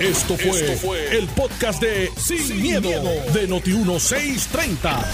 Esto 0.01 0.37
fue, 0.37 1.19
el 1.19 1.27
podcast 1.29 1.81
de 1.83 2.11
Sin, 2.17 2.63
miedo, 2.63 2.89
de 3.33 3.49
Noti1630. 3.49 5.05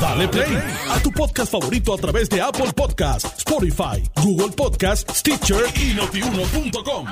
Dale 0.00 0.28
play 0.28 0.56
a 0.90 0.98
tu 1.00 1.10
podcast 1.12 1.52
favorito 1.52 1.92
a 1.94 1.98
través 1.98 2.28
de 2.30 2.40
Apple 2.40 2.72
Podcasts, 2.74 3.30
Spotify, 3.38 4.02
Google 4.22 4.52
Podcasts, 4.56 5.18
Stitcher 5.18 5.64
y 5.74 5.94
notiuno.com. 5.94 7.06